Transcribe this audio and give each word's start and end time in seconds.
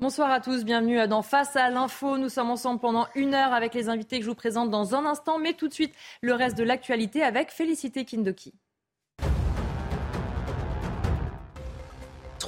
Bonsoir 0.00 0.30
à 0.30 0.40
tous, 0.40 0.64
bienvenue 0.64 1.08
dans 1.08 1.22
Face 1.22 1.56
à 1.56 1.70
l'info. 1.70 2.18
Nous 2.18 2.28
sommes 2.28 2.50
ensemble 2.50 2.78
pendant 2.78 3.08
une 3.16 3.34
heure 3.34 3.52
avec 3.52 3.74
les 3.74 3.88
invités 3.88 4.18
que 4.18 4.24
je 4.24 4.30
vous 4.30 4.36
présente 4.36 4.70
dans 4.70 4.94
un 4.94 5.04
instant, 5.04 5.40
mais 5.40 5.54
tout 5.54 5.66
de 5.66 5.74
suite 5.74 5.92
le 6.20 6.34
reste 6.34 6.56
de 6.56 6.62
l'actualité 6.62 7.24
avec 7.24 7.50
Félicité 7.50 8.04
Kindoki. 8.04 8.54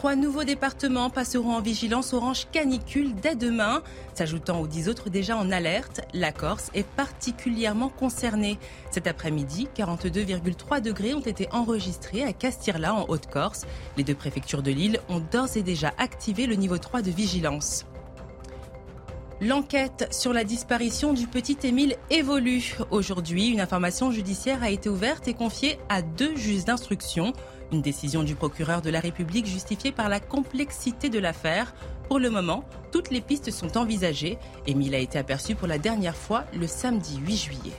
Trois 0.00 0.16
nouveaux 0.16 0.44
départements 0.44 1.10
passeront 1.10 1.52
en 1.56 1.60
vigilance 1.60 2.14
orange 2.14 2.46
canicule 2.50 3.14
dès 3.14 3.34
demain. 3.34 3.82
S'ajoutant 4.14 4.58
aux 4.62 4.66
dix 4.66 4.88
autres 4.88 5.10
déjà 5.10 5.36
en 5.36 5.50
alerte, 5.50 6.00
la 6.14 6.32
Corse 6.32 6.70
est 6.72 6.86
particulièrement 6.86 7.90
concernée. 7.90 8.58
Cet 8.90 9.06
après-midi, 9.06 9.68
42,3 9.76 10.80
degrés 10.80 11.12
ont 11.12 11.20
été 11.20 11.48
enregistrés 11.52 12.24
à 12.24 12.32
Castirla 12.32 12.94
en 12.94 13.10
Haute-Corse. 13.10 13.66
Les 13.98 14.02
deux 14.02 14.14
préfectures 14.14 14.62
de 14.62 14.70
l'île 14.70 15.00
ont 15.10 15.20
d'ores 15.20 15.58
et 15.58 15.62
déjà 15.62 15.92
activé 15.98 16.46
le 16.46 16.54
niveau 16.54 16.78
3 16.78 17.02
de 17.02 17.10
vigilance. 17.10 17.84
L'enquête 19.42 20.06
sur 20.10 20.32
la 20.32 20.44
disparition 20.44 21.12
du 21.12 21.26
petit 21.26 21.56
Émile 21.62 21.96
évolue. 22.10 22.76
Aujourd'hui, 22.90 23.48
une 23.48 23.60
information 23.60 24.10
judiciaire 24.12 24.62
a 24.62 24.70
été 24.70 24.88
ouverte 24.88 25.28
et 25.28 25.34
confiée 25.34 25.78
à 25.90 26.00
deux 26.00 26.36
juges 26.36 26.64
d'instruction. 26.64 27.34
Une 27.72 27.82
décision 27.82 28.24
du 28.24 28.34
procureur 28.34 28.82
de 28.82 28.90
la 28.90 28.98
République 28.98 29.46
justifiée 29.46 29.92
par 29.92 30.08
la 30.08 30.18
complexité 30.18 31.08
de 31.08 31.20
l'affaire. 31.20 31.72
Pour 32.08 32.18
le 32.18 32.28
moment, 32.28 32.64
toutes 32.90 33.10
les 33.10 33.20
pistes 33.20 33.52
sont 33.52 33.78
envisagées. 33.78 34.38
Émile 34.66 34.96
a 34.96 34.98
été 34.98 35.18
aperçu 35.18 35.54
pour 35.54 35.68
la 35.68 35.78
dernière 35.78 36.16
fois 36.16 36.44
le 36.52 36.66
samedi 36.66 37.18
8 37.24 37.36
juillet. 37.36 37.76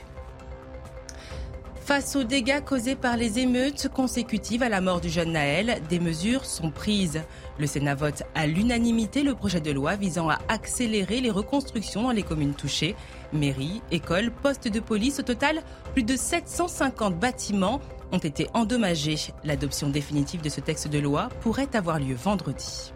Face 1.84 2.16
aux 2.16 2.22
dégâts 2.22 2.64
causés 2.64 2.94
par 2.94 3.16
les 3.16 3.40
émeutes 3.40 3.88
consécutives 3.88 4.62
à 4.62 4.68
la 4.68 4.80
mort 4.80 5.00
du 5.00 5.10
jeune 5.10 5.32
Naël, 5.32 5.82
des 5.90 5.98
mesures 5.98 6.44
sont 6.46 6.70
prises. 6.70 7.20
Le 7.58 7.66
Sénat 7.66 7.96
vote 7.96 8.22
à 8.34 8.46
l'unanimité 8.46 9.22
le 9.22 9.34
projet 9.34 9.60
de 9.60 9.72
loi 9.72 9.96
visant 9.96 10.30
à 10.30 10.38
accélérer 10.48 11.20
les 11.20 11.30
reconstructions 11.30 12.04
dans 12.04 12.12
les 12.12 12.22
communes 12.22 12.54
touchées. 12.54 12.94
Mairies, 13.32 13.82
écoles, 13.90 14.30
postes 14.30 14.68
de 14.68 14.80
police, 14.80 15.18
au 15.18 15.22
total, 15.22 15.60
plus 15.92 16.04
de 16.04 16.16
750 16.16 17.18
bâtiments 17.18 17.80
ont 18.12 18.18
été 18.18 18.48
endommagés. 18.54 19.18
L'adoption 19.44 19.88
définitive 19.88 20.42
de 20.42 20.48
ce 20.48 20.60
texte 20.60 20.88
de 20.88 20.98
loi 20.98 21.28
pourrait 21.40 21.74
avoir 21.74 21.98
lieu 21.98 22.14
vendredi. 22.14 22.91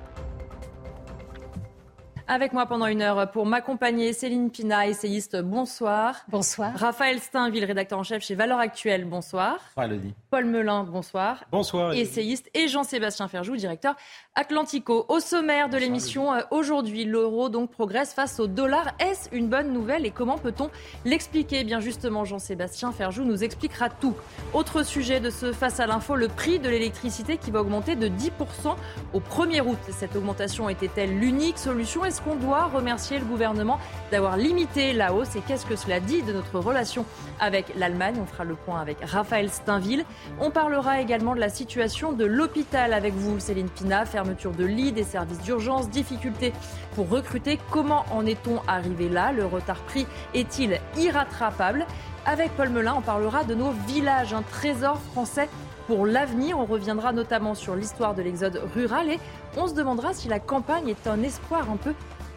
Avec 2.29 2.53
moi 2.53 2.67
pendant 2.67 2.87
une 2.87 3.03
heure 3.03 3.31
pour 3.31 3.47
m'accompagner, 3.47 4.13
Céline 4.13 4.51
Pina, 4.51 4.89
essayiste, 4.89 5.37
bonsoir. 5.37 6.25
Bonsoir. 6.27 6.73
Raphaël 6.75 7.21
Steinville, 7.21 7.65
rédacteur 7.65 8.01
en 8.01 8.03
chef 8.03 8.25
chez 8.25 8.35
Valeurs 8.35 8.59
Actuelles, 8.59 9.05
bonsoir. 9.05 9.61
Bonsoir, 9.77 10.01
Paul 10.31 10.45
Melun, 10.47 10.83
bonsoir. 10.83 11.45
Bonsoir. 11.53 11.93
Essayiste. 11.93 12.51
Et 12.53 12.67
Jean-Sébastien 12.67 13.29
Ferjou, 13.29 13.55
directeur 13.55 13.95
Atlantico. 14.35 15.07
Au 15.09 15.21
sommaire 15.21 15.69
de 15.69 15.77
l'émission, 15.77 16.35
euh, 16.35 16.41
aujourd'hui, 16.51 17.05
l'euro 17.05 17.49
donc 17.49 17.71
progresse 17.71 18.13
face 18.13 18.41
au 18.41 18.49
dollar. 18.49 18.95
Est-ce 18.99 19.29
une 19.33 19.47
bonne 19.47 19.73
nouvelle 19.73 20.05
et 20.05 20.11
comment 20.11 20.37
peut-on 20.37 20.69
l'expliquer? 21.05 21.63
Bien 21.63 21.79
justement, 21.79 22.25
Jean-Sébastien 22.25 22.91
Ferjou 22.91 23.23
nous 23.23 23.45
expliquera 23.45 23.89
tout. 23.89 24.17
Autre 24.53 24.83
sujet 24.83 25.21
de 25.21 25.31
ce 25.31 25.53
Face 25.53 25.79
à 25.79 25.87
l'info, 25.87 26.17
le 26.17 26.27
prix 26.27 26.59
de 26.59 26.69
l'électricité 26.69 27.37
qui 27.37 27.53
va 27.53 27.61
augmenter 27.61 27.95
de 27.95 28.09
10% 28.09 28.75
au 29.15 29.21
1er 29.21 29.61
août. 29.61 29.79
Cette 29.91 30.17
augmentation 30.17 30.69
était-elle 30.69 31.17
l'unique 31.21 31.59
solution? 31.59 32.05
Est-ce 32.17 32.25
qu'on 32.25 32.37
doit 32.37 32.65
remercier 32.65 33.19
le 33.19 33.27
gouvernement 33.27 33.79
d'avoir 34.11 34.39
limité 34.39 34.95
la 34.95 35.13
hausse 35.13 35.37
et 35.37 35.41
qu'est-ce 35.41 35.67
que 35.67 35.77
cela 35.77 36.01
dit 36.01 36.23
de 36.23 36.33
notre 36.33 36.59
relation 36.59 37.05
avec 37.41 37.75
l'Allemagne? 37.77 38.15
On 38.23 38.25
fera 38.25 38.45
le 38.45 38.55
point 38.55 38.81
avec 38.81 38.97
Raphaël 39.05 39.51
Steinville. 39.51 40.07
On 40.41 40.51
parlera 40.51 41.03
également 41.03 41.35
de 41.35 41.41
la 41.41 41.51
situation 41.51 42.15
de 42.15 42.25
l'hôpital 42.25 42.95
avec 42.95 43.13
vous, 43.13 43.39
Céline 43.39 43.69
Pina, 43.69 44.07
fermeture 44.07 44.53
de 44.53 44.65
lits, 44.65 44.93
des 44.93 45.05
services 45.05 45.43
d'urgence, 45.43 45.91
difficultés 45.91 46.55
pour 46.95 47.11
recruter. 47.11 47.61
Comment 47.71 48.07
en 48.11 48.25
est-on 48.25 48.63
arrivé 48.67 49.11
là? 49.11 49.33
Le 49.33 49.45
retard 49.45 49.83
pris 49.83 50.07
est-il 50.33 50.81
irrattrapable? 50.97 51.85
Avec 52.25 52.51
Paul 52.57 52.71
Melun, 52.71 52.95
on 52.97 53.03
parlera 53.03 53.45
de 53.45 53.55
nos 53.55 53.73
villages, 53.87 54.33
un 54.33 54.43
trésor 54.43 54.99
français 55.13 55.51
pour 55.87 56.07
l'avenir. 56.07 56.59
On 56.59 56.65
reviendra 56.65 57.13
notamment 57.13 57.55
sur 57.55 57.77
l'histoire 57.77 58.15
de 58.15 58.23
l'exode 58.23 58.61
rural 58.75 59.11
et 59.11 59.21
on 59.57 59.69
se 59.69 59.75
demandera 59.75 60.13
si 60.13 60.29
la 60.29 60.41
campagne 60.41 60.89
est 60.89 61.07
un 61.07 61.23
espoir 61.23 61.71
un 61.71 61.77
peu 61.77 61.95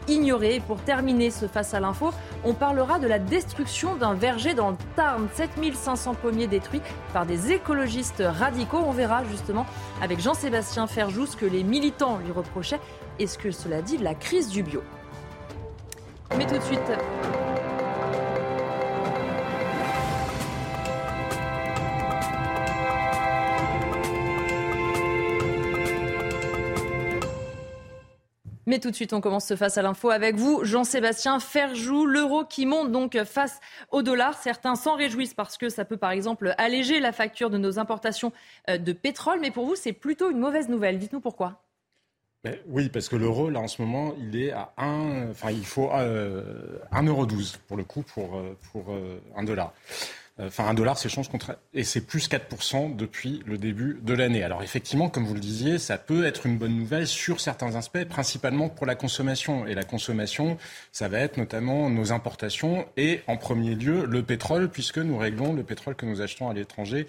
ignoré. 0.08 0.62
pour 0.66 0.80
terminer 0.82 1.32
ce 1.32 1.48
Face 1.48 1.74
à 1.74 1.80
l'info, 1.80 2.12
on 2.44 2.54
parlera 2.54 3.00
de 3.00 3.08
la 3.08 3.20
destruction 3.20 3.96
d'un 3.96 4.14
verger 4.14 4.54
dans 4.54 4.72
le 4.72 4.78
Tarn. 4.96 5.28
7500 5.34 6.16
pommiers 6.16 6.48
détruits 6.48 6.82
par 7.14 7.26
des 7.26 7.52
écologistes 7.52 8.24
radicaux. 8.26 8.82
On 8.86 8.92
verra 8.92 9.24
justement 9.26 9.66
avec 10.02 10.20
Jean-Sébastien 10.20 10.88
Ferjou 10.88 11.26
ce 11.26 11.36
que 11.36 11.46
les 11.46 11.64
militants 11.64 12.20
lui 12.24 12.32
reprochaient 12.32 12.80
et 13.20 13.28
ce 13.28 13.38
que 13.38 13.52
cela 13.52 13.82
dit 13.82 13.98
de 13.98 14.04
la 14.04 14.16
crise 14.16 14.50
du 14.50 14.64
bio. 14.64 14.82
Mais 16.38 16.46
tout 16.46 16.58
de 16.58 16.64
suite, 16.64 16.80
Mais 28.69 28.78
tout 28.78 28.91
de 28.91 28.96
suite, 28.96 29.13
on 29.13 29.19
commence 29.19 29.47
ce 29.47 29.56
face 29.56 29.80
à 29.80 29.81
l'info 29.81 30.12
avec 30.12 30.35
vous, 30.35 30.63
Jean-Sébastien 30.63 31.40
Ferjou. 31.40 32.06
L'euro 32.06 32.46
qui 32.46 32.68
monte 32.68 32.91
donc 32.91 33.18
face 33.24 33.59
au 33.90 34.03
dollar. 34.03 34.38
Certains 34.38 34.75
s'en 34.75 34.94
réjouissent 34.94 35.34
parce 35.34 35.57
que 35.57 35.69
ça 35.69 35.85
peut 35.85 35.97
par 35.97 36.12
exemple 36.12 36.53
alléger 36.59 37.00
la 37.00 37.12
facture 37.12 37.50
de 37.50 37.58
nos 37.58 37.79
importations 37.79 38.31
euh, 38.69 38.78
de 38.78 38.94
pétrole. 38.94 39.40
Mais 39.40 39.50
pour 39.50 39.66
vous, 39.66 39.74
c'est 39.74 39.91
plutôt 39.91 40.29
une 40.29 40.38
mauvaise 40.38 40.69
nouvelle. 40.69 41.00
Dites-nous 41.00 41.19
pourquoi. 41.19 41.63
oui, 42.68 42.90
parce 42.90 43.09
que 43.09 43.16
l'euro, 43.16 43.50
là, 43.50 43.59
en 43.59 43.68
ce 43.68 43.81
moment, 43.81 44.13
il 44.19 44.40
est 44.40 44.52
à 44.52 44.72
1, 44.78 45.31
enfin, 45.31 45.50
il 45.50 45.66
faut 45.66 45.90
euh, 45.91 46.78
1,12€ 46.91 47.58
pour 47.68 47.75
le 47.75 47.84
coup, 47.84 48.03
pour, 48.03 48.38
euh, 48.38 48.56
pour 48.72 48.91
euh, 48.91 49.19
un 49.35 49.44
dollar. 49.46 49.74
Euh, 50.40 50.48
enfin 50.48 50.68
un 50.68 50.74
dollar 50.74 50.98
s'échange 50.98 51.30
contre 51.30 51.58
et 51.74 51.84
c'est 51.84 52.02
plus 52.02 52.30
4% 52.30 52.96
depuis 52.96 53.44
le 53.46 53.58
début 53.58 54.00
de 54.02 54.14
l'année. 54.14 54.44
Alors 54.44 54.64
effectivement, 54.64 55.10
comme 55.10 55.26
vous 55.26 55.34
le 55.34 55.40
disiez, 55.40 55.78
ça 55.78 55.98
peut 55.98 56.26
être 56.26 56.46
une 56.46 56.58
bonne 56.58 56.76
nouvelle 56.76 57.08
sur 57.08 57.40
certains 57.40 57.76
aspects, 57.76 58.04
principalement 58.06 58.70
pour 58.70 58.86
la 58.86 58.96
consommation. 58.96 59.66
Et 59.68 59.74
la 59.74 59.84
consommation, 59.84 60.58
ça 60.92 61.08
va 61.08 61.20
être 61.20 61.38
notamment 61.38 61.90
nos 61.90 62.12
importations 62.12 62.88
et 62.98 63.22
en 63.28 63.38
premier 63.38 63.76
lieu 63.76 64.06
le 64.06 64.24
pétrole, 64.24 64.70
puisque 64.70 64.98
nous 64.98 65.18
réglons 65.18 65.54
le 65.54 65.64
pétrole 65.64 65.96
que 65.96 66.06
nous 66.06 66.22
achetons 66.22 66.50
à 66.50 66.54
l'étranger 66.54 67.08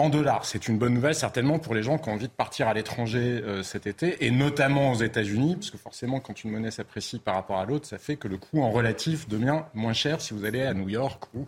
en 0.00 0.08
dollars. 0.08 0.46
C'est 0.46 0.66
une 0.66 0.78
bonne 0.78 0.94
nouvelle 0.94 1.14
certainement 1.14 1.58
pour 1.58 1.74
les 1.74 1.82
gens 1.82 1.98
qui 1.98 2.08
ont 2.08 2.14
envie 2.14 2.26
de 2.26 2.32
partir 2.32 2.68
à 2.68 2.74
l'étranger 2.74 3.42
euh, 3.44 3.62
cet 3.62 3.86
été, 3.86 4.24
et 4.24 4.30
notamment 4.30 4.92
aux 4.92 4.96
États-Unis, 4.96 5.56
parce 5.56 5.70
que 5.70 5.76
forcément, 5.76 6.20
quand 6.20 6.42
une 6.42 6.50
monnaie 6.50 6.70
s'apprécie 6.70 7.18
par 7.18 7.34
rapport 7.34 7.58
à 7.58 7.66
l'autre, 7.66 7.86
ça 7.86 7.98
fait 7.98 8.16
que 8.16 8.26
le 8.26 8.38
coût 8.38 8.62
en 8.62 8.70
relatif 8.70 9.28
devient 9.28 9.60
moins 9.74 9.92
cher 9.92 10.20
si 10.22 10.32
vous 10.32 10.44
allez 10.44 10.62
à 10.62 10.72
New 10.72 10.88
York 10.88 11.24
ou 11.34 11.46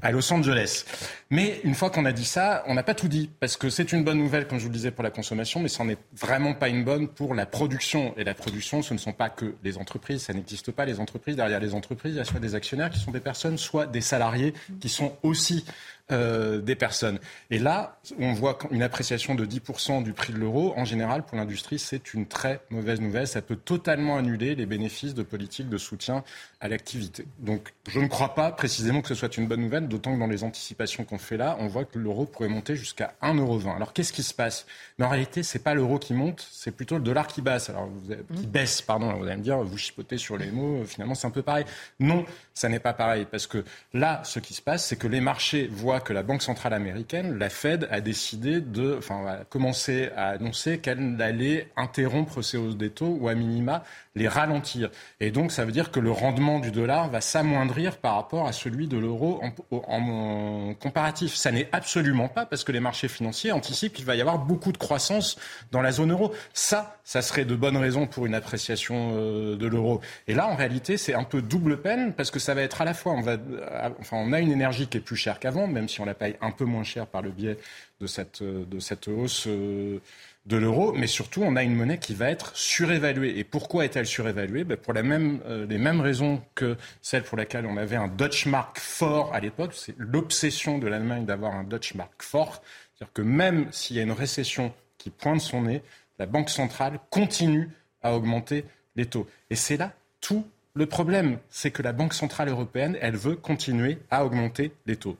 à 0.00 0.10
Los 0.10 0.32
Angeles. 0.32 0.84
Mais 1.28 1.60
une 1.62 1.74
fois 1.74 1.90
qu'on 1.90 2.06
a 2.06 2.12
dit 2.12 2.24
ça, 2.24 2.64
on 2.66 2.74
n'a 2.74 2.82
pas 2.82 2.94
tout 2.94 3.08
dit, 3.08 3.30
parce 3.38 3.56
que 3.56 3.68
c'est 3.68 3.92
une 3.92 4.02
bonne 4.02 4.18
nouvelle, 4.18 4.48
comme 4.48 4.58
je 4.58 4.64
vous 4.64 4.70
le 4.70 4.74
disais, 4.74 4.90
pour 4.90 5.04
la 5.04 5.10
consommation, 5.10 5.60
mais 5.60 5.68
ce 5.68 5.82
n'est 5.82 5.98
vraiment 6.16 6.54
pas 6.54 6.70
une 6.70 6.84
bonne 6.84 7.06
pour 7.06 7.34
la 7.34 7.44
production. 7.44 8.14
Et 8.16 8.24
la 8.24 8.34
production, 8.34 8.80
ce 8.80 8.94
ne 8.94 8.98
sont 8.98 9.12
pas 9.12 9.28
que 9.28 9.54
les 9.62 9.76
entreprises, 9.76 10.22
ça 10.22 10.32
n'existe 10.32 10.72
pas 10.72 10.86
les 10.86 11.00
entreprises. 11.00 11.36
Derrière 11.36 11.60
les 11.60 11.74
entreprises, 11.74 12.14
il 12.14 12.18
y 12.18 12.20
a 12.20 12.24
soit 12.24 12.40
des 12.40 12.54
actionnaires 12.54 12.90
qui 12.90 12.98
sont 12.98 13.10
des 13.10 13.20
personnes, 13.20 13.58
soit 13.58 13.86
des 13.86 14.00
salariés 14.00 14.54
qui 14.80 14.88
sont 14.88 15.16
aussi 15.22 15.64
euh, 16.12 16.60
des 16.60 16.74
personnes. 16.74 17.18
Et 17.50 17.58
là, 17.58 17.98
on 18.18 18.32
voit 18.32 18.58
une 18.70 18.82
appréciation 18.82 19.34
de 19.34 19.46
10% 19.46 20.02
du 20.02 20.12
prix 20.12 20.32
de 20.32 20.38
l'euro. 20.38 20.74
En 20.76 20.84
général, 20.84 21.24
pour 21.24 21.36
l'industrie, 21.36 21.78
c'est 21.78 22.14
une 22.14 22.26
très 22.26 22.60
mauvaise 22.70 23.00
nouvelle. 23.00 23.26
Ça 23.26 23.42
peut 23.42 23.56
totalement 23.56 24.16
annuler 24.16 24.54
les 24.54 24.66
bénéfices 24.66 25.14
de 25.14 25.22
politiques 25.22 25.68
de 25.68 25.78
soutien 25.78 26.24
à 26.60 26.68
l'activité. 26.68 27.26
Donc, 27.38 27.72
je 27.88 28.00
ne 28.00 28.06
crois 28.06 28.34
pas 28.34 28.52
précisément 28.52 29.00
que 29.00 29.08
ce 29.08 29.14
soit 29.14 29.36
une 29.36 29.46
bonne 29.46 29.62
nouvelle, 29.62 29.88
d'autant 29.88 30.14
que 30.14 30.18
dans 30.18 30.26
les 30.26 30.44
anticipations 30.44 31.04
qu'on 31.04 31.18
fait 31.18 31.36
là, 31.36 31.56
on 31.60 31.68
voit 31.68 31.84
que 31.84 31.98
l'euro 31.98 32.26
pourrait 32.26 32.48
monter 32.48 32.76
jusqu'à 32.76 33.14
1,20€. 33.22 33.74
Alors, 33.74 33.92
qu'est-ce 33.92 34.12
qui 34.12 34.22
se 34.22 34.34
passe? 34.34 34.66
Mais 34.98 35.04
en 35.04 35.08
réalité, 35.08 35.42
c'est 35.42 35.60
pas 35.60 35.74
l'euro 35.74 35.98
qui 35.98 36.12
monte, 36.12 36.46
c'est 36.50 36.70
plutôt 36.72 36.96
le 36.96 37.02
dollar 37.02 37.26
qui 37.26 37.40
baisse. 37.40 37.70
Alors, 37.70 37.86
vous 37.86 38.14
qui 38.34 38.46
mmh. 38.46 38.50
baisse, 38.50 38.82
pardon. 38.82 39.12
Vous 39.14 39.24
allez 39.24 39.36
me 39.36 39.42
dire, 39.42 39.58
vous 39.58 39.78
chipotez 39.78 40.18
sur 40.18 40.36
les 40.36 40.50
mots. 40.50 40.84
Finalement, 40.84 41.14
c'est 41.14 41.26
un 41.26 41.30
peu 41.30 41.42
pareil. 41.42 41.64
Non, 41.98 42.24
ça 42.60 42.68
n'est 42.68 42.78
pas 42.78 42.92
pareil, 42.92 43.26
parce 43.30 43.46
que 43.46 43.64
là, 43.94 44.20
ce 44.22 44.38
qui 44.38 44.52
se 44.52 44.60
passe, 44.60 44.84
c'est 44.86 44.96
que 44.96 45.06
les 45.06 45.22
marchés 45.22 45.66
voient 45.72 46.00
que 46.00 46.12
la 46.12 46.22
Banque 46.22 46.42
centrale 46.42 46.74
américaine, 46.74 47.38
la 47.38 47.48
Fed, 47.48 47.88
a 47.90 48.02
décidé 48.02 48.60
de, 48.60 48.96
enfin, 48.98 49.24
a 49.26 49.44
commencé 49.44 50.10
à 50.14 50.28
annoncer 50.28 50.78
qu'elle 50.78 51.16
allait 51.22 51.68
interrompre 51.78 52.42
ces 52.42 52.58
hausses 52.58 52.76
des 52.76 52.90
taux 52.90 53.16
ou 53.18 53.28
à 53.28 53.34
minima 53.34 53.82
les 54.16 54.26
ralentir. 54.26 54.90
Et 55.20 55.30
donc, 55.30 55.52
ça 55.52 55.64
veut 55.64 55.70
dire 55.72 55.90
que 55.90 56.00
le 56.00 56.10
rendement 56.10 56.58
du 56.58 56.72
dollar 56.72 57.08
va 57.08 57.20
s'amoindrir 57.20 57.98
par 57.98 58.16
rapport 58.16 58.48
à 58.48 58.52
celui 58.52 58.88
de 58.88 58.98
l'euro 58.98 59.40
en, 59.70 60.74
comparatif. 60.74 61.34
Ça 61.34 61.52
n'est 61.52 61.68
absolument 61.72 62.28
pas 62.28 62.44
parce 62.44 62.64
que 62.64 62.72
les 62.72 62.80
marchés 62.80 63.08
financiers 63.08 63.52
anticipent 63.52 63.92
qu'il 63.92 64.04
va 64.04 64.16
y 64.16 64.20
avoir 64.20 64.38
beaucoup 64.38 64.72
de 64.72 64.78
croissance 64.78 65.36
dans 65.70 65.80
la 65.80 65.92
zone 65.92 66.10
euro. 66.10 66.32
Ça, 66.54 66.98
ça 67.04 67.22
serait 67.22 67.44
de 67.44 67.54
bonnes 67.54 67.76
raisons 67.76 68.06
pour 68.06 68.26
une 68.26 68.34
appréciation 68.34 69.12
euh, 69.14 69.56
de 69.56 69.66
l'euro. 69.66 70.00
Et 70.26 70.34
là, 70.34 70.48
en 70.48 70.56
réalité, 70.56 70.96
c'est 70.96 71.14
un 71.14 71.24
peu 71.24 71.40
double 71.40 71.80
peine 71.80 72.12
parce 72.12 72.32
que 72.32 72.40
ça 72.40 72.54
va 72.54 72.62
être 72.62 72.80
à 72.80 72.84
la 72.84 72.94
fois, 72.94 73.12
on 73.12 73.20
va, 73.20 73.32
euh, 73.32 73.90
enfin, 74.00 74.16
on 74.16 74.32
a 74.32 74.40
une 74.40 74.50
énergie 74.50 74.88
qui 74.88 74.96
est 74.96 75.00
plus 75.00 75.16
chère 75.16 75.38
qu'avant, 75.38 75.68
même 75.68 75.88
si 75.88 76.00
on 76.00 76.04
la 76.04 76.14
paye 76.14 76.34
un 76.40 76.50
peu 76.50 76.64
moins 76.64 76.84
cher 76.84 77.06
par 77.06 77.22
le 77.22 77.30
biais 77.30 77.58
de 78.00 78.06
cette, 78.06 78.42
de 78.42 78.80
cette 78.80 79.08
hausse. 79.08 79.46
Euh, 79.46 80.00
de 80.46 80.56
l'euro, 80.56 80.92
mais 80.92 81.06
surtout, 81.06 81.42
on 81.42 81.54
a 81.54 81.62
une 81.62 81.74
monnaie 81.74 81.98
qui 81.98 82.14
va 82.14 82.30
être 82.30 82.56
surévaluée. 82.56 83.38
Et 83.38 83.44
pourquoi 83.44 83.84
est-elle 83.84 84.06
surévaluée? 84.06 84.64
Ben 84.64 84.76
Pour 84.76 84.94
euh, 84.96 85.66
les 85.66 85.78
mêmes 85.78 86.00
raisons 86.00 86.42
que 86.54 86.76
celle 87.02 87.22
pour 87.22 87.36
laquelle 87.36 87.66
on 87.66 87.76
avait 87.76 87.96
un 87.96 88.08
Deutsche 88.08 88.46
Mark 88.46 88.78
fort 88.78 89.34
à 89.34 89.40
l'époque. 89.40 89.72
C'est 89.74 89.94
l'obsession 89.98 90.78
de 90.78 90.86
l'Allemagne 90.86 91.26
d'avoir 91.26 91.54
un 91.54 91.64
Deutsche 91.64 91.94
Mark 91.94 92.22
fort. 92.22 92.62
C'est-à-dire 92.94 93.12
que 93.12 93.22
même 93.22 93.66
s'il 93.70 93.96
y 93.96 94.00
a 94.00 94.02
une 94.02 94.12
récession 94.12 94.72
qui 94.96 95.10
pointe 95.10 95.40
son 95.40 95.62
nez, 95.62 95.82
la 96.18 96.26
Banque 96.26 96.50
centrale 96.50 97.00
continue 97.10 97.70
à 98.02 98.14
augmenter 98.14 98.64
les 98.96 99.06
taux. 99.06 99.26
Et 99.50 99.56
c'est 99.56 99.76
là 99.76 99.92
tout 100.20 100.46
le 100.74 100.86
problème. 100.86 101.38
C'est 101.50 101.70
que 101.70 101.82
la 101.82 101.92
Banque 101.92 102.14
centrale 102.14 102.48
européenne, 102.48 102.96
elle 103.00 103.16
veut 103.16 103.36
continuer 103.36 103.98
à 104.10 104.24
augmenter 104.24 104.72
les 104.86 104.96
taux. 104.96 105.16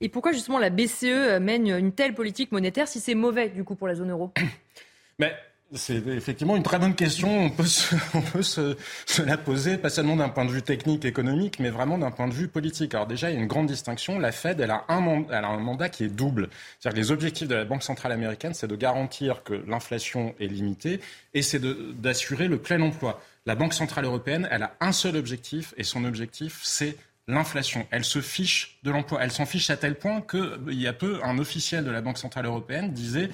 Et 0.00 0.08
pourquoi 0.08 0.32
justement 0.32 0.58
la 0.58 0.70
BCE 0.70 1.40
mène 1.40 1.68
une 1.68 1.92
telle 1.92 2.14
politique 2.14 2.52
monétaire 2.52 2.88
si 2.88 3.00
c'est 3.00 3.14
mauvais 3.14 3.48
du 3.48 3.64
coup 3.64 3.74
pour 3.74 3.88
la 3.88 3.94
zone 3.94 4.10
euro? 4.10 4.32
Mais 5.18 5.32
c'est 5.72 6.06
effectivement 6.08 6.56
une 6.56 6.62
très 6.62 6.78
bonne 6.78 6.94
question. 6.94 7.46
On 7.46 7.50
peut, 7.50 7.64
se, 8.42 9.22
la 9.22 9.36
poser, 9.36 9.76
pas 9.76 9.90
seulement 9.90 10.16
d'un 10.16 10.28
point 10.28 10.44
de 10.44 10.50
vue 10.50 10.62
technique, 10.62 11.04
économique, 11.04 11.58
mais 11.58 11.70
vraiment 11.70 11.98
d'un 11.98 12.10
point 12.10 12.28
de 12.28 12.34
vue 12.34 12.48
politique. 12.48 12.94
Alors 12.94 13.06
déjà, 13.06 13.30
il 13.30 13.34
y 13.34 13.36
a 13.36 13.40
une 13.40 13.48
grande 13.48 13.66
distinction. 13.66 14.18
La 14.18 14.32
Fed, 14.32 14.60
elle 14.60 14.70
a 14.70 14.84
un, 14.88 15.24
elle 15.30 15.44
a 15.44 15.48
un 15.48 15.58
mandat 15.58 15.88
qui 15.88 16.04
est 16.04 16.08
double. 16.08 16.48
C'est-à-dire 16.78 16.94
que 16.94 17.00
les 17.06 17.12
objectifs 17.12 17.48
de 17.48 17.54
la 17.54 17.64
Banque 17.64 17.82
centrale 17.82 18.12
américaine, 18.12 18.54
c'est 18.54 18.68
de 18.68 18.76
garantir 18.76 19.42
que 19.42 19.54
l'inflation 19.66 20.34
est 20.38 20.46
limitée 20.46 21.00
et 21.32 21.42
c'est 21.42 21.60
d'assurer 22.00 22.48
le 22.48 22.58
plein 22.58 22.80
emploi. 22.80 23.20
La 23.46 23.54
Banque 23.54 23.74
centrale 23.74 24.04
européenne, 24.04 24.48
elle 24.50 24.62
a 24.62 24.74
un 24.80 24.92
seul 24.92 25.16
objectif 25.16 25.74
et 25.76 25.84
son 25.84 26.04
objectif, 26.04 26.60
c'est 26.62 26.96
l'inflation. 27.26 27.86
Elle 27.90 28.04
se 28.04 28.20
fiche 28.20 28.78
de 28.82 28.90
l'emploi. 28.90 29.20
Elle 29.22 29.32
s'en 29.32 29.46
fiche 29.46 29.70
à 29.70 29.76
tel 29.76 29.96
point 29.96 30.20
qu'il 30.20 30.80
y 30.80 30.86
a 30.86 30.92
peu, 30.92 31.20
un 31.22 31.38
officiel 31.38 31.84
de 31.84 31.90
la 31.90 32.00
Banque 32.00 32.18
Centrale 32.18 32.46
Européenne 32.46 32.92
disait, 32.92 33.30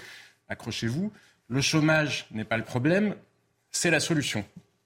accrochez-vous, 0.48 1.12
le 1.48 1.60
chômage 1.60 2.26
n'est 2.31 2.44
pas 2.44 2.56
le 2.56 2.64
problème, 2.64 3.16
c'est 3.70 3.90
la 3.90 4.00
solution. 4.00 4.44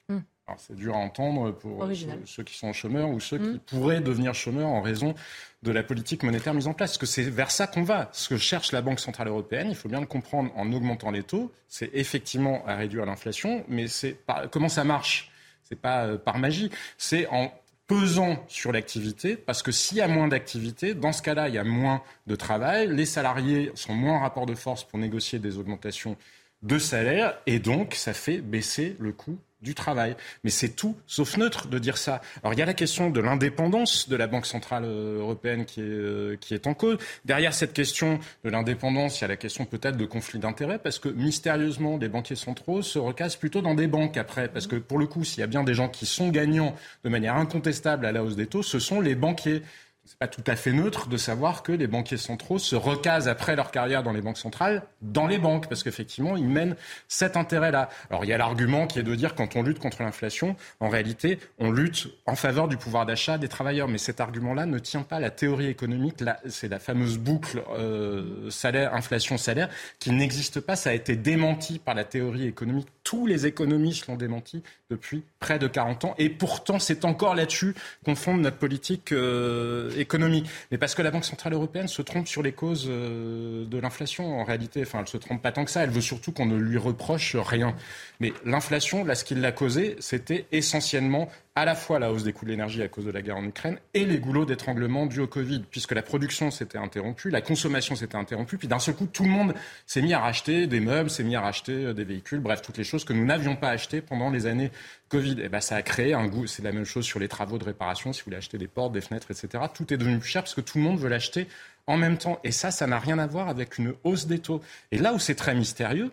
Hmm. 0.08 0.20
c'est 0.56 0.76
dur 0.76 0.94
à 0.94 0.98
entendre 0.98 1.52
pour 1.52 1.86
ceux, 2.24 2.42
qui 2.42 2.56
sont 2.56 2.72
chômeurs 2.72 3.08
ou 3.08 3.20
ceux 3.20 3.38
qui 3.38 3.44
hmm. 3.44 3.58
pourraient 3.60 4.00
devenir 4.00 4.34
chômeurs 4.34 4.68
en 4.68 4.80
raison 4.80 5.14
de 5.62 5.70
la 5.70 5.82
politique 5.82 6.22
monétaire 6.22 6.54
mise 6.54 6.66
en 6.66 6.74
place. 6.74 6.92
Parce 6.92 6.98
que 6.98 7.06
c'est 7.06 7.22
vers 7.22 7.50
ça 7.50 7.66
qu'on 7.66 7.82
va. 7.82 8.08
Ce 8.12 8.28
que 8.28 8.38
cherche 8.38 8.72
la 8.72 8.82
Banque 8.82 9.00
Centrale 9.00 9.28
Européenne, 9.28 9.68
il 9.68 9.76
faut 9.76 9.88
bien 9.88 10.00
le 10.00 10.06
comprendre 10.06 10.50
en 10.56 10.72
augmentant 10.72 11.10
les 11.10 11.22
taux, 11.22 11.52
c'est 11.68 11.90
effectivement 11.92 12.64
à 12.66 12.76
réduire 12.76 13.04
l'inflation, 13.04 13.64
mais 13.68 13.88
c'est 13.88 14.18
comment 14.50 14.68
ça 14.68 14.84
marche? 14.84 15.30
C'est 15.62 15.80
pas 15.80 16.04
euh, 16.04 16.18
par 16.18 16.38
magie, 16.38 16.70
c'est 16.98 17.26
en 17.28 17.50
pesant 17.86 18.42
sur 18.48 18.72
l'activité, 18.72 19.36
parce 19.36 19.62
que 19.62 19.72
s'il 19.72 19.98
y 19.98 20.00
a 20.00 20.08
moins 20.08 20.28
d'activité, 20.28 20.94
dans 20.94 21.12
ce 21.12 21.22
cas-là, 21.22 21.48
il 21.48 21.54
y 21.54 21.58
a 21.58 21.64
moins 21.64 22.02
de 22.26 22.36
travail, 22.36 22.88
les 22.88 23.04
salariés 23.06 23.70
sont 23.74 23.94
moins 23.94 24.16
en 24.16 24.20
rapport 24.20 24.46
de 24.46 24.54
force 24.54 24.84
pour 24.84 24.98
négocier 24.98 25.38
des 25.38 25.58
augmentations 25.58 26.16
de 26.62 26.78
salaire, 26.78 27.38
et 27.46 27.58
donc 27.58 27.94
ça 27.94 28.14
fait 28.14 28.38
baisser 28.38 28.96
le 28.98 29.12
coût 29.12 29.38
du 29.64 29.74
travail. 29.74 30.14
Mais 30.44 30.50
c'est 30.50 30.68
tout 30.68 30.96
sauf 31.08 31.36
neutre 31.36 31.66
de 31.66 31.78
dire 31.78 31.98
ça. 31.98 32.20
Alors 32.42 32.52
il 32.52 32.58
y 32.60 32.62
a 32.62 32.66
la 32.66 32.74
question 32.74 33.10
de 33.10 33.20
l'indépendance 33.20 34.08
de 34.08 34.14
la 34.14 34.28
Banque 34.28 34.46
centrale 34.46 34.84
euh, 34.84 35.18
européenne 35.18 35.64
qui 35.64 35.80
est, 35.80 35.84
euh, 35.84 36.36
qui 36.40 36.54
est 36.54 36.68
en 36.68 36.74
cause. 36.74 36.98
Derrière 37.24 37.52
cette 37.52 37.72
question 37.72 38.20
de 38.44 38.50
l'indépendance, 38.50 39.18
il 39.18 39.22
y 39.22 39.24
a 39.24 39.28
la 39.28 39.36
question 39.36 39.64
peut-être 39.64 39.96
de 39.96 40.04
conflit 40.04 40.38
d'intérêts, 40.38 40.78
parce 40.78 40.98
que 40.98 41.08
mystérieusement, 41.08 41.96
les 41.96 42.08
banquiers 42.08 42.36
centraux 42.36 42.82
se 42.82 42.98
recassent 42.98 43.36
plutôt 43.36 43.62
dans 43.62 43.74
des 43.74 43.86
banques 43.86 44.16
après. 44.16 44.48
Parce 44.48 44.66
que 44.66 44.76
pour 44.76 44.98
le 44.98 45.06
coup, 45.06 45.24
s'il 45.24 45.40
y 45.40 45.42
a 45.42 45.48
bien 45.48 45.64
des 45.64 45.74
gens 45.74 45.88
qui 45.88 46.06
sont 46.06 46.28
gagnants 46.28 46.74
de 47.02 47.08
manière 47.08 47.36
incontestable 47.36 48.06
à 48.06 48.12
la 48.12 48.22
hausse 48.22 48.36
des 48.36 48.46
taux, 48.46 48.62
ce 48.62 48.78
sont 48.78 49.00
les 49.00 49.14
banquiers 49.14 49.62
c'est 50.04 50.18
pas 50.18 50.28
tout 50.28 50.44
à 50.46 50.54
fait 50.56 50.72
neutre 50.72 51.08
de 51.08 51.16
savoir 51.16 51.62
que 51.62 51.72
les 51.72 51.86
banquiers 51.86 52.18
centraux 52.18 52.58
se 52.58 52.76
recasent 52.76 53.28
après 53.28 53.56
leur 53.56 53.70
carrière 53.70 54.02
dans 54.02 54.12
les 54.12 54.20
banques 54.20 54.38
centrales 54.38 54.82
dans 55.00 55.26
les 55.26 55.38
banques, 55.38 55.68
parce 55.68 55.82
qu'effectivement, 55.82 56.36
ils 56.36 56.48
mènent 56.48 56.76
cet 57.08 57.36
intérêt-là. 57.36 57.88
Alors, 58.10 58.24
il 58.24 58.28
y 58.28 58.32
a 58.32 58.38
l'argument 58.38 58.86
qui 58.86 58.98
est 58.98 59.02
de 59.02 59.14
dire 59.14 59.34
quand 59.34 59.56
on 59.56 59.62
lutte 59.62 59.78
contre 59.78 60.02
l'inflation, 60.02 60.56
en 60.80 60.88
réalité, 60.88 61.38
on 61.58 61.70
lutte 61.70 62.08
en 62.26 62.36
faveur 62.36 62.68
du 62.68 62.76
pouvoir 62.76 63.06
d'achat 63.06 63.38
des 63.38 63.48
travailleurs. 63.48 63.88
Mais 63.88 63.98
cet 63.98 64.20
argument-là 64.20 64.66
ne 64.66 64.78
tient 64.78 65.02
pas 65.02 65.20
la 65.20 65.30
théorie 65.30 65.66
économique. 65.66 66.16
C'est 66.48 66.68
la 66.68 66.78
fameuse 66.78 67.18
boucle 67.18 67.62
euh, 67.78 68.50
salaire, 68.50 68.94
inflation, 68.94 69.38
salaire, 69.38 69.68
qui 69.98 70.10
n'existe 70.10 70.60
pas. 70.60 70.76
Ça 70.76 70.90
a 70.90 70.94
été 70.94 71.16
démenti 71.16 71.78
par 71.78 71.94
la 71.94 72.04
théorie 72.04 72.46
économique. 72.46 72.88
Tous 73.02 73.26
les 73.26 73.46
économistes 73.46 74.06
l'ont 74.06 74.16
démenti 74.16 74.62
depuis 74.90 75.24
près 75.38 75.58
de 75.58 75.66
40 75.66 76.04
ans. 76.06 76.14
Et 76.18 76.28
pourtant, 76.28 76.78
c'est 76.78 77.04
encore 77.04 77.34
là-dessus 77.34 77.74
qu'on 78.04 78.14
fonde 78.14 78.40
notre 78.40 78.56
politique 78.56 79.12
euh, 79.12 79.90
économique. 79.96 80.46
Mais 80.70 80.78
parce 80.78 80.94
que 80.94 81.02
la 81.02 81.10
Banque 81.10 81.24
Centrale 81.24 81.52
Européenne 81.52 81.88
se 81.88 82.02
trompe 82.02 82.28
sur 82.28 82.42
les 82.42 82.52
causes 82.52 82.86
euh, 82.88 83.64
de 83.66 83.78
l'inflation, 83.78 84.40
en 84.40 84.44
réalité. 84.44 84.82
Enfin, 84.82 85.00
elle 85.00 85.08
se 85.08 85.16
trompe 85.16 85.42
pas 85.42 85.52
tant 85.52 85.64
que 85.64 85.70
ça. 85.70 85.82
Elle 85.82 85.90
veut 85.90 86.00
surtout 86.00 86.32
qu'on 86.32 86.46
ne 86.46 86.56
lui 86.56 86.78
reproche 86.78 87.36
rien. 87.36 87.74
Mais 88.20 88.32
l'inflation, 88.44 89.04
là, 89.04 89.14
ce 89.14 89.24
qui 89.24 89.34
l'a 89.34 89.52
causé, 89.52 89.96
c'était 90.00 90.46
essentiellement 90.52 91.28
à 91.56 91.64
la 91.64 91.76
fois 91.76 92.00
la 92.00 92.10
hausse 92.10 92.24
des 92.24 92.32
coûts 92.32 92.44
de 92.44 92.50
l'énergie 92.50 92.82
à 92.82 92.88
cause 92.88 93.04
de 93.04 93.12
la 93.12 93.22
guerre 93.22 93.36
en 93.36 93.44
Ukraine 93.44 93.78
et 93.94 94.04
les 94.04 94.18
goulots 94.18 94.44
d'étranglement 94.44 95.06
dus 95.06 95.20
au 95.20 95.28
Covid, 95.28 95.62
puisque 95.70 95.92
la 95.92 96.02
production 96.02 96.50
s'était 96.50 96.78
interrompue, 96.78 97.30
la 97.30 97.40
consommation 97.40 97.94
s'était 97.94 98.16
interrompue, 98.16 98.58
puis 98.58 98.66
d'un 98.66 98.80
seul 98.80 98.96
coup, 98.96 99.06
tout 99.06 99.22
le 99.22 99.30
monde 99.30 99.54
s'est 99.86 100.02
mis 100.02 100.14
à 100.14 100.18
racheter 100.18 100.66
des 100.66 100.80
meubles, 100.80 101.10
s'est 101.10 101.22
mis 101.22 101.36
à 101.36 101.40
racheter 101.40 101.72
euh, 101.72 101.94
des 101.94 102.02
véhicules, 102.02 102.40
bref, 102.40 102.60
toutes 102.60 102.76
les 102.76 102.84
choses 102.84 103.04
que 103.04 103.12
nous 103.12 103.24
n'avions 103.24 103.54
pas 103.54 103.68
achetées 103.68 104.00
pendant 104.00 104.30
les 104.30 104.46
années 104.46 104.72
Covid. 105.08 105.38
Et 105.38 105.44
eh 105.44 105.48
ben, 105.48 105.60
ça 105.60 105.76
a 105.76 105.82
créé 105.82 106.12
un 106.12 106.26
goût, 106.26 106.48
c'est 106.48 106.62
la 106.62 106.72
même 106.72 106.84
chose 106.84 107.04
sur 107.04 107.20
les 107.20 107.28
travaux 107.28 107.58
de 107.58 107.64
réparation, 107.64 108.12
si 108.12 108.20
vous 108.20 108.26
voulez 108.26 108.38
acheter 108.38 108.58
des 108.58 108.66
portes, 108.66 108.92
des 108.92 109.00
fenêtres, 109.00 109.30
etc. 109.30 109.64
Tout 109.72 109.94
est 109.94 109.96
devenu 109.96 110.18
plus 110.18 110.28
cher 110.28 110.42
parce 110.42 110.54
que 110.54 110.60
tout 110.60 110.78
le 110.78 110.84
monde 110.84 110.98
veut 110.98 111.08
l'acheter 111.08 111.46
en 111.86 111.96
même 111.96 112.18
temps. 112.18 112.40
Et 112.42 112.50
ça, 112.50 112.72
ça 112.72 112.88
n'a 112.88 112.98
rien 112.98 113.20
à 113.20 113.28
voir 113.28 113.48
avec 113.48 113.78
une 113.78 113.94
hausse 114.02 114.26
des 114.26 114.40
taux. 114.40 114.60
Et 114.90 114.98
là 114.98 115.14
où 115.14 115.20
c'est 115.20 115.36
très 115.36 115.54
mystérieux, 115.54 116.10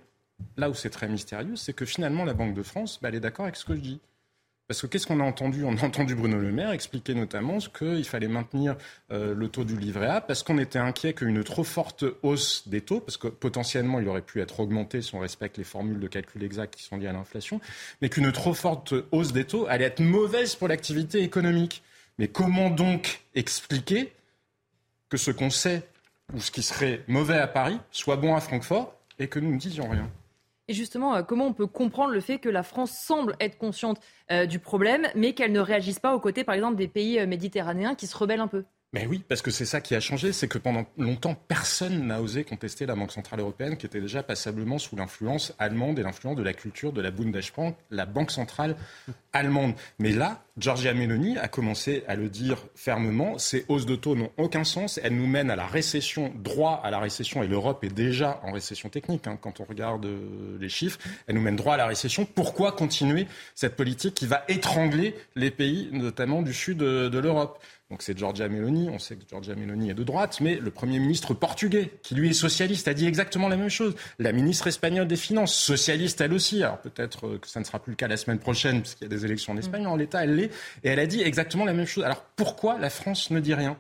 là 0.58 0.70
où 0.70 0.76
c'est 0.76 0.92
très 0.92 1.08
mystérieux, 1.08 1.56
c'est 1.56 1.74
que 1.74 1.86
finalement, 1.86 2.26
la 2.26 2.34
Banque 2.34 2.54
de 2.54 2.64
France, 2.64 3.00
bah, 3.02 3.10
elle 3.10 3.16
est 3.16 3.20
d'accord 3.20 3.46
avec 3.46 3.56
ce 3.56 3.66
que 3.66 3.76
je 3.76 3.82
dis. 3.82 4.00
Parce 4.72 4.84
que 4.84 4.88
qu'est-ce 4.88 5.06
qu'on 5.06 5.20
a 5.20 5.26
entendu? 5.26 5.66
On 5.66 5.76
a 5.76 5.84
entendu 5.84 6.16
Bruno 6.16 6.38
Le 6.38 6.50
Maire 6.50 6.72
expliquer 6.72 7.14
notamment 7.14 7.58
qu'il 7.58 8.06
fallait 8.06 8.30
maintenir 8.30 8.78
euh, 9.12 9.36
le 9.36 9.50
taux 9.50 9.66
du 9.66 9.76
livret 9.76 10.08
A 10.08 10.22
parce 10.22 10.44
qu'on 10.44 10.58
était 10.60 10.80
inquiet 10.80 11.12
qu'une 11.12 11.44
trop 11.44 11.66
forte 11.66 12.06
hausse 12.24 12.70
des 12.70 12.80
taux, 12.80 13.02
parce 13.02 13.18
que 13.18 13.28
potentiellement 13.28 14.00
il 14.00 14.08
aurait 14.08 14.22
pu 14.22 14.40
être 14.40 14.62
augmenté 14.62 15.02
si 15.02 15.14
on 15.14 15.20
respecte 15.20 15.58
les 15.58 15.66
formules 15.66 16.00
de 16.00 16.08
calcul 16.08 16.42
exactes 16.42 16.78
qui 16.78 16.84
sont 16.84 16.96
liées 16.96 17.10
à 17.10 17.12
l'inflation, 17.12 17.60
mais 18.02 18.08
qu'une 18.08 18.32
trop 18.32 18.54
forte 18.54 18.94
hausse 19.12 19.34
des 19.34 19.44
taux 19.44 19.66
allait 19.68 19.84
être 19.84 20.00
mauvaise 20.00 20.56
pour 20.56 20.70
l'activité 20.70 21.22
économique. 21.22 21.84
Mais 22.18 22.30
comment 22.30 22.70
donc 22.70 23.24
expliquer 23.36 24.14
que 25.10 25.18
ce 25.18 25.32
qu'on 25.32 25.50
sait 25.50 25.84
ou 26.34 26.40
ce 26.40 26.50
qui 26.50 26.64
serait 26.64 27.02
mauvais 27.10 27.40
à 27.40 27.48
Paris 27.48 27.78
soit 27.92 28.16
bon 28.16 28.38
à 28.38 28.40
Francfort 28.40 28.96
et 29.20 29.28
que 29.28 29.40
nous 29.40 29.52
ne 29.52 29.60
disions 29.60 29.90
rien? 29.90 30.10
Et 30.72 30.74
justement, 30.74 31.16
euh, 31.16 31.22
comment 31.22 31.48
on 31.48 31.54
peut 31.54 31.68
comprendre 31.68 32.14
le 32.14 32.22
fait 32.22 32.40
que 32.40 32.48
la 32.48 32.64
France 32.64 32.92
semble 32.92 33.36
être 33.42 33.58
consciente 33.58 34.00
euh, 34.32 34.46
du 34.46 34.60
problème, 34.60 35.06
mais 35.16 35.34
qu'elle 35.34 35.52
ne 35.52 35.60
réagisse 35.60 36.00
pas 36.00 36.16
aux 36.16 36.20
côtés, 36.22 36.46
par 36.46 36.56
exemple, 36.56 36.78
des 36.78 36.88
pays 36.88 37.20
euh, 37.20 37.28
méditerranéens 37.28 37.94
qui 37.94 38.08
se 38.08 38.18
rebellent 38.18 38.40
un 38.40 38.48
peu? 38.48 38.64
Mais 38.94 39.06
oui, 39.06 39.24
parce 39.26 39.42
que 39.42 39.52
c'est 39.52 39.66
ça 39.66 39.80
qui 39.80 39.96
a 39.96 40.02
changé, 40.02 40.34
c'est 40.34 40.50
que 40.50 40.58
pendant 40.58 40.86
longtemps, 40.98 41.34
personne 41.48 42.08
n'a 42.08 42.22
osé 42.22 42.44
contester 42.44 42.86
la 42.86 42.94
Banque 42.94 43.14
Centrale 43.14 43.40
Européenne, 43.40 43.78
qui 43.78 43.86
était 43.86 44.02
déjà 44.02 44.22
passablement 44.22 44.80
sous 44.80 44.98
l'influence 44.98 45.54
allemande 45.60 45.98
et 45.98 46.04
l'influence 46.04 46.36
de 46.36 46.44
la 46.44 46.52
culture 46.52 46.92
de 46.92 47.02
la 47.02 47.10
Bundesbank, 47.10 47.78
la 47.90 48.06
Banque 48.06 48.32
Centrale 48.32 48.76
allemande. 49.32 49.76
Mais 49.98 50.12
là, 50.12 50.44
Giorgia 50.58 50.94
Meloni 50.94 51.38
a 51.38 51.48
commencé 51.48 52.04
à 52.10 52.18
le 52.18 52.28
dire 52.28 52.58
fermement, 52.76 53.38
ces 53.38 53.64
hausses 53.70 53.86
de 53.86 53.96
taux 53.96 54.18
n'ont 54.18 54.32
aucun 54.36 54.66
sens, 54.66 55.00
elles 55.02 55.16
nous 55.16 55.28
mènent 55.28 55.52
à 55.52 55.56
la 55.56 55.68
récession, 55.68 56.34
droit 56.36 56.82
à 56.84 56.92
la 56.92 57.00
récession, 57.00 57.44
et 57.44 57.48
l'Europe 57.48 57.86
est 57.86 57.94
déjà 57.94 58.42
en 58.44 58.52
récession 58.52 58.90
technique, 58.90 59.26
hein, 59.26 59.38
quand 59.40 59.62
on 59.62 59.64
regarde 59.64 60.06
euh, 60.06 60.58
les 60.60 60.68
chiffres, 60.68 61.00
elles 61.28 61.36
nous 61.36 61.42
mènent 61.42 61.56
droit 61.56 61.76
à 61.76 61.78
la 61.78 61.88
récession. 61.88 62.26
Pourquoi 62.26 62.74
continuer 62.74 63.26
cette 63.56 63.78
politique 63.78 64.16
qui 64.16 64.26
va 64.28 64.44
étrangler 64.50 65.16
les 65.38 65.50
pays, 65.50 65.88
notamment 65.94 66.42
du 66.42 66.54
sud 66.54 66.80
de 66.80 67.20
l'Europe? 67.20 67.64
Donc 67.92 68.02
c'est 68.04 68.18
Giorgia 68.18 68.48
Meloni, 68.48 68.90
on 68.90 69.00
sait 69.00 69.18
que 69.18 69.24
Giorgia 69.30 69.54
Meloni 69.54 69.90
est 69.90 69.94
de 69.94 70.04
droite, 70.04 70.40
mais 70.40 70.56
le 70.56 70.72
Premier 70.72 70.98
ministre 70.98 71.34
portugais, 71.34 71.92
qui 72.02 72.16
lui 72.16 72.30
est 72.30 72.34
socialiste, 72.34 72.88
a 72.88 72.94
dit 72.94 73.06
exactement 73.06 73.50
la 73.50 73.58
même 73.58 73.70
chose. 73.70 73.96
La 74.18 74.32
ministre 74.32 74.68
espagnole 74.68 75.08
des 75.08 75.18
Finances, 75.18 75.54
socialiste 75.54 76.22
elle 76.22 76.32
aussi, 76.32 76.64
alors 76.64 76.80
peut-être 76.80 77.28
euh, 77.28 77.38
que 77.38 77.50
ça 77.50 77.60
ne 77.60 77.66
sera 77.66 77.80
plus 77.80 77.92
le 77.92 77.98
cas 77.98 78.08
la 78.08 78.16
semaine 78.16 78.40
prochaine, 78.40 78.80
puisqu'il 78.82 79.04
y 79.04 79.08
a 79.08 79.10
des 79.10 79.26
élections 79.26 79.52
en 79.52 79.58
Espagne, 79.58 79.82
mais 79.82 79.90
en 79.90 79.98
l'état 79.98 80.24
elle 80.24 80.36
l'est, 80.36 80.52
et 80.86 80.90
elle 80.90 81.00
a 81.00 81.06
dit 81.06 81.22
exactement 81.22 81.66
la 81.66 81.74
même 81.74 81.86
chose. 81.86 82.06
Alors 82.06 82.24
pourquoi 82.38 82.80
la 82.80 82.90
France 82.90 83.30
ne 83.30 83.42
dit 83.42 83.54
rien? 83.54 83.76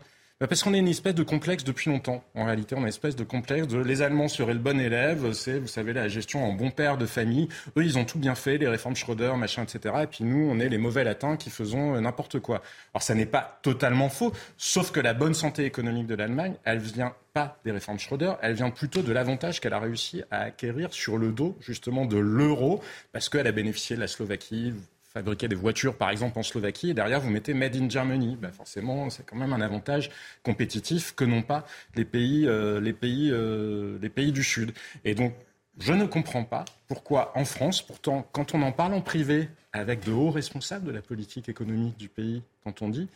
Parce 0.48 0.64
qu'on 0.64 0.74
a 0.74 0.78
une 0.78 0.88
espèce 0.88 1.16
de 1.16 1.24
complexe 1.24 1.64
depuis 1.64 1.92
longtemps. 1.92 2.24
En 2.36 2.46
réalité, 2.46 2.76
on 2.76 2.80
a 2.80 2.82
une 2.82 2.88
espèce 2.88 3.16
de 3.16 3.24
complexe 3.24 3.68
de 3.68 3.80
les 3.80 4.02
Allemands 4.02 4.28
seraient 4.28 4.54
le 4.54 4.60
bon 4.60 4.80
élève, 4.80 5.34
c'est, 5.34 5.60
vous 5.60 5.68
savez, 5.68 5.94
la 5.94 6.08
gestion 6.08 6.44
en 6.44 6.54
bon 6.54 6.72
père 6.72 6.98
de 6.98 7.06
famille. 7.06 7.48
Eux, 7.78 7.84
ils 7.84 7.98
ont 7.98 8.06
tout 8.06 8.20
bien 8.20 8.36
fait, 8.36 8.58
les 8.58 8.68
réformes 8.68 8.96
Schröder, 8.96 9.34
machin, 9.38 9.64
etc. 9.64 9.96
Et 10.04 10.08
puis 10.08 10.24
nous, 10.24 10.50
on 10.50 10.60
est 10.60 10.70
les 10.70 10.78
mauvais 10.78 11.04
latins 11.04 11.38
qui 11.38 11.50
faisons 11.50 11.96
euh, 11.96 12.02
n'importe 12.02 12.40
quoi. 12.40 12.62
Alors 12.94 13.04
ça 13.04 13.16
n'est 13.16 13.26
pas 13.26 13.60
totalement 13.62 14.10
faux, 14.10 14.34
sauf 14.58 14.92
que 14.92 15.00
la 15.00 15.14
bonne 15.14 15.34
santé 15.34 15.66
économique 15.66 16.08
de 16.08 16.16
l'Allemagne, 16.16 16.56
elle 16.64 16.80
vient 16.80 17.14
pas 17.34 17.60
des 17.64 17.72
réformes 17.72 18.00
Schröder, 18.00 18.34
elle 18.42 18.54
vient 18.54 18.72
plutôt 18.72 19.02
de 19.02 19.12
l'avantage 19.12 19.62
qu'elle 19.62 19.74
a 19.74 19.80
réussi 19.80 20.24
à 20.32 20.42
acquérir 20.42 20.94
sur 20.94 21.18
le 21.18 21.32
dos 21.32 21.58
justement 21.62 22.06
de 22.06 22.18
l'euro, 22.18 22.82
parce 23.14 23.30
qu'elle 23.30 23.48
a 23.48 23.52
bénéficié 23.52 23.96
de 23.96 24.02
la 24.02 24.08
Slovaquie, 24.08 24.74
fabriquer 25.14 25.48
des 25.48 25.56
voitures, 25.56 25.98
par 25.98 26.10
exemple, 26.10 26.40
en 26.40 26.44
Slovaquie, 26.44 26.92
et 26.92 26.94
derrière, 26.94 27.20
vous 27.20 27.30
mettez 27.30 27.54
Made 27.54 27.76
in 27.76 27.90
Germany. 27.90 28.38
Ben 28.40 28.52
forcément, 28.52 29.10
c'est 29.10 29.26
quand 29.26 29.36
même 29.36 29.54
un 29.54 29.62
avantage 29.62 30.10
compétitif 30.44 31.14
que 31.16 31.26
n'ont 31.26 31.42
pas 31.42 31.66
les 31.96 32.06
pays, 32.06 32.48
euh, 32.48 32.80
les, 32.80 32.94
pays, 32.94 33.30
euh, 33.32 33.98
les 34.02 34.10
pays 34.10 34.32
du 34.32 34.44
Sud. 34.44 34.72
Et 35.04 35.14
donc, 35.14 35.34
je 35.80 35.94
ne 35.94 36.06
comprends 36.06 36.44
pas 36.44 36.66
pourquoi 36.88 37.38
en 37.38 37.46
France, 37.46 37.82
pourtant, 37.82 38.28
quand 38.32 38.54
on 38.54 38.62
en 38.62 38.72
parle 38.72 38.94
en 38.94 39.02
privé 39.02 39.50
avec 39.74 40.06
de 40.06 40.12
hauts 40.12 40.32
responsables 40.32 40.86
de 40.86 40.92
la 40.92 41.02
politique 41.02 41.50
économique 41.50 41.98
du 41.98 42.08
pays, 42.08 42.42
quand 42.64 42.82
on 42.82 42.90
dit, 42.90 43.08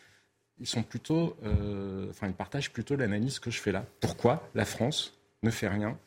ils 0.60 0.68
sont 0.68 0.84
plutôt, 0.84 1.36
euh, 1.44 2.10
enfin, 2.10 2.28
ils 2.28 2.34
partagent 2.34 2.72
plutôt 2.72 2.96
l'analyse 2.96 3.40
que 3.40 3.52
je 3.52 3.60
fais 3.60 3.72
là. 3.72 3.86
Pourquoi 4.00 4.50
la 4.56 4.66
France 4.66 5.14
ne 5.46 5.52
fait 5.52 5.68
rien, 5.68 5.98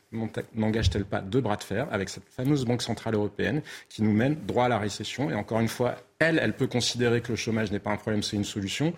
n'engage-t-elle 0.55 1.05
pas 1.05 1.21
deux 1.21 1.41
bras 1.41 1.55
de 1.55 1.63
fer 1.63 1.87
avec 1.91 2.09
cette 2.09 2.27
fameuse 2.29 2.65
Banque 2.65 2.81
Centrale 2.81 3.15
Européenne 3.15 3.61
qui 3.89 4.03
nous 4.03 4.13
mène 4.13 4.35
droit 4.45 4.65
à 4.65 4.69
la 4.69 4.77
récession 4.77 5.31
Et 5.31 5.35
encore 5.35 5.59
une 5.59 5.67
fois, 5.67 5.95
elle, 6.19 6.39
elle 6.41 6.53
peut 6.53 6.67
considérer 6.67 7.21
que 7.21 7.29
le 7.29 7.35
chômage 7.35 7.71
n'est 7.71 7.79
pas 7.79 7.91
un 7.91 7.97
problème, 7.97 8.21
c'est 8.21 8.35
une 8.35 8.43
solution. 8.45 8.93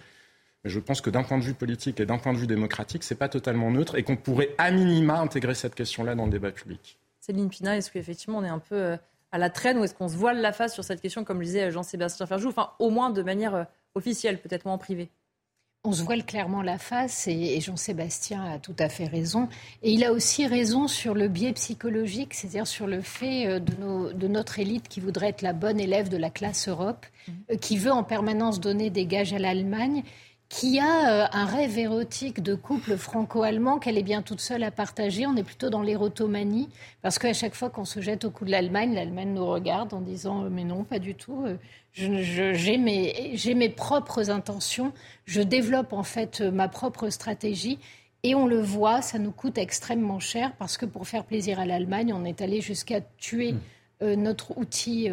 Mais 0.64 0.70
je 0.70 0.80
pense 0.80 1.02
que 1.02 1.10
d'un 1.10 1.24
point 1.24 1.38
de 1.38 1.44
vue 1.44 1.54
politique 1.54 2.00
et 2.00 2.06
d'un 2.06 2.18
point 2.18 2.34
de 2.34 2.38
vue 2.38 2.48
démocratique, 2.48 3.04
ce 3.04 3.14
n'est 3.14 3.18
pas 3.18 3.30
totalement 3.30 3.72
neutre 3.72 3.96
et 3.96 4.04
qu'on 4.04 4.16
pourrait 4.16 4.50
à 4.58 4.72
minima 4.72 5.20
intégrer 5.20 5.56
cette 5.56 5.76
question-là 5.76 6.16
dans 6.16 6.26
le 6.26 6.32
débat 6.32 6.52
public. 6.52 7.00
Céline 7.20 7.50
Pina, 7.50 7.78
est-ce 7.78 7.92
qu'effectivement 7.92 8.40
on 8.40 8.44
est 8.44 8.50
un 8.50 8.60
peu 8.60 8.76
euh, 8.76 8.98
à 9.32 9.38
la 9.38 9.50
traîne 9.50 9.78
ou 9.78 9.84
est-ce 9.84 9.94
qu'on 9.94 10.10
se 10.10 10.18
voile 10.18 10.42
la 10.42 10.54
face 10.54 10.74
sur 10.74 10.84
cette 10.84 11.02
question, 11.02 11.24
comme 11.24 11.40
le 11.40 11.46
disait 11.46 11.72
Jean-Sébastien 11.72 12.26
Ferjou, 12.26 12.50
enfin 12.50 12.72
au 12.80 12.90
moins 12.90 13.10
de 13.10 13.22
manière 13.22 13.56
euh, 13.56 13.64
officielle, 13.96 14.40
peut-être 14.40 14.66
moins 14.66 14.76
en 14.76 14.80
privé? 14.80 15.10
On 15.84 15.94
se 15.94 16.04
voile 16.04 16.24
clairement 16.24 16.62
la 16.62 16.78
face 16.78 17.28
et, 17.28 17.60
Jean-Sébastien 17.60 18.44
a 18.44 18.60
tout 18.60 18.76
à 18.78 18.88
fait 18.88 19.08
raison. 19.08 19.50
Et 19.82 19.92
il 19.92 20.04
a 20.04 20.12
aussi 20.12 20.46
raison 20.46 20.88
sur 20.88 21.16
le 21.16 21.28
biais 21.28 21.54
psychologique, 21.54 22.36
c'est-à-dire 22.36 22.68
sur 22.68 22.86
le 22.86 23.02
fait 23.02 23.48
euh, 23.48 23.60
de, 23.60 24.28
notre 24.28 24.60
élite 24.60 24.88
qui 24.88 25.00
voudrait 25.00 25.30
être 25.30 25.42
la 25.42 25.54
bonne 25.54 25.80
élève 25.80 26.10
de 26.10 26.18
la 26.18 26.30
classe 26.30 26.68
Europe, 26.68 27.06
mmh. 27.28 27.56
qui 27.58 27.78
veut 27.78 27.92
en 27.92 28.04
permanence 28.04 28.60
donner 28.60 28.92
des 28.92 29.08
gages 29.08 29.34
à 29.34 29.40
l'Allemagne 29.40 30.04
qui 30.52 30.80
a 30.80 31.24
euh, 31.24 31.28
un 31.32 31.46
rêve 31.46 31.80
érotique 31.80 32.44
de 32.44 32.56
couple 32.56 32.98
franco-allemand 32.98 33.80
qu'elle 33.80 33.98
est 33.98 34.04
bien 34.04 34.22
toute 34.22 34.42
seule 34.42 34.64
à 34.64 34.72
partager. 34.72 35.26
On 35.26 35.38
est 35.38 35.44
plutôt 35.44 35.70
dans 35.70 35.82
l'érotomanie, 35.82 36.68
parce 37.02 37.20
qu'à 37.20 37.32
chaque 37.32 37.56
fois 37.56 37.70
qu'on 37.70 37.86
se 37.86 38.02
jette 38.02 38.26
au 38.26 38.32
cou 38.32 38.44
de 38.44 38.52
l'Allemagne, 38.52 38.94
l'Allemagne 38.94 39.34
nous 39.34 39.46
regarde 39.46 39.94
en 39.94 40.02
disant 40.02 40.44
euh, 40.44 40.50
Mais 40.52 40.66
non, 40.66 40.84
pas 40.84 41.00
du 41.00 41.16
tout. 41.16 41.46
Euh, 41.46 41.56
j'ai 41.94 42.78
mes, 42.78 43.34
mes 43.56 43.70
propres 43.70 44.30
intentions. 44.30 44.92
Je 45.24 45.42
développe 45.42 45.94
en 45.94 46.04
fait 46.04 46.42
ma 46.42 46.68
propre 46.68 47.10
stratégie. 47.10 47.80
Et 48.24 48.36
on 48.36 48.46
le 48.46 48.60
voit, 48.60 49.02
ça 49.02 49.20
nous 49.20 49.32
coûte 49.32 49.58
extrêmement 49.58 50.20
cher, 50.20 50.52
parce 50.60 50.78
que 50.78 50.86
pour 50.86 51.08
faire 51.08 51.24
plaisir 51.24 51.62
à 51.62 51.66
l'Allemagne, 51.66 52.14
on 52.14 52.26
est 52.26 52.42
allé 52.42 52.60
jusqu'à 52.60 53.00
tuer 53.18 53.54
mmh. 54.02 54.14
notre 54.14 54.58
outil 54.58 55.10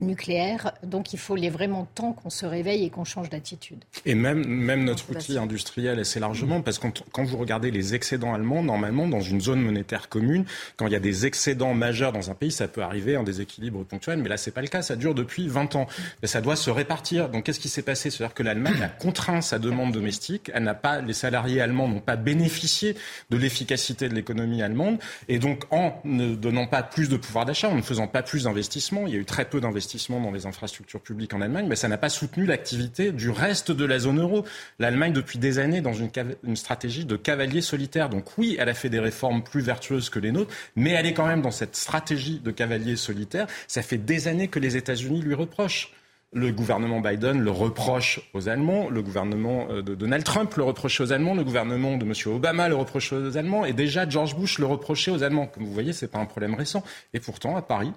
nucléaire. 0.00 0.72
Donc 0.84 1.12
il 1.12 1.18
faut 1.18 1.34
les 1.34 1.50
vraiment 1.50 1.84
temps 1.94 2.12
qu'on 2.12 2.30
se 2.30 2.46
réveille 2.46 2.84
et 2.84 2.90
qu'on 2.90 3.04
change 3.04 3.30
d'attitude. 3.30 3.82
Et 4.06 4.14
même, 4.14 4.46
même 4.46 4.84
notre 4.84 5.10
outil 5.10 5.38
industriel 5.38 5.98
assez 5.98 6.20
largement, 6.20 6.62
parce 6.62 6.78
que 6.78 6.86
quand, 7.12 7.24
vous 7.24 7.36
regardez 7.36 7.70
les 7.70 7.94
excédents 7.94 8.32
allemands, 8.32 8.62
normalement, 8.62 9.08
dans 9.08 9.20
une 9.20 9.40
zone 9.40 9.60
monétaire 9.60 10.08
commune, 10.08 10.44
quand 10.76 10.86
il 10.86 10.92
y 10.92 10.96
a 10.96 11.00
des 11.00 11.26
excédents 11.26 11.74
majeurs 11.74 12.12
dans 12.12 12.30
un 12.30 12.34
pays, 12.34 12.52
ça 12.52 12.68
peut 12.68 12.82
arriver 12.82 13.16
en 13.16 13.24
déséquilibre 13.24 13.84
ponctuel, 13.84 14.20
mais 14.20 14.28
là, 14.28 14.36
c'est 14.36 14.52
pas 14.52 14.62
le 14.62 14.68
cas, 14.68 14.82
ça 14.82 14.94
dure 14.94 15.14
depuis 15.14 15.48
20 15.48 15.74
ans. 15.74 15.88
Mais 16.22 16.28
ça 16.28 16.40
doit 16.40 16.56
se 16.56 16.70
répartir. 16.70 17.28
Donc 17.28 17.44
qu'est-ce 17.44 17.60
qui 17.60 17.68
s'est 17.68 17.82
passé? 17.82 18.10
C'est-à-dire 18.10 18.34
que 18.34 18.44
l'Allemagne 18.44 18.82
a 18.82 18.88
contraint 18.88 19.40
sa 19.40 19.58
demande 19.58 19.92
domestique, 19.92 20.50
elle 20.54 20.62
n'a 20.62 20.74
pas, 20.74 21.00
les 21.00 21.12
salariés 21.12 21.60
allemands 21.60 21.88
n'ont 21.88 22.00
pas 22.00 22.16
bénéficié 22.16 22.94
de 23.30 23.36
l'efficacité 23.36 24.08
de 24.08 24.14
l'économie 24.14 24.62
allemande, 24.62 24.98
et 25.28 25.40
donc 25.40 25.64
en 25.70 26.00
ne 26.04 26.36
donnant 26.36 26.68
pas 26.68 26.84
plus 26.84 27.08
de 27.08 27.16
pouvoir 27.16 27.46
d'achat, 27.46 27.68
en 27.68 27.74
ne 27.74 27.82
faisant 27.82 28.06
pas 28.06 28.22
plus 28.22 28.44
d'investissements, 28.44 29.06
il 29.06 29.14
y 29.14 29.16
a 29.16 29.18
eu 29.18 29.24
très 29.24 29.44
peu 29.44 29.60
d'investissements 29.60 29.87
dans 30.08 30.30
les 30.30 30.46
infrastructures 30.46 31.00
publiques 31.00 31.34
en 31.34 31.40
Allemagne, 31.40 31.66
mais 31.68 31.76
ça 31.76 31.88
n'a 31.88 31.98
pas 31.98 32.08
soutenu 32.08 32.44
l'activité 32.44 33.12
du 33.12 33.30
reste 33.30 33.70
de 33.70 33.84
la 33.84 33.98
zone 33.98 34.20
euro. 34.20 34.44
L'Allemagne, 34.78 35.12
depuis 35.12 35.38
des 35.38 35.58
années, 35.58 35.80
dans 35.80 35.92
une, 35.92 36.10
une 36.44 36.56
stratégie 36.56 37.04
de 37.04 37.16
cavalier 37.16 37.60
solitaire. 37.60 38.08
Donc 38.08 38.36
oui, 38.38 38.56
elle 38.58 38.68
a 38.68 38.74
fait 38.74 38.90
des 38.90 39.00
réformes 39.00 39.42
plus 39.42 39.60
vertueuses 39.60 40.10
que 40.10 40.18
les 40.18 40.32
nôtres, 40.32 40.54
mais 40.76 40.90
elle 40.90 41.06
est 41.06 41.14
quand 41.14 41.26
même 41.26 41.42
dans 41.42 41.50
cette 41.50 41.76
stratégie 41.76 42.40
de 42.40 42.50
cavalier 42.50 42.96
solitaire. 42.96 43.46
Ça 43.66 43.82
fait 43.82 43.98
des 43.98 44.28
années 44.28 44.48
que 44.48 44.58
les 44.58 44.76
États-Unis 44.76 45.22
lui 45.22 45.34
reprochent. 45.34 45.92
Le 46.34 46.52
gouvernement 46.52 47.00
Biden 47.00 47.40
le 47.40 47.50
reproche 47.50 48.20
aux 48.34 48.50
Allemands, 48.50 48.90
le 48.90 49.00
gouvernement 49.00 49.66
euh, 49.70 49.80
de 49.80 49.94
Donald 49.94 50.24
Trump 50.24 50.54
le 50.56 50.62
reproche 50.62 51.00
aux 51.00 51.10
Allemands, 51.10 51.34
le 51.34 51.42
gouvernement 51.42 51.96
de 51.96 52.04
M. 52.04 52.12
Obama 52.26 52.68
le 52.68 52.74
reproche 52.74 53.14
aux 53.14 53.38
Allemands, 53.38 53.64
et 53.64 53.72
déjà 53.72 54.06
George 54.06 54.36
Bush 54.36 54.58
le 54.58 54.66
reprochait 54.66 55.10
aux 55.10 55.22
Allemands. 55.22 55.46
Comme 55.46 55.64
vous 55.64 55.72
voyez, 55.72 55.94
ce 55.94 56.04
n'est 56.04 56.10
pas 56.10 56.18
un 56.18 56.26
problème 56.26 56.54
récent. 56.54 56.84
Et 57.14 57.20
pourtant, 57.20 57.56
à 57.56 57.62
Paris, 57.62 57.92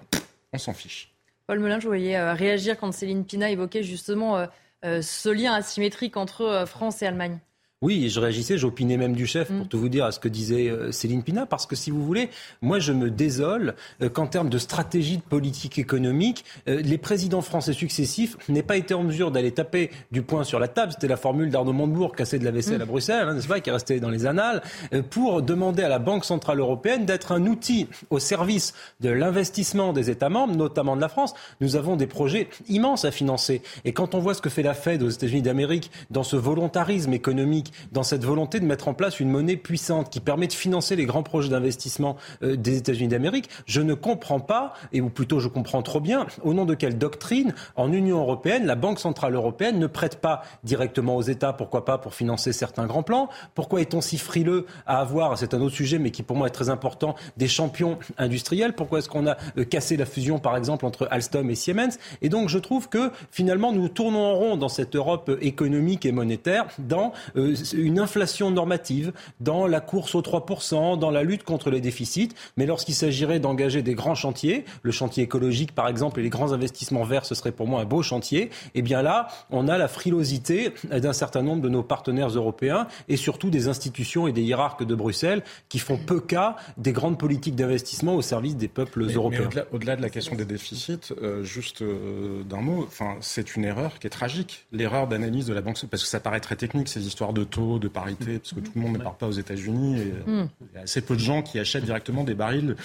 on 0.54 0.58
s'en 0.58 0.72
fiche. 0.72 1.11
Paul 1.52 1.60
Melun, 1.60 1.80
je 1.80 1.86
voyais 1.86 2.16
euh, 2.16 2.32
réagir 2.32 2.78
quand 2.78 2.92
Céline 2.92 3.26
Pina 3.26 3.50
évoquait 3.50 3.82
justement 3.82 4.38
euh, 4.38 4.46
euh, 4.86 5.02
ce 5.02 5.28
lien 5.28 5.52
asymétrique 5.52 6.16
entre 6.16 6.64
France 6.66 7.02
et 7.02 7.06
Allemagne. 7.06 7.40
Oui, 7.82 8.08
je 8.08 8.20
réagissais, 8.20 8.56
j'opinais 8.56 8.96
même 8.96 9.14
du 9.14 9.26
chef, 9.26 9.48
pour 9.48 9.66
mm. 9.66 9.68
tout 9.68 9.78
vous 9.78 9.88
dire, 9.88 10.04
à 10.04 10.12
ce 10.12 10.20
que 10.20 10.28
disait 10.28 10.70
euh, 10.70 10.92
Céline 10.92 11.24
Pina, 11.24 11.46
parce 11.46 11.66
que 11.66 11.74
si 11.74 11.90
vous 11.90 12.04
voulez, 12.04 12.30
moi 12.62 12.78
je 12.78 12.92
me 12.92 13.10
désole 13.10 13.74
euh, 14.00 14.08
qu'en 14.08 14.28
termes 14.28 14.48
de 14.48 14.58
stratégie 14.58 15.16
de 15.16 15.22
politique 15.22 15.80
économique, 15.80 16.44
euh, 16.68 16.80
les 16.80 16.96
présidents 16.96 17.40
français 17.40 17.72
successifs 17.72 18.36
n'aient 18.48 18.62
pas 18.62 18.76
été 18.76 18.94
en 18.94 19.02
mesure 19.02 19.32
d'aller 19.32 19.50
taper 19.50 19.90
du 20.12 20.22
poing 20.22 20.44
sur 20.44 20.60
la 20.60 20.68
table, 20.68 20.92
c'était 20.92 21.08
la 21.08 21.16
formule 21.16 21.50
d'Arnaud 21.50 21.72
Montebourg, 21.72 22.14
casser 22.14 22.38
de 22.38 22.44
la 22.44 22.52
vaisselle 22.52 22.80
à 22.80 22.84
mm. 22.84 22.88
Bruxelles, 22.88 23.28
hein, 23.28 23.34
n'est-ce 23.34 23.48
pas, 23.48 23.58
qui 23.58 23.68
est 23.68 23.72
restée 23.72 23.98
dans 23.98 24.10
les 24.10 24.26
annales, 24.26 24.62
pour 25.10 25.42
demander 25.42 25.82
à 25.82 25.88
la 25.88 25.98
Banque 25.98 26.24
Centrale 26.24 26.60
Européenne 26.60 27.04
d'être 27.04 27.32
un 27.32 27.46
outil 27.46 27.88
au 28.10 28.20
service 28.20 28.74
de 29.00 29.10
l'investissement 29.10 29.92
des 29.92 30.08
États 30.08 30.28
membres, 30.28 30.54
notamment 30.54 30.94
de 30.94 31.00
la 31.00 31.08
France. 31.08 31.34
Nous 31.60 31.74
avons 31.74 31.96
des 31.96 32.06
projets 32.06 32.48
immenses 32.68 33.04
à 33.04 33.10
financer. 33.10 33.62
Et 33.84 33.92
quand 33.92 34.14
on 34.14 34.20
voit 34.20 34.34
ce 34.34 34.42
que 34.42 34.50
fait 34.50 34.62
la 34.62 34.74
Fed 34.74 35.02
aux 35.02 35.08
États-Unis 35.08 35.42
d'Amérique 35.42 35.90
dans 36.10 36.22
ce 36.22 36.36
volontarisme 36.36 37.12
économique, 37.12 37.71
dans 37.92 38.02
cette 38.02 38.24
volonté 38.24 38.60
de 38.60 38.64
mettre 38.64 38.88
en 38.88 38.94
place 38.94 39.20
une 39.20 39.30
monnaie 39.30 39.56
puissante 39.56 40.10
qui 40.10 40.20
permet 40.20 40.46
de 40.46 40.52
financer 40.52 40.96
les 40.96 41.06
grands 41.06 41.22
projets 41.22 41.48
d'investissement 41.48 42.16
euh, 42.42 42.56
des 42.56 42.78
États-Unis 42.78 43.08
d'Amérique, 43.08 43.48
je 43.66 43.80
ne 43.80 43.94
comprends 43.94 44.40
pas, 44.40 44.74
et 44.92 45.00
ou 45.00 45.10
plutôt 45.10 45.40
je 45.40 45.48
comprends 45.48 45.82
trop 45.82 46.00
bien, 46.00 46.26
au 46.42 46.54
nom 46.54 46.64
de 46.64 46.74
quelle 46.74 46.98
doctrine, 46.98 47.54
en 47.76 47.92
Union 47.92 48.18
européenne, 48.20 48.66
la 48.66 48.74
Banque 48.74 48.98
centrale 48.98 49.34
européenne 49.34 49.78
ne 49.78 49.86
prête 49.86 50.20
pas 50.20 50.42
directement 50.64 51.16
aux 51.16 51.22
États, 51.22 51.52
pourquoi 51.52 51.84
pas 51.84 51.98
pour 51.98 52.14
financer 52.14 52.52
certains 52.52 52.86
grands 52.86 53.02
plans. 53.02 53.28
Pourquoi 53.54 53.80
est-on 53.80 54.00
si 54.00 54.18
frileux 54.18 54.66
à 54.86 55.00
avoir, 55.00 55.38
c'est 55.38 55.54
un 55.54 55.60
autre 55.60 55.74
sujet, 55.74 55.98
mais 55.98 56.10
qui 56.10 56.22
pour 56.22 56.36
moi 56.36 56.46
est 56.46 56.50
très 56.50 56.70
important, 56.70 57.14
des 57.36 57.48
champions 57.48 57.98
industriels? 58.18 58.74
Pourquoi 58.74 58.98
est-ce 58.98 59.08
qu'on 59.08 59.26
a 59.26 59.36
euh, 59.58 59.64
cassé 59.64 59.96
la 59.96 60.06
fusion, 60.06 60.38
par 60.38 60.56
exemple, 60.56 60.86
entre 60.86 61.08
Alstom 61.10 61.50
et 61.50 61.54
Siemens? 61.54 61.98
Et 62.20 62.28
donc 62.28 62.48
je 62.48 62.58
trouve 62.58 62.88
que 62.88 63.10
finalement 63.30 63.72
nous 63.72 63.88
tournons 63.88 64.24
en 64.24 64.34
rond 64.34 64.56
dans 64.56 64.68
cette 64.68 64.96
Europe 64.96 65.30
économique 65.40 66.06
et 66.06 66.12
monétaire, 66.12 66.66
dans 66.78 67.12
euh, 67.36 67.54
une 67.72 67.98
inflation 67.98 68.50
normative 68.50 69.12
dans 69.40 69.66
la 69.66 69.80
course 69.80 70.14
aux 70.14 70.22
3%, 70.22 70.98
dans 70.98 71.10
la 71.10 71.22
lutte 71.22 71.44
contre 71.44 71.70
les 71.70 71.80
déficits. 71.80 72.30
Mais 72.56 72.66
lorsqu'il 72.66 72.94
s'agirait 72.94 73.40
d'engager 73.40 73.82
des 73.82 73.94
grands 73.94 74.14
chantiers, 74.14 74.64
le 74.82 74.92
chantier 74.92 75.24
écologique 75.24 75.74
par 75.74 75.88
exemple 75.88 76.20
et 76.20 76.22
les 76.22 76.30
grands 76.30 76.52
investissements 76.52 77.04
verts, 77.04 77.24
ce 77.24 77.34
serait 77.34 77.52
pour 77.52 77.66
moi 77.66 77.80
un 77.80 77.84
beau 77.84 78.02
chantier. 78.02 78.50
Eh 78.74 78.82
bien 78.82 79.02
là, 79.02 79.28
on 79.50 79.68
a 79.68 79.78
la 79.78 79.88
frilosité 79.88 80.72
d'un 80.90 81.12
certain 81.12 81.42
nombre 81.42 81.62
de 81.62 81.68
nos 81.68 81.82
partenaires 81.82 82.28
européens 82.28 82.86
et 83.08 83.16
surtout 83.16 83.50
des 83.50 83.68
institutions 83.68 84.26
et 84.26 84.32
des 84.32 84.42
hiérarques 84.42 84.84
de 84.84 84.94
Bruxelles 84.94 85.42
qui 85.68 85.78
font 85.78 85.96
peu 85.96 86.20
cas 86.20 86.56
des 86.76 86.92
grandes 86.92 87.18
politiques 87.18 87.56
d'investissement 87.56 88.14
au 88.14 88.22
service 88.22 88.56
des 88.56 88.68
peuples 88.68 89.02
européens. 89.02 89.48
au-delà, 89.72 89.96
de 89.96 90.02
la 90.02 90.10
question 90.10 90.36
des 90.36 90.44
déficits, 90.44 91.12
euh, 91.20 91.42
juste 91.42 91.82
euh, 91.82 92.42
d'un 92.44 92.60
mot, 92.60 92.84
enfin, 92.86 93.16
c'est 93.20 93.56
une 93.56 93.64
erreur 93.64 93.98
qui 93.98 94.06
est 94.06 94.10
tragique. 94.10 94.66
L'erreur 94.72 95.06
d'analyse 95.06 95.46
de 95.46 95.54
la 95.54 95.60
banque, 95.60 95.78
parce 95.90 96.02
que 96.02 96.08
ça 96.08 96.20
paraît 96.20 96.40
très 96.40 96.56
technique 96.56 96.88
ces 96.88 97.06
histoires 97.06 97.32
de 97.32 97.44
taux, 97.52 97.78
de 97.78 97.88
parité, 97.88 98.38
parce 98.38 98.52
que 98.52 98.60
tout 98.60 98.72
le 98.74 98.80
monde 98.80 98.98
ne 98.98 99.02
part 99.02 99.14
pas 99.14 99.26
aux 99.26 99.32
États-Unis. 99.32 100.02
Hmm. 100.26 100.46
Il 100.60 100.74
y 100.74 100.78
a 100.78 100.82
assez 100.82 101.00
peu 101.00 101.14
de 101.14 101.20
gens 101.20 101.42
qui 101.42 101.58
achètent 101.58 101.84
directement 101.84 102.24
des 102.24 102.34
barils 102.34 102.76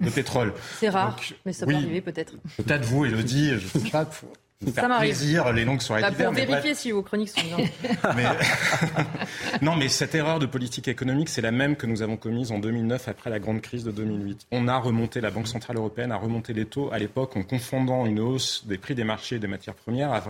de 0.00 0.10
pétrole. 0.10 0.52
C'est 0.80 0.88
rare, 0.88 1.16
mais 1.44 1.52
ça 1.52 1.66
peut 1.66 1.74
arriver 1.74 2.00
peut-être. 2.00 2.34
Peut-être 2.56 2.84
vous, 2.84 3.04
Elodie, 3.04 3.50
je 3.58 3.78
ne 3.78 3.84
sais 3.84 3.90
pas, 3.90 4.04
pour 4.64 4.74
faire 4.74 4.98
plaisir 4.98 5.52
les 5.52 5.64
longues 5.64 5.80
soirées 5.80 6.02
bah, 6.02 6.12
Pour 6.12 6.32
vérifier 6.32 6.74
si 6.74 6.90
vos 6.90 7.02
chroniques 7.02 7.30
sont 7.30 7.40
bien. 7.42 7.66
non, 9.62 9.76
mais 9.76 9.88
cette 9.88 10.14
erreur 10.14 10.38
de 10.38 10.46
politique 10.46 10.88
économique, 10.88 11.28
c'est 11.28 11.42
la 11.42 11.50
même 11.50 11.76
que 11.76 11.86
nous 11.86 12.02
avons 12.02 12.16
commise 12.16 12.52
en 12.52 12.58
2009 12.58 13.08
après 13.08 13.30
la 13.30 13.38
grande 13.38 13.60
crise 13.60 13.84
de 13.84 13.90
2008. 13.90 14.46
On 14.52 14.68
a 14.68 14.76
remonté, 14.78 15.20
la 15.20 15.30
Banque 15.30 15.48
Centrale 15.48 15.76
Européenne 15.76 16.12
a 16.12 16.16
remonté 16.16 16.52
les 16.52 16.64
taux 16.64 16.90
à 16.92 16.98
l'époque 16.98 17.36
en 17.36 17.42
confondant 17.42 18.06
une 18.06 18.20
hausse 18.20 18.64
des 18.66 18.78
prix 18.78 18.94
des 18.94 19.04
marchés 19.04 19.36
et 19.36 19.40
des 19.40 19.46
matières 19.46 19.74
premières 19.74 20.22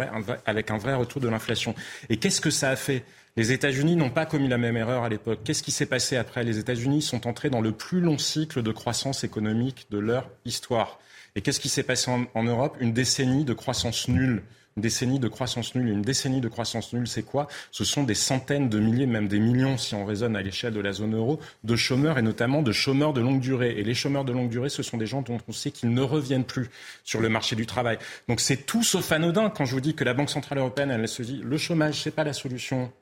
avec 0.47 0.71
un 0.71 0.79
vrai 0.79 0.95
retour 0.95 1.21
de 1.21 1.29
l'inflation. 1.29 1.75
Et 2.09 2.17
qu'est-ce 2.17 2.41
que 2.41 2.51
ça 2.51 2.71
a 2.71 2.77
fait? 2.77 3.05
Les 3.37 3.51
États-Unis 3.51 3.97
n'ont 3.97 4.11
pas 4.11 4.27
commis 4.27 4.47
la 4.47 4.59
même 4.59 4.77
erreur 4.77 5.03
à 5.03 5.09
l'époque. 5.09 5.41
Qu'est-ce 5.45 5.65
qui 5.65 5.73
s'est 5.73 5.87
passé 5.87 6.17
après? 6.17 6.45
Les 6.45 6.59
États-Unis 6.59 7.03
sont 7.03 7.27
entrés 7.27 7.51
dans 7.51 7.61
le 7.61 7.73
plus 7.73 8.01
long 8.01 8.17
cycle 8.17 8.63
de 8.63 8.71
croissance 8.71 9.25
économique 9.25 9.87
de 9.91 9.99
leur 9.99 10.31
histoire. 10.45 11.01
Et 11.35 11.41
qu'est-ce 11.41 11.59
qui 11.59 11.69
s'est 11.69 11.83
passé 11.83 12.13
en, 12.35 12.45
Europe? 12.45 12.77
Une 12.79 12.93
décennie 12.93 13.45
de 13.45 13.53
croissance 13.53 14.07
nulle. 14.07 14.45
Une 14.77 14.83
décennie 14.83 15.19
de 15.19 15.27
croissance 15.27 15.75
nulle. 15.75 15.89
Une 15.89 16.03
décennie 16.03 16.41
de 16.41 16.47
croissance 16.47 16.93
nulle, 16.93 17.09
c'est 17.09 17.25
quoi? 17.25 17.49
Ce 17.73 17.85
sont 17.85 18.05
des 18.05 18.15
centaines 18.15 18.69
de 18.69 18.79
milliers, 18.79 19.07
même 19.07 19.27
des 19.27 19.41
millions, 19.41 19.79
si 19.79 19.97
on 19.97 20.05
raisonne 20.05 20.37
à 20.37 20.43
l'échelle 20.43 20.73
de 20.73 20.81
la 20.81 20.93
zone 20.93 21.17
euro, 21.17 21.41
de 21.65 21.75
chômeurs 21.75 22.19
et 22.19 22.23
notamment 22.23 22.63
de 22.63 22.71
chômeurs 22.71 23.13
de 23.13 23.21
longue 23.21 23.41
durée. 23.41 23.75
Et 23.79 23.83
les 23.83 23.95
chômeurs 23.95 24.25
de 24.25 24.33
longue 24.33 24.49
durée, 24.49 24.69
ce 24.69 24.85
sont 24.85 24.97
des 24.97 25.07
gens 25.07 25.23
dont 25.23 25.39
on 25.49 25.53
sait 25.53 25.73
qu'ils 25.73 25.93
ne 25.93 26.03
reviennent 26.03 26.45
plus 26.45 26.71
sur 27.03 27.21
le 27.21 27.29
marché 27.29 27.57
du 27.57 27.67
travail. 27.67 27.99
Donc 28.29 28.39
c'est 28.39 28.59
tout 28.59 28.85
sauf 28.85 29.11
anodin 29.11 29.51
quand 29.51 29.65
je 29.65 29.73
vous 29.73 29.81
dis 29.81 29.97
que 29.97 30.05
la 30.05 30.15
Banque 30.15 30.31
centrale 30.31 30.59
européenne, 30.59 30.93
elle 30.93 31.09
se 31.09 31.25
dit 31.25 31.41
le 31.43 31.59
chômage, 31.59 32.01
c'est 32.01 32.13
pas 32.13 32.23
la 32.23 32.33
solution 32.33 32.93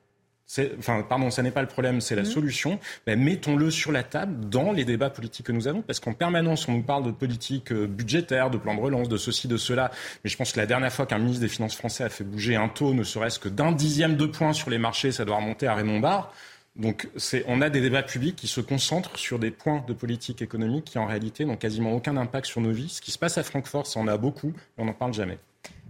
Enfin, 0.77 1.03
pardon, 1.07 1.31
ça 1.31 1.41
n'est 1.41 1.51
pas 1.51 1.61
le 1.61 1.67
problème, 1.67 2.01
c'est 2.01 2.15
la 2.15 2.23
mmh. 2.23 2.25
solution. 2.25 2.79
Ben, 3.07 3.19
mettons-le 3.19 3.71
sur 3.71 3.91
la 3.91 4.03
table 4.03 4.49
dans 4.49 4.71
les 4.71 4.85
débats 4.85 5.09
politiques 5.09 5.47
que 5.47 5.51
nous 5.51 5.67
avons, 5.67 5.81
parce 5.81 5.99
qu'en 5.99 6.13
permanence, 6.13 6.67
on 6.67 6.73
nous 6.73 6.83
parle 6.83 7.03
de 7.03 7.11
politique 7.11 7.71
euh, 7.71 7.87
budgétaire, 7.87 8.49
de 8.49 8.57
plan 8.57 8.75
de 8.75 8.81
relance, 8.81 9.09
de 9.09 9.17
ceci, 9.17 9.47
de 9.47 9.57
cela. 9.57 9.91
Mais 10.23 10.29
je 10.29 10.37
pense 10.37 10.51
que 10.51 10.59
la 10.59 10.65
dernière 10.65 10.93
fois 10.93 11.05
qu'un 11.05 11.17
ministre 11.17 11.41
des 11.41 11.47
Finances 11.47 11.75
français 11.75 12.03
a 12.03 12.09
fait 12.09 12.23
bouger 12.23 12.55
un 12.55 12.67
taux, 12.67 12.93
ne 12.93 13.03
serait-ce 13.03 13.39
que 13.39 13.49
d'un 13.49 13.71
dixième 13.71 14.15
de 14.15 14.25
point 14.25 14.53
sur 14.53 14.69
les 14.69 14.77
marchés, 14.77 15.11
ça 15.11 15.25
doit 15.25 15.37
remonter 15.37 15.67
à 15.67 15.75
Raymond 15.75 15.99
Barre. 15.99 16.33
Donc 16.75 17.07
on 17.47 17.61
a 17.61 17.69
des 17.69 17.81
débats 17.81 18.01
publics 18.01 18.35
qui 18.35 18.47
se 18.47 18.59
concentrent 18.59 19.17
sur 19.17 19.37
des 19.37 19.51
points 19.51 19.83
de 19.87 19.93
politique 19.93 20.41
économique 20.41 20.85
qui 20.85 20.97
en 20.97 21.05
réalité 21.05 21.45
n'ont 21.45 21.55
quasiment 21.55 21.93
aucun 21.93 22.17
impact 22.17 22.47
sur 22.47 22.61
nos 22.61 22.71
vies. 22.71 22.89
Ce 22.89 23.01
qui 23.01 23.11
se 23.11 23.19
passe 23.19 23.37
à 23.37 23.43
Francfort, 23.43 23.85
ça 23.85 23.99
en 23.99 24.07
a 24.07 24.17
beaucoup, 24.17 24.53
mais 24.77 24.83
on 24.83 24.85
n'en 24.85 24.93
parle 24.93 25.13
jamais. 25.13 25.37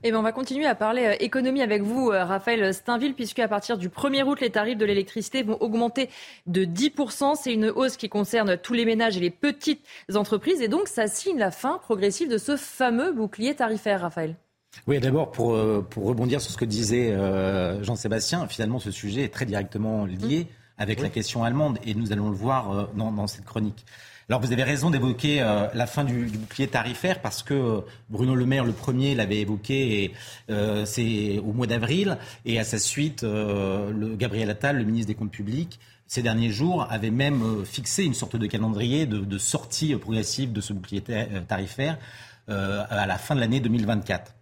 Et 0.04 0.08
eh 0.08 0.12
bien, 0.12 0.20
on 0.20 0.24
va 0.24 0.34
continuer 0.34 0.66
à 0.66 0.76
parler 0.76 1.06
euh, 1.06 1.16
économie 1.22 1.62
avec 1.62 1.82
vous, 1.82 2.10
euh, 2.10 2.26
Raphaël 2.26 2.74
Steinville, 2.74 3.14
puisque 3.14 3.40
à 3.40 3.48
partir 3.48 3.78
du 3.78 3.88
1er 3.88 4.24
août, 4.24 4.42
les 4.42 4.50
tarifs 4.50 4.78
de 4.78 4.84
l'électricité 4.84 5.44
vont 5.44 5.58
augmenter 5.62 6.10
de 6.46 6.66
10%. 6.66 7.36
C'est 7.42 7.54
une 7.54 7.70
hausse 7.70 7.96
qui 7.96 8.10
concerne 8.10 8.58
tous 8.58 8.74
les 8.74 8.84
ménages 8.84 9.16
et 9.16 9.22
les 9.22 9.30
petites 9.30 9.86
entreprises. 10.14 10.62
Et 10.62 10.68
donc, 10.68 10.90
ça 10.90 11.08
signe 11.08 11.38
la 11.40 11.52
fin 11.52 11.78
progressive 11.78 12.30
de 12.30 12.38
ce 12.38 12.58
fameux 12.58 13.14
bouclier 13.14 13.56
tarifaire, 13.56 14.02
Raphaël. 14.02 14.36
Oui, 14.88 15.00
d'abord, 15.00 15.32
pour, 15.32 15.54
euh, 15.54 15.88
pour 15.90 16.04
rebondir 16.04 16.42
sur 16.42 16.52
ce 16.52 16.58
que 16.58 16.66
disait 16.66 17.16
Jean-Sébastien, 17.82 18.46
finalement, 18.50 18.80
ce 18.80 18.92
sujet 18.92 19.22
est 19.22 19.34
très 19.34 19.46
directement 19.46 20.04
lié 20.04 20.42
mmh. 20.42 20.63
Avec 20.78 21.02
la 21.02 21.10
question 21.10 21.44
allemande. 21.44 21.80
Et 21.86 21.94
nous 21.94 22.12
allons 22.12 22.30
le 22.30 22.36
voir 22.36 22.90
dans, 22.96 23.12
dans 23.12 23.28
cette 23.28 23.46
chronique. 23.46 23.86
Alors 24.30 24.40
vous 24.40 24.54
avez 24.54 24.64
raison 24.64 24.90
d'évoquer 24.90 25.42
euh, 25.42 25.68
la 25.74 25.86
fin 25.86 26.06
du, 26.06 26.26
bouclier 26.26 26.68
tarifaire 26.68 27.22
parce 27.22 27.44
que 27.44 27.54
euh, 27.54 27.82
Bruno 28.10 28.36
Le 28.36 28.46
Maire, 28.46 28.64
le 28.64 28.72
premier, 28.72 29.16
l'avait 29.16 29.40
évoqué 29.40 30.04
et 30.04 30.14
euh, 30.50 30.86
c'est 30.86 31.40
au 31.40 31.52
mois 31.52 31.68
d'avril 31.68 32.18
et 32.46 32.58
à 32.58 32.64
sa 32.64 32.80
suite, 32.80 33.24
le 33.24 34.16
Gabriel 34.16 34.50
Attal, 34.50 34.78
le 34.78 34.86
ministre 34.86 35.08
des 35.08 35.16
Comptes 35.16 35.32
Publics, 35.32 35.80
ces 36.08 36.22
derniers 36.22 36.52
jours, 36.52 36.88
avait 36.90 37.12
même 37.12 37.66
fixé 37.66 38.04
une 38.04 38.14
sorte 38.14 38.36
de 38.36 38.48
calendrier 38.48 39.06
de, 39.06 39.38
sortie 39.38 39.96
progressive 39.96 40.54
de 40.54 40.62
ce 40.62 40.74
bouclier 40.74 41.04
tarifaire 41.48 41.98
à 42.48 43.06
la 43.06 43.18
fin 43.18 43.36
de 43.36 43.40
l'année 43.40 43.60
2024. 43.60 44.34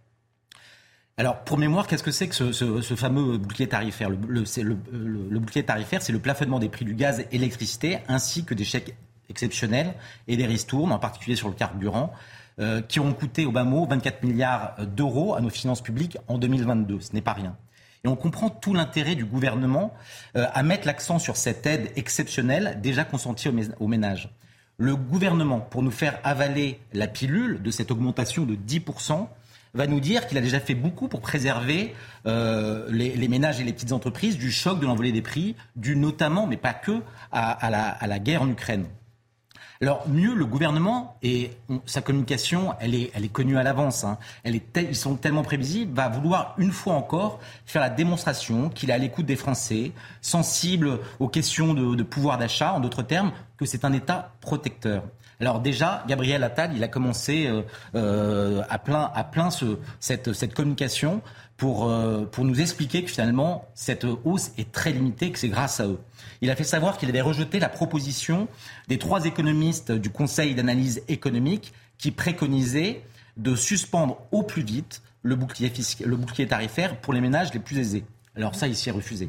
Alors, 1.22 1.38
pour 1.44 1.56
mémoire, 1.56 1.86
qu'est-ce 1.86 2.02
que 2.02 2.10
c'est 2.10 2.26
que 2.26 2.34
ce, 2.34 2.96
fameux 2.96 3.38
bouclier 3.38 3.68
tarifaire? 3.68 4.10
Le, 4.10 5.38
bouclier 5.38 5.62
tarifaire, 5.62 6.02
c'est 6.02 6.10
le 6.10 6.18
plafonnement 6.18 6.58
des 6.58 6.68
prix 6.68 6.84
du 6.84 6.94
gaz 6.94 7.20
et 7.20 7.38
l'électricité, 7.38 7.98
ainsi 8.08 8.44
que 8.44 8.54
des 8.54 8.64
chèques 8.64 8.96
exceptionnels 9.30 9.94
et 10.26 10.36
des 10.36 10.46
ristournes, 10.46 10.90
en 10.90 10.98
particulier 10.98 11.36
sur 11.36 11.46
le 11.46 11.54
carburant, 11.54 12.12
euh, 12.58 12.82
qui 12.82 12.98
ont 12.98 13.12
coûté 13.12 13.46
au 13.46 13.52
bas 13.52 13.62
mot 13.62 13.86
24 13.86 14.24
milliards 14.24 14.74
d'euros 14.84 15.36
à 15.36 15.40
nos 15.40 15.48
finances 15.48 15.80
publiques 15.80 16.18
en 16.26 16.38
2022. 16.38 16.98
Ce 16.98 17.12
n'est 17.12 17.20
pas 17.20 17.34
rien. 17.34 17.56
Et 18.02 18.08
on 18.08 18.16
comprend 18.16 18.50
tout 18.50 18.74
l'intérêt 18.74 19.14
du 19.14 19.24
gouvernement 19.24 19.94
euh, 20.36 20.46
à 20.52 20.64
mettre 20.64 20.88
l'accent 20.88 21.20
sur 21.20 21.36
cette 21.36 21.64
aide 21.66 21.92
exceptionnelle 21.94 22.80
déjà 22.82 23.04
consentie 23.04 23.48
aux, 23.78 23.86
ménages. 23.86 24.28
Le 24.76 24.96
gouvernement, 24.96 25.60
pour 25.60 25.84
nous 25.84 25.92
faire 25.92 26.18
avaler 26.24 26.80
la 26.92 27.06
pilule 27.06 27.62
de 27.62 27.70
cette 27.70 27.92
augmentation 27.92 28.44
de 28.44 28.56
10%, 28.56 29.28
va 29.74 29.86
nous 29.86 30.00
dire 30.00 30.26
qu'il 30.26 30.38
a 30.38 30.40
déjà 30.40 30.60
fait 30.60 30.74
beaucoup 30.74 31.08
pour 31.08 31.20
préserver 31.20 31.94
euh, 32.26 32.86
les, 32.90 33.28
ménages 33.28 33.60
et 33.60 33.64
les 33.64 33.72
petites 33.72 33.92
entreprises 33.92 34.36
du 34.36 34.50
choc 34.50 34.80
de 34.80 34.86
l'envolée 34.86 35.12
des 35.12 35.22
prix, 35.22 35.56
dû 35.76 35.96
notamment, 35.96 36.46
mais 36.46 36.56
pas 36.56 36.74
que, 36.74 37.00
à, 37.30 37.70
la, 37.70 37.88
à 37.88 38.06
la 38.06 38.18
guerre 38.18 38.42
en 38.42 38.48
Ukraine. 38.48 38.86
Alors 39.82 40.08
mieux, 40.08 40.32
le 40.32 40.46
gouvernement 40.46 41.16
et 41.24 41.50
sa 41.86 42.02
communication, 42.02 42.72
elle 42.78 42.94
est, 42.94 43.10
elle 43.14 43.24
est 43.24 43.32
connue 43.32 43.58
à 43.58 43.64
l'avance. 43.64 44.04
Hein. 44.04 44.16
Elle 44.44 44.54
est 44.54 44.62
ils 44.76 44.94
sont 44.94 45.16
tellement 45.16 45.42
prévisibles, 45.42 45.92
va 45.92 46.08
vouloir 46.08 46.54
une 46.58 46.70
fois 46.70 46.94
encore 46.94 47.40
faire 47.66 47.82
la 47.82 47.90
démonstration 47.90 48.68
qu'il 48.68 48.90
est 48.90 48.92
à 48.92 48.98
l'écoute 48.98 49.26
des 49.26 49.34
Français, 49.34 49.90
sensible 50.20 51.00
aux 51.18 51.26
questions 51.26 51.74
de, 51.74 52.02
pouvoir 52.04 52.38
d'achat, 52.38 52.74
en 52.74 52.78
d'autres 52.78 53.02
termes, 53.02 53.32
que 53.56 53.66
c'est 53.66 53.84
un 53.84 53.92
État 53.92 54.36
protecteur. 54.40 55.02
Alors 55.42 55.58
déjà, 55.58 56.04
Gabriel 56.06 56.44
Attal, 56.44 56.70
il 56.72 56.84
a 56.84 56.88
commencé 56.88 57.48
euh, 57.48 57.62
euh, 57.96 58.62
à 58.70 58.78
plein, 58.78 59.50
cette, 59.98 60.54
communication 60.54 61.20
pour, 61.56 61.90
euh, 61.90 62.24
pour 62.26 62.44
nous 62.44 62.60
expliquer 62.60 63.02
que 63.02 63.10
finalement, 63.10 63.68
cette 63.74 64.06
hausse 64.22 64.52
est 64.56 64.70
très 64.70 64.92
limitée, 64.92 65.32
que 65.32 65.40
c'est 65.40 65.48
grâce 65.48 65.80
à 65.80 65.88
eux. 65.88 65.98
Il 66.42 66.50
a 66.52 66.54
fait 66.54 66.62
savoir 66.62 66.96
qu'il 66.96 67.08
avait 67.08 67.20
rejeté 67.20 67.58
la 67.58 67.68
proposition 67.68 68.46
des 68.86 68.98
trois 68.98 69.24
économistes 69.24 69.90
du 69.90 70.10
Conseil 70.10 70.54
d'analyse 70.54 71.02
économique 71.08 71.72
qui 71.98 72.12
préconisaient 72.12 73.02
de 73.36 73.56
suspendre 73.56 74.18
au 74.30 74.44
plus 74.44 74.62
vite 74.62 75.02
le 75.22 75.34
bouclier, 75.34 75.72
le 76.06 76.14
bouclier 76.14 76.46
tarifaire 76.46 77.00
pour 77.00 77.14
les 77.14 77.20
ménages 77.20 77.52
les 77.52 77.58
plus 77.58 77.80
aisés. 77.80 78.04
Alors 78.36 78.54
ça, 78.54 78.68
il 78.68 78.76
s'y 78.76 78.90
est 78.90 78.92
refusé. 78.92 79.28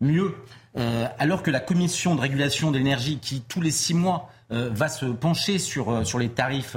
Mieux, 0.00 0.34
euh, 0.76 1.06
alors 1.18 1.42
que 1.42 1.50
la 1.50 1.60
commission 1.60 2.14
de 2.16 2.20
régulation 2.20 2.70
de 2.70 2.78
l'énergie, 2.78 3.18
qui 3.18 3.42
tous 3.42 3.60
les 3.60 3.70
six 3.70 3.94
mois 3.94 4.28
euh, 4.50 4.70
va 4.72 4.88
se 4.88 5.06
pencher 5.06 5.58
sur, 5.58 5.90
euh, 5.90 6.04
sur 6.04 6.18
les 6.18 6.30
tarifs 6.30 6.76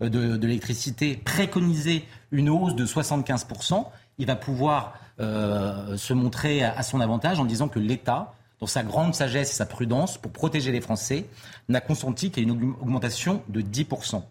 de, 0.00 0.46
l'électricité, 0.46 1.16
préconiser 1.16 2.04
une 2.30 2.50
hausse 2.50 2.74
de 2.74 2.84
75%, 2.84 3.86
il 4.18 4.26
va 4.26 4.36
pouvoir 4.36 4.94
se 5.20 6.12
montrer 6.12 6.62
à 6.62 6.80
son 6.84 7.00
avantage 7.00 7.40
en 7.40 7.44
disant 7.44 7.66
que 7.66 7.80
l'État 7.80 8.34
dans 8.60 8.68
sa 8.68 8.84
grande 8.84 9.16
sagesse 9.16 9.50
et 9.50 9.54
sa 9.54 9.66
prudence, 9.66 10.16
pour 10.16 10.30
protéger 10.30 10.70
les 10.70 10.80
Français, 10.80 11.26
n'a 11.68 11.80
consenti 11.80 12.30
qu'à 12.30 12.40
une 12.40 12.52
augmentation 12.80 13.42
de 13.48 13.60
10%. 13.60 14.22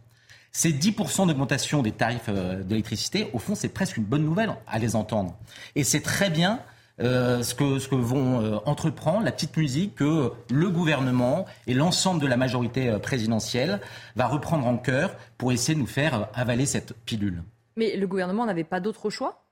Ces 0.53 0.71
10% 0.71 1.27
d'augmentation 1.27 1.81
des 1.81 1.91
tarifs 1.91 2.29
d'électricité, 2.29 3.29
au 3.33 3.39
fond, 3.39 3.53
c'est 3.53 3.67
presque 3.67 3.97
une 3.97 4.05
bonne 4.05 4.23
nouvelle 4.23 4.55
à 4.65 4.79
les 4.79 4.95
entendre. 4.95 5.35
Et 5.75 5.83
c'est 5.83 6.01
très 6.01 6.29
bien 6.29 6.61
euh, 6.99 7.43
ce, 7.43 7.53
que, 7.53 7.79
ce 7.79 7.87
que 7.87 7.95
vont 7.95 8.41
euh, 8.41 8.57
entreprendre 8.65 9.23
la 9.23 9.31
petite 9.31 9.55
musique 9.55 9.95
que 9.95 10.31
le 10.49 10.69
gouvernement 10.69 11.45
et 11.67 11.73
l'ensemble 11.73 12.19
de 12.21 12.27
la 12.27 12.37
majorité 12.37 12.97
présidentielle 13.01 13.81
va 14.15 14.27
reprendre 14.27 14.65
en 14.65 14.77
cœur 14.77 15.15
pour 15.37 15.51
essayer 15.51 15.75
de 15.75 15.79
nous 15.79 15.87
faire 15.87 16.27
avaler 16.33 16.65
cette 16.65 16.93
pilule. 17.05 17.43
Mais 17.75 17.95
le 17.95 18.07
gouvernement 18.07 18.45
n'avait 18.45 18.63
pas 18.63 18.79
d'autre 18.79 19.09
choix? 19.09 19.43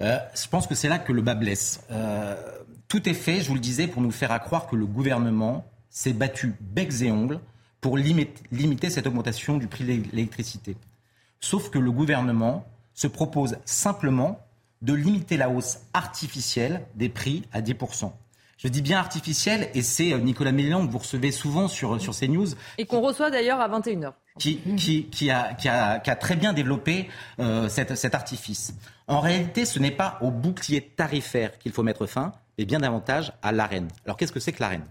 Je 0.00 0.48
pense 0.50 0.66
que 0.66 0.74
c'est 0.74 0.88
là 0.88 0.98
que 0.98 1.12
le 1.12 1.20
bas 1.20 1.34
blesse. 1.34 1.86
Tout 2.88 3.06
est 3.06 3.14
fait, 3.14 3.40
je 3.40 3.48
vous 3.48 3.54
le 3.54 3.60
disais, 3.60 3.86
pour 3.86 4.00
nous 4.00 4.10
faire 4.10 4.38
croire 4.40 4.66
que 4.66 4.76
le 4.76 4.86
gouvernement 4.86 5.66
s'est 5.90 6.14
battu 6.14 6.54
becs 6.60 7.02
et 7.02 7.10
ongles 7.10 7.38
pour 7.80 7.96
limiter 7.96 8.90
cette 8.90 9.06
augmentation 9.06 9.58
du 9.58 9.66
prix 9.66 9.84
de 9.84 10.10
l'électricité. 10.12 10.76
Sauf 11.40 11.70
que 11.70 11.78
le 11.78 11.92
gouvernement 11.92 12.66
se 12.94 13.06
propose 13.06 13.56
simplement 13.64 14.40
de 14.82 14.94
limiter 14.94 15.36
la 15.36 15.50
hausse 15.50 15.78
artificielle 15.92 16.86
des 16.94 17.08
prix 17.08 17.44
à 17.52 17.60
10%. 17.60 18.12
Je 18.62 18.68
dis 18.68 18.82
bien 18.82 18.98
artificielle, 18.98 19.70
et 19.72 19.80
c'est 19.80 20.12
euh, 20.12 20.18
Nicolas 20.18 20.52
Mélian 20.52 20.86
que 20.86 20.92
vous 20.92 20.98
recevez 20.98 21.32
souvent 21.32 21.66
sur, 21.66 21.98
sur 21.98 22.14
CNews. 22.14 22.48
Et 22.76 22.84
qu'on 22.84 23.00
reçoit 23.00 23.30
d'ailleurs 23.30 23.58
à 23.58 23.68
21h. 23.68 24.12
Qui, 24.38 24.58
qui, 24.76 25.06
qui, 25.06 25.30
a, 25.30 25.54
qui, 25.54 25.68
a, 25.68 25.98
qui, 25.98 26.10
a, 26.10 26.16
très 26.16 26.36
bien 26.36 26.52
développé 26.52 27.08
euh, 27.38 27.70
cet, 27.70 27.94
cet 27.94 28.14
artifice. 28.14 28.74
En 29.06 29.20
réalité, 29.20 29.64
ce 29.64 29.78
n'est 29.78 29.90
pas 29.90 30.18
au 30.20 30.30
bouclier 30.30 30.82
tarifaire 30.82 31.58
qu'il 31.58 31.72
faut 31.72 31.82
mettre 31.82 32.04
fin, 32.04 32.32
et 32.58 32.66
bien 32.66 32.80
davantage 32.80 33.32
à 33.42 33.50
l'AREN. 33.50 33.88
Alors 34.04 34.18
qu'est-ce 34.18 34.32
que 34.32 34.40
c'est 34.40 34.52
que 34.52 34.60
l'AREN 34.60 34.84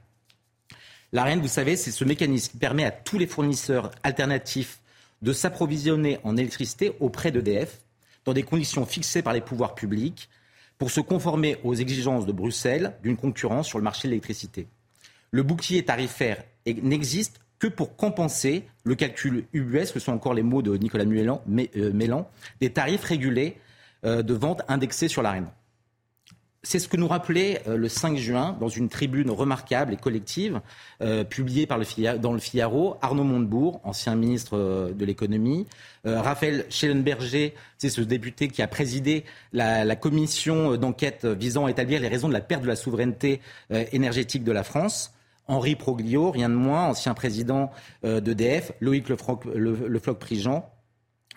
L'AREN, 1.11 1.39
vous 1.39 1.47
savez, 1.47 1.75
c'est 1.75 1.91
ce 1.91 2.03
mécanisme 2.03 2.51
qui 2.51 2.57
permet 2.57 2.85
à 2.85 2.91
tous 2.91 3.19
les 3.19 3.27
fournisseurs 3.27 3.91
alternatifs 4.01 4.79
de 5.21 5.31
s'approvisionner 5.31 6.19
en 6.23 6.37
électricité 6.37 6.95
auprès 6.99 7.31
d'EDF 7.31 7.81
dans 8.25 8.33
des 8.33 8.43
conditions 8.43 8.85
fixées 8.85 9.21
par 9.21 9.33
les 9.33 9.41
pouvoirs 9.41 9.75
publics 9.75 10.29
pour 10.77 10.91
se 10.91 11.01
conformer 11.01 11.57
aux 11.63 11.75
exigences 11.75 12.25
de 12.25 12.31
Bruxelles 12.31 12.95
d'une 13.03 13.17
concurrence 13.17 13.67
sur 13.67 13.77
le 13.77 13.83
marché 13.83 14.07
de 14.07 14.11
l'électricité. 14.11 14.67
Le 15.31 15.43
bouclier 15.43 15.83
tarifaire 15.83 16.43
n'existe 16.65 17.39
que 17.59 17.67
pour 17.67 17.95
compenser 17.95 18.65
le 18.83 18.95
calcul 18.95 19.45
UBS, 19.53 19.91
que 19.93 19.99
sont 19.99 20.13
encore 20.13 20.33
les 20.33 20.43
mots 20.43 20.61
de 20.61 20.75
Nicolas 20.77 21.05
Mélan, 21.05 21.41
euh, 21.75 22.23
des 22.61 22.69
tarifs 22.71 23.03
régulés 23.03 23.57
euh, 24.05 24.23
de 24.23 24.33
vente 24.33 24.61
indexés 24.69 25.09
sur 25.09 25.21
l'AREN. 25.21 25.51
C'est 26.61 26.79
ce 26.79 26.89
que 26.89 26.97
nous 26.97 27.07
rappelait 27.07 27.61
euh, 27.69 27.77
le 27.77 27.87
5 27.87 28.17
juin, 28.17 28.57
dans 28.59 28.67
une 28.67 28.89
tribune 28.89 29.31
remarquable 29.31 29.93
et 29.93 29.97
collective, 29.97 30.59
euh, 31.01 31.23
publiée 31.23 31.65
par 31.65 31.77
le, 31.77 32.17
dans 32.17 32.33
le 32.33 32.39
Figaro, 32.39 32.97
Arnaud 33.01 33.23
Montebourg, 33.23 33.79
ancien 33.85 34.13
ministre 34.15 34.57
euh, 34.57 34.91
de 34.91 35.05
l'économie, 35.05 35.67
Raphaël 36.05 36.65
Schellenberger, 36.69 37.53
c'est 37.77 37.89
ce 37.89 38.01
député 38.01 38.47
qui 38.47 38.61
a 38.61 38.67
présidé 38.67 39.25
la, 39.51 39.95
commission 39.97 40.77
d'enquête 40.77 41.25
visant 41.25 41.65
à 41.65 41.71
établir 41.71 41.99
les 41.99 42.07
raisons 42.07 42.29
de 42.29 42.33
la 42.33 42.39
perte 42.39 42.61
de 42.61 42.67
la 42.67 42.77
souveraineté 42.77 43.41
énergétique 43.69 44.45
de 44.45 44.53
la 44.53 44.63
France. 44.63 45.13
Henri 45.47 45.75
Proglio, 45.75 46.31
rien 46.31 46.47
de 46.47 46.55
moins, 46.55 46.85
ancien 46.85 47.13
président 47.13 47.69
d'EDF, 48.01 48.71
Loïc 48.79 49.09
Lefloc-Prigent 49.09 50.71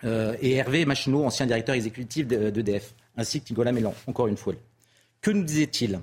et 0.05 0.53
Hervé 0.53 0.85
Machineau, 0.85 1.25
ancien 1.25 1.45
directeur 1.45 1.75
exécutif 1.75 2.25
d'EDF, 2.25 2.95
ainsi 3.17 3.41
que 3.41 3.49
Nicolas 3.49 3.73
Mélan, 3.73 3.93
encore 4.07 4.27
une 4.27 4.37
fois. 4.37 4.53
Que 5.23 5.31
nous 5.31 5.43
disait-il 5.43 6.01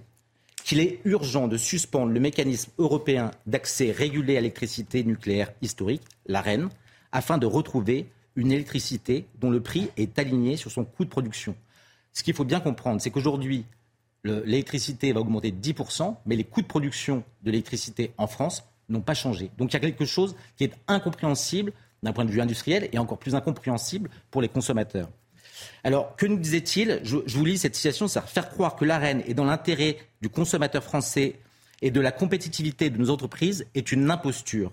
Qu'il 0.65 0.81
est 0.81 1.03
urgent 1.05 1.47
de 1.47 1.59
suspendre 1.59 2.11
le 2.11 2.21
mécanisme 2.21 2.73
européen 2.79 3.33
d'accès 3.45 3.91
régulé 3.91 4.39
à 4.39 4.41
l'électricité 4.41 5.05
nucléaire 5.05 5.53
historique, 5.61 6.05
l'AREN, 6.25 6.71
afin 7.13 7.37
de 7.37 7.45
retrouver 7.45 8.07
une 8.35 8.51
électricité 8.51 9.27
dont 9.39 9.51
le 9.51 9.61
prix 9.61 9.91
est 9.99 10.19
aligné 10.19 10.57
sur 10.57 10.71
son 10.71 10.87
coût 10.87 11.05
de 11.05 11.11
production. 11.11 11.55
Ce 12.15 12.23
qu'il 12.23 12.33
faut 12.33 12.47
bien 12.47 12.61
comprendre, 12.61 13.03
c'est 13.03 13.11
qu'aujourd'hui, 13.11 13.67
l'électricité 14.25 15.13
va 15.13 15.21
augmenter 15.21 15.51
de 15.51 15.61
10%, 15.61 16.17
mais 16.25 16.37
les 16.37 16.45
coûts 16.45 16.63
de 16.63 16.67
production 16.67 17.23
de 17.43 17.51
l'électricité 17.51 18.13
en 18.17 18.27
France 18.27 18.65
n'ont 18.89 19.03
pas 19.03 19.13
changé. 19.13 19.51
Donc 19.59 19.71
il 19.71 19.75
y 19.75 19.77
a 19.77 19.81
quelque 19.81 20.07
chose 20.07 20.35
qui 20.57 20.65
est 20.65 20.73
incompréhensible 20.89 21.75
d'un 22.03 22.15
point 22.15 22.25
de 22.25 22.31
vue 22.31 22.41
industriel 22.41 22.89
et 22.91 22.99
encore 22.99 23.19
plus 23.19 23.35
incompréhensible 23.35 24.09
pour 24.31 24.41
les 24.41 24.49
consommateurs. 24.49 25.11
Alors, 25.85 26.17
que 26.17 26.27
nous 26.27 26.39
disait-il 26.39 27.01
je, 27.03 27.17
vous 27.17 27.45
lis 27.45 27.59
cette 27.59 27.75
citation, 27.75 28.09
c'est 28.09 28.21
faire 28.27 28.51
croire 28.51 28.77
que 28.77 28.85
l'arène 28.85 29.23
est 29.27 29.35
dans 29.35 29.45
l'intérêt 29.45 29.99
du 30.21 30.29
consommateur 30.29 30.83
français 30.83 31.39
et 31.83 31.91
de 31.91 32.01
la 32.01 32.13
compétitivité 32.13 32.91
de 32.91 32.99
nos 32.99 33.11
entreprises 33.11 33.67
est 33.75 33.93
une 33.93 34.11
imposture. 34.11 34.73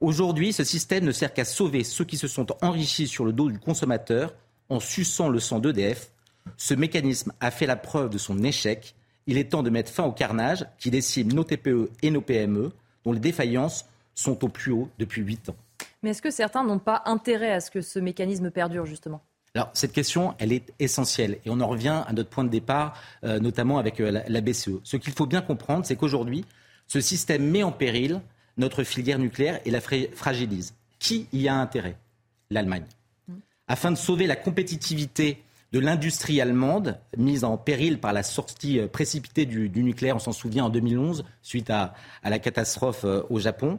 Aujourd'hui, 0.00 0.52
ce 0.52 0.64
système 0.64 1.04
ne 1.04 1.12
sert 1.12 1.32
qu'à 1.32 1.44
sauver 1.44 1.84
ceux 1.84 2.04
qui 2.04 2.16
se 2.16 2.28
sont 2.28 2.46
enrichis 2.62 3.06
sur 3.06 3.24
le 3.24 3.32
dos 3.32 3.50
du 3.50 3.58
consommateur 3.58 4.34
en 4.68 4.80
suçant 4.80 5.28
le 5.28 5.38
sang 5.38 5.60
d'EDF. 5.60 6.10
Ce 6.56 6.74
mécanisme 6.74 7.32
a 7.40 7.50
fait 7.50 7.66
la 7.66 7.76
preuve 7.76 8.10
de 8.10 8.18
son 8.18 8.42
échec. 8.42 8.94
Il 9.26 9.38
est 9.38 9.50
temps 9.50 9.62
de 9.62 9.70
mettre 9.70 9.90
fin 9.90 10.04
au 10.04 10.12
carnage 10.12 10.66
qui 10.78 10.90
décime 10.90 11.32
nos 11.32 11.44
TPE 11.44 11.90
et 12.02 12.10
nos 12.10 12.20
PME, 12.20 12.72
dont 13.04 13.12
les 13.12 13.20
défaillances 13.20 13.86
sont 14.14 14.44
au 14.44 14.48
plus 14.48 14.72
haut 14.72 14.90
depuis 14.98 15.22
huit 15.22 15.48
ans. 15.48 15.56
Mais 16.02 16.10
est-ce 16.10 16.22
que 16.22 16.30
certains 16.30 16.64
n'ont 16.64 16.78
pas 16.78 17.02
intérêt 17.06 17.52
à 17.52 17.60
ce 17.60 17.70
que 17.70 17.80
ce 17.80 17.98
mécanisme 17.98 18.50
perdure, 18.50 18.84
justement? 18.84 19.22
Alors, 19.56 19.70
cette 19.72 19.92
question, 19.92 20.34
elle 20.38 20.52
est 20.52 20.72
essentielle. 20.80 21.38
Et 21.44 21.50
on 21.50 21.60
en 21.60 21.68
revient 21.68 22.02
à 22.06 22.12
notre 22.12 22.28
point 22.28 22.42
de 22.42 22.48
départ, 22.48 23.00
euh, 23.22 23.38
notamment 23.38 23.78
avec 23.78 24.00
euh, 24.00 24.22
la, 24.26 24.40
BCE. 24.40 24.80
Ce 24.82 24.96
qu'il 24.96 25.12
faut 25.12 25.26
bien 25.26 25.42
comprendre, 25.42 25.86
c'est 25.86 25.94
qu'aujourd'hui, 25.94 26.44
ce 26.88 27.00
système 27.00 27.48
met 27.48 27.62
en 27.62 27.70
péril 27.70 28.20
notre 28.56 28.82
filière 28.82 29.20
nucléaire 29.20 29.60
et 29.64 29.70
la 29.70 29.80
fragilise. 29.80 30.74
Qui 30.98 31.28
y 31.32 31.46
a 31.46 31.54
intérêt? 31.54 31.96
L'Allemagne. 32.50 32.84
Afin 33.68 33.92
de 33.92 33.96
sauver 33.96 34.26
la 34.26 34.36
compétitivité 34.36 35.42
de 35.72 35.78
l'industrie 35.78 36.40
allemande, 36.40 36.98
mise 37.16 37.44
en 37.44 37.56
péril 37.56 38.00
par 38.00 38.12
la 38.12 38.24
sortie 38.24 38.80
euh, 38.80 38.88
précipitée 38.88 39.46
du, 39.46 39.70
nucléaire, 39.70 40.16
on 40.16 40.20
s'en 40.20 40.32
souvient 40.32 40.64
en 40.64 40.70
2011, 40.70 41.24
suite 41.42 41.70
à, 41.70 41.94
la 42.24 42.40
catastrophe 42.40 43.04
au 43.04 43.38
Japon, 43.38 43.78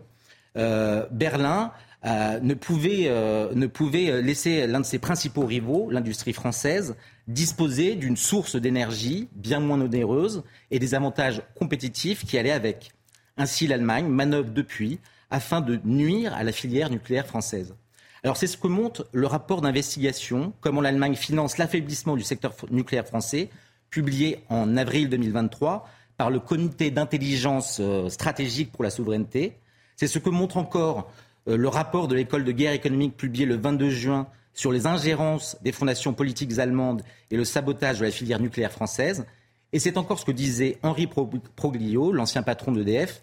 Berlin 0.55 1.73
euh, 2.05 2.39
ne, 2.39 2.53
pouvait, 2.53 3.05
euh, 3.07 3.53
ne 3.55 3.67
pouvait 3.67 4.21
laisser 4.21 4.67
l'un 4.67 4.79
de 4.79 4.85
ses 4.85 4.99
principaux 4.99 5.45
rivaux, 5.45 5.89
l'industrie 5.89 6.33
française, 6.33 6.95
disposer 7.27 7.95
d'une 7.95 8.17
source 8.17 8.55
d'énergie 8.55 9.27
bien 9.33 9.59
moins 9.59 9.81
onéreuse 9.81 10.43
et 10.69 10.79
des 10.79 10.93
avantages 10.93 11.41
compétitifs 11.57 12.25
qui 12.25 12.37
allaient 12.37 12.51
avec. 12.51 12.91
Ainsi, 13.37 13.67
l'Allemagne 13.67 14.07
manœuvre 14.07 14.51
depuis 14.51 14.99
afin 15.29 15.61
de 15.61 15.79
nuire 15.83 16.33
à 16.33 16.43
la 16.43 16.51
filière 16.51 16.89
nucléaire 16.89 17.25
française. 17.25 17.75
Alors 18.23 18.37
c'est 18.37 18.47
ce 18.47 18.57
que 18.57 18.67
montre 18.67 19.07
le 19.11 19.27
rapport 19.27 19.61
d'investigation, 19.61 20.53
comment 20.61 20.81
l'Allemagne 20.81 21.15
finance 21.15 21.57
l'affaiblissement 21.57 22.15
du 22.15 22.23
secteur 22.23 22.55
nucléaire 22.71 23.05
français, 23.05 23.49
publié 23.89 24.39
en 24.49 24.77
avril 24.77 25.09
2023 25.09 25.87
par 26.17 26.29
le 26.29 26.39
Comité 26.39 26.91
d'intelligence 26.91 27.77
euh, 27.79 28.09
stratégique 28.09 28.71
pour 28.71 28.83
la 28.83 28.89
souveraineté. 28.89 29.57
C'est 29.95 30.07
ce 30.07 30.19
que 30.19 30.29
montre 30.29 30.57
encore 30.57 31.11
le 31.45 31.67
rapport 31.67 32.07
de 32.07 32.15
l'école 32.15 32.43
de 32.43 32.51
guerre 32.51 32.73
économique 32.73 33.17
publié 33.17 33.45
le 33.45 33.55
22 33.55 33.89
juin 33.89 34.27
sur 34.53 34.71
les 34.71 34.87
ingérences 34.87 35.57
des 35.61 35.71
fondations 35.71 36.13
politiques 36.13 36.57
allemandes 36.57 37.03
et 37.29 37.37
le 37.37 37.43
sabotage 37.43 37.99
de 37.99 38.05
la 38.05 38.11
filière 38.11 38.39
nucléaire 38.39 38.71
française. 38.71 39.25
Et 39.73 39.79
c'est 39.79 39.97
encore 39.97 40.17
ce 40.17 40.25
que 40.25 40.31
disait 40.31 40.77
Henri 40.81 41.07
Proglio, 41.07 42.11
l'ancien 42.11 42.41
patron 42.41 42.71
d'EDF, 42.71 43.21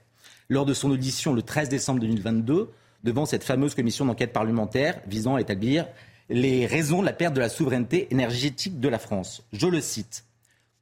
lors 0.48 0.66
de 0.66 0.74
son 0.74 0.90
audition 0.90 1.32
le 1.32 1.42
13 1.42 1.68
décembre 1.68 2.00
2022 2.00 2.70
devant 3.02 3.26
cette 3.26 3.42
fameuse 3.42 3.74
commission 3.74 4.04
d'enquête 4.04 4.32
parlementaire 4.32 5.00
visant 5.06 5.36
à 5.36 5.40
établir 5.40 5.86
les 6.28 6.66
raisons 6.66 7.00
de 7.00 7.06
la 7.06 7.12
perte 7.12 7.34
de 7.34 7.40
la 7.40 7.48
souveraineté 7.48 8.08
énergétique 8.10 8.78
de 8.78 8.88
la 8.88 8.98
France. 8.98 9.42
Je 9.52 9.66
le 9.66 9.80
cite. 9.80 10.24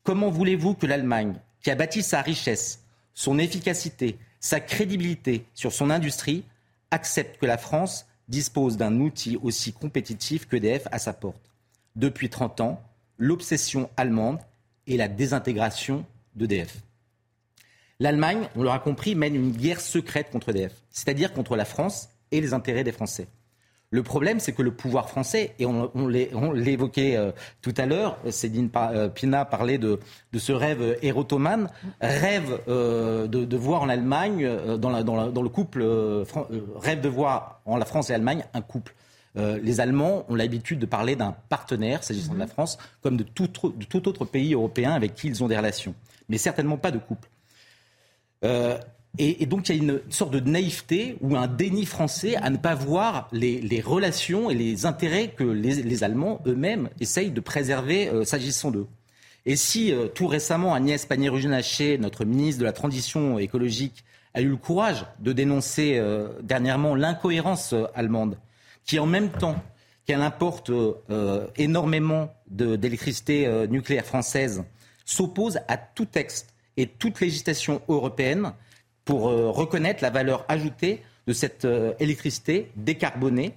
Comment 0.02 0.30
voulez-vous 0.30 0.74
que 0.74 0.86
l'Allemagne, 0.86 1.34
qui 1.62 1.70
a 1.70 1.74
bâti 1.74 2.02
sa 2.02 2.20
richesse, 2.20 2.84
son 3.14 3.38
efficacité, 3.38 4.18
sa 4.40 4.60
crédibilité 4.60 5.44
sur 5.54 5.72
son 5.72 5.90
industrie, 5.90 6.44
accepte 6.90 7.40
que 7.40 7.46
la 7.46 7.58
France 7.58 8.06
dispose 8.28 8.76
d'un 8.76 9.00
outil 9.00 9.36
aussi 9.42 9.72
compétitif 9.72 10.46
qu'EDF 10.46 10.86
à 10.92 10.98
sa 10.98 11.12
porte. 11.12 11.50
Depuis 11.96 12.30
30 12.30 12.60
ans, 12.60 12.82
l'obsession 13.18 13.90
allemande 13.96 14.38
est 14.86 14.96
la 14.96 15.08
désintégration 15.08 16.06
d'EDF. 16.34 16.78
L'Allemagne, 17.98 18.48
on 18.56 18.62
l'aura 18.62 18.78
compris, 18.78 19.14
mène 19.14 19.34
une 19.34 19.52
guerre 19.52 19.80
secrète 19.80 20.30
contre 20.30 20.50
EDF, 20.50 20.72
c'est-à-dire 20.90 21.32
contre 21.32 21.56
la 21.56 21.64
France 21.64 22.08
et 22.30 22.40
les 22.40 22.54
intérêts 22.54 22.84
des 22.84 22.92
Français. 22.92 23.28
Le 23.92 24.04
problème, 24.04 24.38
c'est 24.38 24.52
que 24.52 24.62
le 24.62 24.70
pouvoir 24.70 25.08
français, 25.08 25.52
et 25.58 25.66
on, 25.66 25.90
on 25.94 26.52
l'évoquait 26.52 27.16
euh, 27.16 27.32
tout 27.60 27.74
à 27.76 27.86
l'heure, 27.86 28.18
Céline 28.30 28.70
euh, 28.76 29.08
Pina 29.08 29.44
parlait 29.44 29.78
de, 29.78 29.98
de 30.32 30.38
ce 30.38 30.52
rêve 30.52 30.96
érotomane, 31.02 31.68
rêve 32.00 32.60
euh, 32.68 33.26
de, 33.26 33.44
de, 33.44 33.56
voir 33.56 33.82
en 33.82 33.88
Allemagne, 33.88 34.48
dans, 34.78 34.90
la, 34.90 35.02
dans, 35.02 35.16
la, 35.16 35.30
dans, 35.32 35.42
le 35.42 35.48
couple, 35.48 35.82
rêve 36.76 37.00
de 37.00 37.08
voir 37.08 37.62
en 37.66 37.76
la 37.76 37.84
France 37.84 38.10
et 38.10 38.12
l'Allemagne 38.12 38.44
un 38.54 38.60
couple. 38.60 38.94
les 39.34 39.80
Allemands 39.80 40.24
ont 40.28 40.36
l'habitude 40.36 40.78
de 40.78 40.86
parler 40.86 41.16
d'un 41.16 41.34
partenaire, 41.48 42.04
s'agissant 42.04 42.34
de 42.34 42.38
la 42.38 42.46
mhm. 42.46 42.52
France, 42.52 42.78
comme 43.02 43.16
de 43.16 43.24
tout, 43.24 43.48
de 43.48 43.84
tout, 43.86 44.06
autre 44.06 44.24
pays 44.24 44.54
européen 44.54 44.92
avec 44.92 45.16
qui 45.16 45.26
ils 45.26 45.42
ont 45.42 45.48
des 45.48 45.56
relations, 45.56 45.96
mais 46.28 46.38
certainement 46.38 46.76
pas 46.76 46.92
de 46.92 46.98
couple. 46.98 47.28
Et, 49.18 49.44
donc 49.46 49.68
il 49.68 49.76
y 49.76 49.80
a 49.80 49.82
une 49.82 50.00
sorte 50.08 50.32
de 50.32 50.40
naïveté 50.40 51.16
ou 51.20 51.36
un 51.36 51.48
déni 51.48 51.84
français 51.84 52.36
à 52.36 52.48
ne 52.48 52.56
pas 52.56 52.74
voir 52.74 53.28
les, 53.32 53.82
relations 53.84 54.50
et 54.50 54.54
les 54.54 54.86
intérêts 54.86 55.28
que 55.28 55.44
les, 55.44 56.04
Allemands 56.04 56.40
eux-mêmes 56.46 56.88
essayent 57.00 57.32
de 57.32 57.40
préserver 57.40 58.08
euh, 58.08 58.24
s'agissant 58.24 58.70
d'eux. 58.70 58.86
Et 59.46 59.56
si 59.56 59.92
euh, 59.92 60.06
tout 60.06 60.26
récemment 60.26 60.74
Agnès 60.74 61.04
Pannier-Runacher, 61.06 61.98
notre 61.98 62.24
ministre 62.24 62.60
de 62.60 62.64
la 62.64 62.72
Transition 62.72 63.38
écologique, 63.38 64.04
a 64.32 64.42
eu 64.42 64.48
le 64.48 64.56
courage 64.56 65.04
de 65.18 65.32
dénoncer 65.32 65.98
euh, 65.98 66.28
dernièrement 66.42 66.94
l'incohérence 66.94 67.74
allemande, 67.94 68.38
qui 68.84 69.00
en 69.00 69.06
même 69.06 69.30
temps 69.30 69.56
qu'elle 70.06 70.22
importe 70.22 70.72
énormément 71.56 72.34
d'électricité 72.48 73.48
nucléaire 73.68 74.04
française, 74.04 74.64
s'oppose 75.04 75.60
à 75.68 75.76
tout 75.76 76.06
texte 76.06 76.54
et 76.76 76.86
toute 76.86 77.20
législation 77.20 77.80
européenne 77.88 78.52
pour 79.04 79.28
euh, 79.28 79.50
reconnaître 79.50 80.02
la 80.02 80.10
valeur 80.10 80.44
ajoutée 80.48 81.02
de 81.26 81.32
cette 81.32 81.64
euh, 81.64 81.92
électricité 82.00 82.70
décarbonée. 82.76 83.54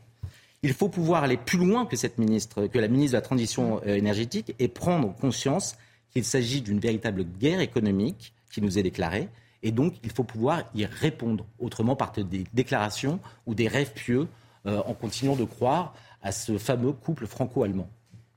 Il 0.61 0.73
faut 0.73 0.89
pouvoir 0.89 1.23
aller 1.23 1.37
plus 1.37 1.57
loin 1.57 1.85
que 1.85 1.95
cette 1.95 2.17
ministre, 2.17 2.67
que 2.67 2.79
la 2.79 2.87
ministre 2.87 3.13
de 3.13 3.17
la 3.17 3.21
Transition 3.21 3.81
euh, 3.85 3.95
énergétique 3.95 4.55
et 4.59 4.67
prendre 4.67 5.13
conscience 5.15 5.75
qu'il 6.11 6.23
s'agit 6.23 6.61
d'une 6.61 6.79
véritable 6.79 7.23
guerre 7.23 7.59
économique 7.59 8.33
qui 8.51 8.61
nous 8.61 8.77
est 8.77 8.83
déclarée. 8.83 9.29
Et 9.63 9.71
donc, 9.71 9.95
il 10.03 10.11
faut 10.11 10.23
pouvoir 10.23 10.63
y 10.75 10.85
répondre, 10.85 11.45
autrement 11.59 11.95
par 11.95 12.11
des 12.11 12.43
déclarations 12.53 13.19
ou 13.45 13.55
des 13.55 13.67
rêves 13.67 13.93
pieux, 13.93 14.27
en 14.65 14.93
continuant 14.93 15.35
de 15.35 15.43
croire 15.43 15.93
à 16.21 16.31
ce 16.31 16.57
fameux 16.57 16.91
couple 16.91 17.27
franco-allemand. 17.27 17.89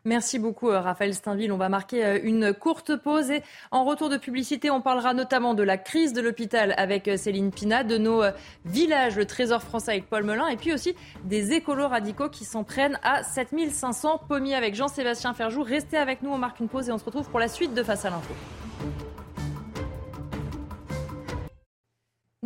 Merci 0.06 0.38
beaucoup, 0.38 0.70
euh, 0.70 0.78
Raphaël 0.78 1.14
Steinville. 1.14 1.50
On 1.50 1.56
va 1.56 1.68
marquer 1.68 2.06
euh, 2.06 2.20
une 2.22 2.54
courte 2.54 2.94
pause 2.94 3.28
et 3.32 3.42
en 3.72 3.84
retour 3.84 4.08
de 4.08 4.16
publicité, 4.16 4.70
on 4.70 4.80
parlera 4.80 5.14
notamment 5.14 5.52
de 5.52 5.64
la 5.64 5.78
crise 5.78 6.12
de 6.12 6.20
l'hôpital 6.20 6.74
avec 6.76 7.08
euh, 7.08 7.16
Céline 7.16 7.50
Pina, 7.50 7.82
de 7.82 7.98
nos 7.98 8.22
villages, 8.64 9.16
le 9.16 9.26
Trésor 9.26 9.62
français 9.62 9.90
avec 9.90 10.08
Paul 10.08 10.22
Melun 10.22 10.46
et 10.46 10.56
puis 10.56 10.72
aussi 10.72 10.94
des 11.24 11.52
écolos 11.52 11.88
radicaux 11.88 12.28
qui 12.28 12.44
s'en 12.44 12.62
prennent 12.62 13.00
à 13.02 13.24
7500 13.24 14.20
pommiers 14.28 14.54
avec 14.54 14.76
Jean-Sébastien 14.76 15.34
Ferjou. 15.34 15.64
Restez 15.64 15.96
avec 15.96 16.22
nous, 16.22 16.30
on 16.30 16.38
marque 16.38 16.60
une 16.60 16.68
pause 16.68 16.88
et 16.88 16.92
on 16.92 16.98
se 16.98 17.04
retrouve 17.04 17.28
pour 17.28 17.40
la 17.40 17.48
suite 17.48 17.74
de 17.74 17.82
Face 17.82 18.04
à 18.04 18.10
l'info. 18.10 18.32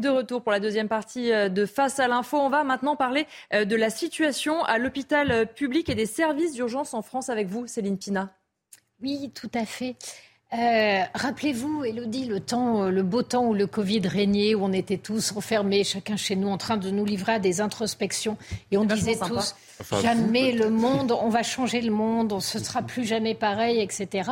De 0.01 0.09
retour 0.09 0.41
pour 0.41 0.51
la 0.51 0.61
deuxième 0.61 0.89
partie 0.89 1.31
euh, 1.31 1.51
de 1.51 1.67
Face 1.67 1.99
à 2.01 2.09
l'info, 2.09 2.39
on 2.39 2.49
va 2.49 2.65
maintenant 2.65 2.97
parler 2.97 3.27
euh, 3.53 3.67
de 3.67 3.77
la 3.77 3.91
situation 3.91 4.65
à 4.65 4.79
l'hôpital 4.79 5.31
euh, 5.31 5.45
public 5.45 5.91
et 5.91 5.95
des 5.95 6.07
services 6.07 6.55
d'urgence 6.55 6.95
en 6.95 7.03
France 7.03 7.29
avec 7.29 7.49
vous, 7.49 7.67
Céline 7.67 7.99
Pina. 7.99 8.31
Oui, 9.03 9.31
tout 9.35 9.51
à 9.53 9.67
fait. 9.67 9.97
Rappelez-vous, 10.53 11.85
Elodie, 11.85 12.25
le 12.25 12.41
temps, 12.41 12.89
le 12.89 13.03
beau 13.03 13.23
temps 13.23 13.45
où 13.45 13.53
le 13.53 13.67
Covid 13.67 14.01
régnait, 14.09 14.55
où 14.55 14.65
on 14.65 14.73
était 14.73 14.97
tous 14.97 15.37
enfermés, 15.37 15.85
chacun 15.85 16.17
chez 16.17 16.35
nous, 16.35 16.49
en 16.49 16.57
train 16.57 16.79
de 16.79 16.91
nous 16.91 17.05
livrer 17.05 17.35
à 17.35 17.39
des 17.39 17.61
introspections, 17.61 18.39
et 18.73 18.79
on 18.79 18.85
disait 18.85 19.17
tous 19.17 19.55
jamais 20.03 20.51
le 20.51 20.71
monde, 20.71 21.13
on 21.13 21.29
va 21.29 21.43
changer 21.43 21.83
le 21.83 21.93
monde, 21.93 22.33
on, 22.33 22.41
ce 22.41 22.59
sera 22.59 22.83
plus 22.83 23.05
jamais 23.05 23.35
pareil, 23.35 23.81
etc. 23.81 24.31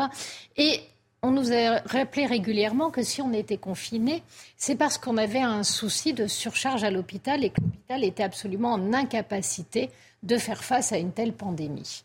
Et 0.57 0.81
on 1.23 1.31
nous 1.31 1.53
a 1.53 1.79
rappelé 1.87 2.27
régulièrement 2.27 2.91
que 2.91 3.03
si 3.03 3.21
on 3.21 3.33
était 3.33 3.57
confiné, 3.57 4.23
c'est 4.57 4.77
parce 4.77 4.99
qu'on 4.99 5.17
avait 5.17 5.41
un 5.41 5.63
souci 5.63 6.13
de 6.13 6.27
surcharge 6.27 6.85
à 6.85 6.91
l'hôpital 6.91 7.45
et 7.45 7.51
que 7.51 7.61
l'hôpital 7.61 8.05
était 8.05 8.23
absolument 8.23 8.73
en 8.73 8.93
incapacité 8.93 9.91
de 10.23 10.39
faire 10.39 10.63
face 10.63 10.93
à 10.93 10.99
une 10.99 11.13
telle 11.13 11.33
pandémie. 11.33 12.05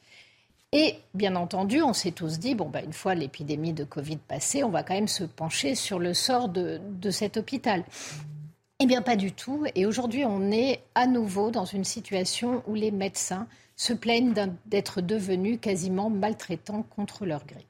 Et 0.72 0.96
bien 1.14 1.36
entendu, 1.36 1.84
on 1.84 1.94
s'est 1.94 2.12
tous 2.12 2.40
dit, 2.40 2.56
bon, 2.56 2.68
bah, 2.68 2.82
une 2.82 2.94
fois 2.94 3.14
l'épidémie 3.14 3.74
de 3.74 3.84
Covid 3.84 4.18
passée, 4.18 4.64
on 4.64 4.70
va 4.70 4.82
quand 4.82 4.96
même 4.96 5.08
se 5.08 5.24
pencher 5.24 5.76
sur 5.76 6.00
le 6.00 6.16
sort 6.16 6.50
de, 6.50 6.82
de 7.00 7.12
cet 7.12 7.38
hôpital. 7.38 7.84
Eh 8.80 8.88
bien, 8.88 9.04
pas 9.04 9.16
du 9.16 9.32
tout. 9.32 9.66
Et 9.76 9.86
aujourd'hui, 9.86 10.26
on 10.26 10.52
est 10.52 10.82
à 10.96 11.06
nouveau 11.06 11.52
dans 11.52 11.66
une 11.66 11.84
situation 11.84 12.64
où 12.66 12.74
les 12.74 12.90
médecins 12.90 13.48
se 13.76 13.94
plaignent 13.94 14.34
d'être 14.66 15.02
devenus 15.02 15.60
quasiment 15.62 16.10
maltraitants 16.10 16.84
contre 16.96 17.28
leur 17.28 17.46
gré. 17.46 17.68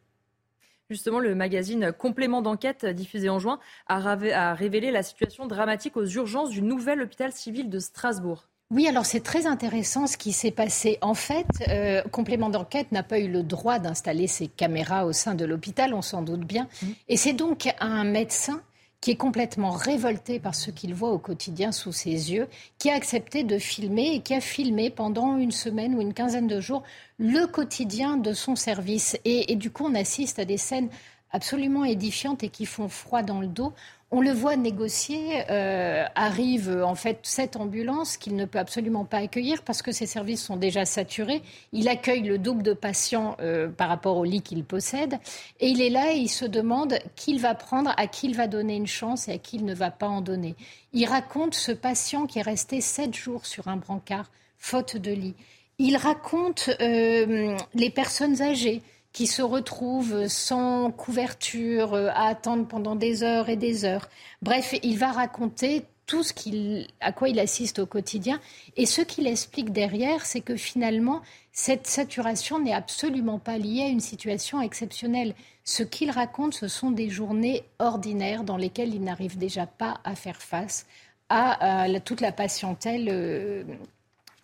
Justement, 0.93 1.17
le 1.17 1.33
magazine 1.33 1.91
Complément 1.91 2.43
d'enquête 2.43 2.85
diffusé 2.85 3.27
en 3.27 3.39
juin 3.39 3.57
a 3.87 4.53
révélé 4.53 4.91
la 4.91 5.01
situation 5.01 5.47
dramatique 5.47 5.97
aux 5.97 6.05
urgences 6.05 6.51
du 6.51 6.61
nouvel 6.61 7.01
hôpital 7.01 7.31
civil 7.31 7.67
de 7.67 7.79
Strasbourg. 7.79 8.43
Oui, 8.69 8.87
alors 8.87 9.03
c'est 9.03 9.21
très 9.21 9.47
intéressant 9.47 10.05
ce 10.05 10.17
qui 10.17 10.31
s'est 10.33 10.51
passé. 10.51 10.99
En 11.01 11.15
fait, 11.15 11.47
euh, 11.67 12.03
Complément 12.11 12.51
d'enquête 12.51 12.91
n'a 12.91 13.01
pas 13.01 13.17
eu 13.17 13.27
le 13.27 13.41
droit 13.41 13.79
d'installer 13.79 14.27
ses 14.27 14.47
caméras 14.47 15.07
au 15.07 15.13
sein 15.13 15.33
de 15.33 15.45
l'hôpital, 15.45 15.95
on 15.95 16.03
s'en 16.03 16.21
doute 16.21 16.41
bien. 16.41 16.67
Mmh. 16.83 16.87
Et 17.07 17.17
c'est 17.17 17.33
donc 17.33 17.73
un 17.79 18.03
médecin 18.03 18.61
qui 19.03 19.11
est 19.11 19.17
complètement 19.17 19.71
révolté 19.71 20.39
par 20.39 20.55
ce 20.55 20.71
qu'il 20.71 20.93
voit 20.93 21.11
au 21.11 21.17
quotidien 21.17 21.73
sous 21.73 21.91
ses 21.91 22.31
yeux, 22.31 22.47
qui 22.77 22.89
a 22.89 22.95
accepté 22.95 23.43
de 23.43 23.57
filmer 23.57 24.15
et 24.15 24.21
qui 24.21 24.33
a 24.33 24.39
filmé 24.39 24.89
pendant 24.89 25.35
une 25.35 25.51
semaine 25.51 25.93
ou 25.95 25.99
une 25.99 26.13
quinzaine 26.13 26.47
de 26.47 26.61
jours 26.61 26.83
le 27.17 27.45
quotidien 27.45 28.15
de 28.15 28.31
son 28.31 28.55
service. 28.55 29.17
et 29.25 29.57
du 29.57 29.71
coup, 29.71 29.83
on 29.87 29.93
assiste 29.93 30.39
à 30.39 30.45
des 30.45 30.55
scènes 30.55 30.87
absolument 31.33 31.83
édifiantes 31.83 32.43
et 32.43 32.49
qui 32.49 32.65
font 32.65 32.87
froid 32.87 33.23
dans 33.23 33.41
le 33.41 33.47
dos. 33.47 33.73
On 34.11 34.21
le 34.21 34.31
voit 34.31 34.55
négocier, 34.55 35.43
euh, 35.49 36.05
arrive 36.13 36.69
en 36.85 36.93
fait 36.93 37.17
cette 37.23 37.55
ambulance 37.55 38.15
qu'il 38.15 38.35
ne 38.35 38.45
peut 38.45 38.59
absolument 38.59 39.05
pas 39.05 39.17
accueillir 39.17 39.63
parce 39.63 39.81
que 39.81 39.91
ses 39.91 40.05
services 40.05 40.43
sont 40.43 40.55
déjà 40.55 40.85
saturés. 40.85 41.41
Il 41.71 41.89
accueille 41.89 42.21
le 42.21 42.37
double 42.37 42.61
de 42.61 42.73
patients 42.73 43.35
euh, 43.41 43.69
par 43.69 43.89
rapport 43.89 44.17
au 44.17 44.23
lit 44.23 44.43
qu'il 44.43 44.63
possède. 44.63 45.17
Et 45.59 45.69
il 45.69 45.81
est 45.81 45.89
là 45.89 46.13
et 46.13 46.17
il 46.17 46.29
se 46.29 46.45
demande 46.45 46.99
qui 47.15 47.31
il 47.31 47.41
va 47.41 47.55
prendre, 47.55 47.91
à 47.97 48.05
qui 48.05 48.27
il 48.27 48.35
va 48.35 48.45
donner 48.45 48.75
une 48.75 48.85
chance 48.85 49.27
et 49.27 49.31
à 49.31 49.37
qui 49.39 49.55
il 49.55 49.65
ne 49.65 49.73
va 49.73 49.89
pas 49.89 50.07
en 50.07 50.21
donner. 50.21 50.53
Il 50.93 51.07
raconte 51.07 51.55
ce 51.55 51.71
patient 51.71 52.27
qui 52.27 52.37
est 52.37 52.43
resté 52.43 52.81
sept 52.81 53.15
jours 53.15 53.47
sur 53.47 53.67
un 53.67 53.77
brancard, 53.77 54.29
faute 54.59 54.95
de 54.95 55.11
lit. 55.11 55.33
Il 55.79 55.97
raconte 55.97 56.69
euh, 56.81 57.57
les 57.73 57.89
personnes 57.89 58.43
âgées 58.43 58.83
qui 59.13 59.27
se 59.27 59.43
retrouvent 59.43 60.27
sans 60.27 60.91
couverture, 60.91 61.93
euh, 61.93 62.09
à 62.09 62.27
attendre 62.27 62.67
pendant 62.67 62.95
des 62.95 63.23
heures 63.23 63.47
et 63.47 63.55
des 63.55 63.85
heures. 63.85 64.09
Bref, 64.41 64.73
il 64.81 64.97
va 64.97 65.11
raconter 65.11 65.85
tout 66.05 66.23
ce 66.23 66.33
qu'il, 66.33 66.87
à 66.99 67.11
quoi 67.11 67.29
il 67.29 67.39
assiste 67.39 67.79
au 67.79 67.85
quotidien. 67.85 68.41
Et 68.75 68.85
ce 68.85 69.01
qu'il 69.01 69.27
explique 69.27 69.71
derrière, 69.71 70.25
c'est 70.25 70.41
que 70.41 70.55
finalement, 70.55 71.21
cette 71.51 71.87
saturation 71.87 72.59
n'est 72.59 72.73
absolument 72.73 73.39
pas 73.39 73.57
liée 73.57 73.83
à 73.83 73.87
une 73.87 74.01
situation 74.01 74.59
exceptionnelle. 74.61 75.33
Ce 75.63 75.83
qu'il 75.83 76.11
raconte, 76.11 76.55
ce 76.55 76.67
sont 76.67 76.91
des 76.91 77.09
journées 77.09 77.63
ordinaires 77.79 78.43
dans 78.43 78.57
lesquelles 78.57 78.93
il 78.93 79.03
n'arrive 79.03 79.37
déjà 79.37 79.65
pas 79.65 80.01
à 80.03 80.15
faire 80.15 80.41
face 80.41 80.87
à, 81.29 81.87
toute 82.03 82.21
la 82.21 82.31
patientèle 82.31 83.07
euh, 83.09 83.63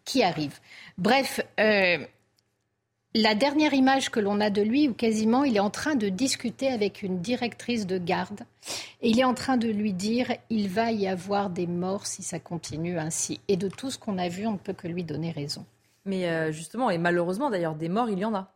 qui 0.05 0.23
arrive. 0.23 0.59
Bref, 0.97 1.41
euh, 1.59 1.99
la 3.15 3.33
dernière 3.33 3.73
image 3.73 4.09
que 4.09 4.19
l'on 4.19 4.39
a 4.39 4.49
de 4.49 4.61
lui, 4.61 4.87
où 4.87 4.93
quasiment 4.93 5.43
il 5.43 5.55
est 5.55 5.61
en 5.61 5.71
train 5.71 5.95
de 5.95 6.09
discuter 6.09 6.67
avec 6.67 7.01
une 7.01 7.21
directrice 7.21 7.87
de 7.87 7.97
garde, 7.97 8.41
et 9.01 9.09
il 9.09 9.19
est 9.19 9.23
en 9.23 9.33
train 9.33 9.57
de 9.57 9.67
lui 9.67 9.93
dire 9.93 10.31
il 10.49 10.69
va 10.69 10.91
y 10.91 11.07
avoir 11.07 11.49
des 11.49 11.65
morts 11.65 12.05
si 12.05 12.21
ça 12.21 12.39
continue 12.39 12.99
ainsi. 12.99 13.39
Et 13.47 13.57
de 13.57 13.67
tout 13.67 13.89
ce 13.89 13.97
qu'on 13.97 14.17
a 14.17 14.29
vu, 14.29 14.45
on 14.45 14.53
ne 14.53 14.57
peut 14.57 14.73
que 14.73 14.87
lui 14.87 15.03
donner 15.03 15.31
raison. 15.31 15.65
Mais 16.05 16.29
euh, 16.29 16.51
justement, 16.51 16.89
et 16.89 16.97
malheureusement 16.97 17.49
d'ailleurs, 17.49 17.75
des 17.75 17.89
morts, 17.89 18.09
il 18.09 18.19
y 18.19 18.25
en 18.25 18.35
a. 18.35 18.53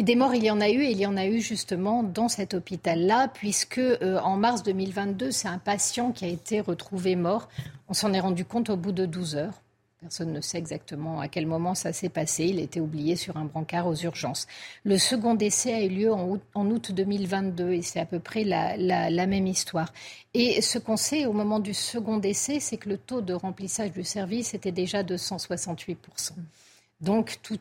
Et 0.00 0.04
des 0.04 0.14
morts, 0.14 0.34
il 0.34 0.44
y 0.44 0.50
en 0.50 0.60
a 0.60 0.68
eu, 0.70 0.80
et 0.82 0.92
il 0.92 0.98
y 0.98 1.06
en 1.06 1.16
a 1.16 1.26
eu 1.26 1.40
justement 1.40 2.04
dans 2.04 2.28
cet 2.28 2.54
hôpital-là, 2.54 3.26
puisque 3.26 3.78
euh, 3.78 4.20
en 4.20 4.36
mars 4.36 4.62
2022, 4.62 5.32
c'est 5.32 5.48
un 5.48 5.58
patient 5.58 6.12
qui 6.12 6.24
a 6.24 6.28
été 6.28 6.60
retrouvé 6.60 7.16
mort. 7.16 7.48
On 7.88 7.94
s'en 7.94 8.12
est 8.12 8.20
rendu 8.20 8.44
compte 8.44 8.70
au 8.70 8.76
bout 8.76 8.92
de 8.92 9.06
12 9.06 9.34
heures. 9.34 9.60
Personne 10.00 10.32
ne 10.32 10.40
sait 10.40 10.58
exactement 10.58 11.18
à 11.18 11.26
quel 11.26 11.46
moment 11.46 11.74
ça 11.74 11.92
s'est 11.92 12.08
passé. 12.08 12.44
Il 12.44 12.60
été 12.60 12.80
oublié 12.80 13.16
sur 13.16 13.36
un 13.36 13.44
brancard 13.44 13.88
aux 13.88 13.96
urgences. 13.96 14.46
Le 14.84 14.96
second 14.96 15.34
décès 15.34 15.74
a 15.74 15.82
eu 15.82 15.88
lieu 15.88 16.12
en 16.12 16.70
août, 16.70 16.92
2022 16.92 17.72
et 17.72 17.82
c'est 17.82 17.98
à 17.98 18.06
peu 18.06 18.20
près 18.20 18.44
la, 18.44 19.26
même 19.26 19.48
histoire. 19.48 19.92
Et 20.34 20.62
ce 20.62 20.78
qu'on 20.78 20.96
sait 20.96 21.26
au 21.26 21.32
moment 21.32 21.58
du 21.58 21.74
second 21.74 22.18
décès, 22.18 22.60
c'est 22.60 22.76
que 22.76 22.88
le 22.88 22.96
taux 22.96 23.22
de 23.22 23.34
remplissage 23.34 23.90
du 23.90 24.04
service 24.04 24.54
était 24.54 24.70
déjà 24.70 25.02
de 25.02 25.16
168%. 25.16 25.96
Donc 27.00 27.38
tout, 27.42 27.58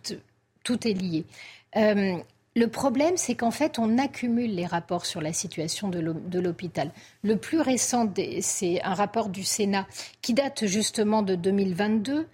tout 0.64 0.88
est 0.88 0.94
lié. 0.94 1.26
Euh, 1.76 2.18
le 2.58 2.68
problème, 2.68 3.18
c'est 3.18 3.36
qu'en 3.36 3.52
fait, 3.52 3.78
on 3.78 4.00
accumule 4.00 4.56
les 4.56 4.66
rapports 4.66 5.06
sur 5.06 5.22
la 5.22 5.32
situation 5.32 5.90
de 5.90 6.40
l'hôpital. 6.40 6.90
Le 7.22 7.36
plus 7.36 7.62
récent, 7.62 8.12
c'est 8.42 8.82
un 8.82 8.96
rapport 8.96 9.30
du 9.30 9.44
Sénat 9.44 9.86
qui 10.24 10.34
date 10.34 10.66
justement 10.66 11.22
de 11.22 11.36
2022. 11.36 12.26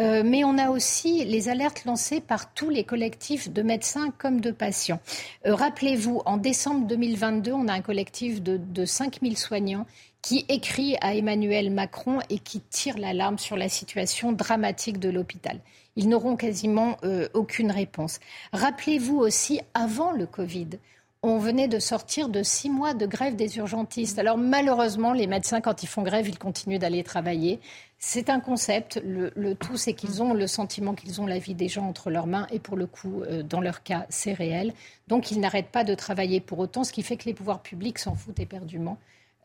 Euh, 0.00 0.22
mais 0.24 0.44
on 0.44 0.56
a 0.56 0.70
aussi 0.70 1.24
les 1.24 1.48
alertes 1.48 1.84
lancées 1.84 2.20
par 2.20 2.54
tous 2.54 2.70
les 2.70 2.84
collectifs 2.84 3.50
de 3.50 3.60
médecins 3.60 4.10
comme 4.18 4.40
de 4.40 4.52
patients. 4.52 5.00
Euh, 5.46 5.54
rappelez-vous, 5.54 6.22
en 6.26 6.36
décembre 6.36 6.86
2022, 6.86 7.52
on 7.52 7.66
a 7.66 7.72
un 7.74 7.82
collectif 7.82 8.40
de, 8.40 8.56
de 8.56 8.84
5000 8.84 9.36
soignants 9.36 9.84
qui 10.22 10.46
écrit 10.48 10.96
à 11.00 11.14
Emmanuel 11.16 11.70
Macron 11.70 12.20
et 12.30 12.38
qui 12.38 12.60
tire 12.60 12.96
l'alarme 12.96 13.38
sur 13.38 13.56
la 13.56 13.68
situation 13.68 14.32
dramatique 14.32 14.98
de 14.98 15.10
l'hôpital 15.10 15.58
ils 15.96 16.08
n'auront 16.08 16.36
quasiment 16.36 16.96
euh, 17.04 17.28
aucune 17.34 17.70
réponse. 17.70 18.20
Rappelez-vous 18.52 19.16
aussi, 19.16 19.60
avant 19.74 20.12
le 20.12 20.26
Covid, 20.26 20.68
on 21.24 21.38
venait 21.38 21.68
de 21.68 21.78
sortir 21.78 22.28
de 22.28 22.42
six 22.42 22.68
mois 22.68 22.94
de 22.94 23.06
grève 23.06 23.36
des 23.36 23.58
urgentistes. 23.58 24.18
Alors 24.18 24.36
malheureusement, 24.36 25.12
les 25.12 25.28
médecins, 25.28 25.60
quand 25.60 25.84
ils 25.84 25.86
font 25.86 26.02
grève, 26.02 26.28
ils 26.28 26.38
continuent 26.38 26.80
d'aller 26.80 27.04
travailler. 27.04 27.60
C'est 28.00 28.28
un 28.28 28.40
concept. 28.40 29.00
Le, 29.04 29.54
tout, 29.54 29.76
c'est 29.76 29.92
qu'ils 29.92 30.20
ont 30.20 30.34
le 30.34 30.48
sentiment 30.48 30.94
qu'ils 30.94 31.20
ont 31.20 31.26
la 31.26 31.38
vie 31.38 31.54
des 31.54 31.68
gens 31.68 31.86
entre 31.86 32.10
leurs 32.10 32.26
mains. 32.26 32.48
Et 32.50 32.58
pour 32.58 32.76
le 32.76 32.86
coup, 32.86 33.22
euh, 33.22 33.44
dans 33.44 33.60
leur 33.60 33.84
cas, 33.84 34.04
c'est 34.08 34.32
réel. 34.32 34.74
Donc 35.06 35.30
ils 35.30 35.38
n'arrêtent 35.38 35.70
pas 35.70 35.84
de 35.84 35.94
travailler 35.94 36.40
pour 36.40 36.58
autant, 36.58 36.82
ce 36.82 36.92
qui 36.92 37.04
fait 37.04 37.16
que 37.16 37.26
les 37.26 37.34
pouvoirs 37.34 37.62
publics 37.62 38.00
s'en 38.00 38.16
foutent 38.16 38.40
éperdument. 38.40 38.98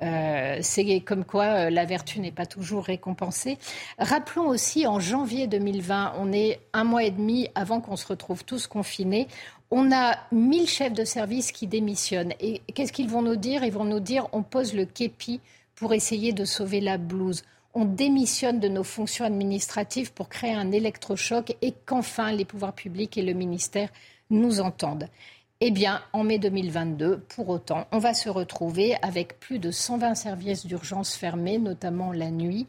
Euh, 0.03 0.59
c'est 0.61 0.99
comme 0.99 1.25
quoi 1.25 1.45
euh, 1.45 1.69
la 1.69 1.85
vertu 1.85 2.19
n'est 2.19 2.31
pas 2.31 2.45
toujours 2.45 2.83
récompensée. 2.85 3.57
Rappelons 3.97 4.47
aussi, 4.47 4.85
en 4.85 4.99
janvier 4.99 5.47
2020, 5.47 6.13
on 6.19 6.31
est 6.31 6.59
un 6.73 6.83
mois 6.83 7.03
et 7.03 7.11
demi 7.11 7.49
avant 7.55 7.81
qu'on 7.81 7.95
se 7.95 8.05
retrouve 8.05 8.45
tous 8.45 8.67
confinés. 8.67 9.27
On 9.71 9.91
a 9.91 10.15
1000 10.31 10.67
chefs 10.67 10.93
de 10.93 11.03
service 11.03 11.51
qui 11.51 11.65
démissionnent. 11.67 12.33
Et 12.39 12.61
qu'est-ce 12.73 12.93
qu'ils 12.93 13.09
vont 13.09 13.23
nous 13.23 13.35
dire? 13.35 13.63
Ils 13.63 13.73
vont 13.73 13.85
nous 13.85 13.99
dire 13.99 14.27
on 14.33 14.43
pose 14.43 14.73
le 14.73 14.85
képi 14.85 15.41
pour 15.75 15.93
essayer 15.93 16.31
de 16.31 16.45
sauver 16.45 16.79
la 16.79 16.97
blouse. 16.97 17.43
On 17.73 17.85
démissionne 17.85 18.59
de 18.59 18.67
nos 18.67 18.83
fonctions 18.83 19.25
administratives 19.25 20.13
pour 20.13 20.29
créer 20.29 20.53
un 20.53 20.71
électrochoc 20.71 21.55
et 21.61 21.73
qu'enfin 21.85 22.31
les 22.31 22.45
pouvoirs 22.45 22.73
publics 22.73 23.17
et 23.17 23.21
le 23.23 23.33
ministère 23.33 23.89
nous 24.29 24.59
entendent. 24.59 25.09
Eh 25.59 25.71
bien, 25.71 26.03
en 26.13 26.23
mai 26.23 26.37
2022, 26.37 27.17
pour 27.29 27.49
autant, 27.49 27.87
on 27.91 27.97
va 27.97 28.13
se 28.13 28.29
retrouver 28.29 28.95
avec 29.01 29.39
plus 29.39 29.57
de 29.57 29.71
120 29.71 30.13
services 30.13 30.67
d'urgence 30.67 31.15
fermés, 31.15 31.57
notamment 31.57 32.11
la 32.11 32.29
nuit, 32.29 32.67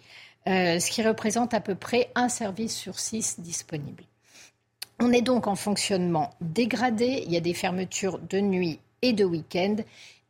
euh, 0.48 0.78
ce 0.78 0.90
qui 0.90 1.02
représente 1.02 1.52
à 1.52 1.60
peu 1.60 1.74
près 1.74 2.10
un 2.14 2.30
service 2.30 2.74
sur 2.74 2.98
six 2.98 3.40
disponible. 3.40 4.04
On 5.00 5.12
est 5.12 5.20
donc 5.20 5.46
en 5.48 5.54
fonctionnement 5.54 6.30
dégradé. 6.40 7.24
Il 7.26 7.32
y 7.32 7.36
a 7.36 7.40
des 7.40 7.52
fermetures 7.52 8.18
de 8.20 8.40
nuit 8.40 8.80
et 9.02 9.12
de 9.12 9.24
week-end. 9.24 9.76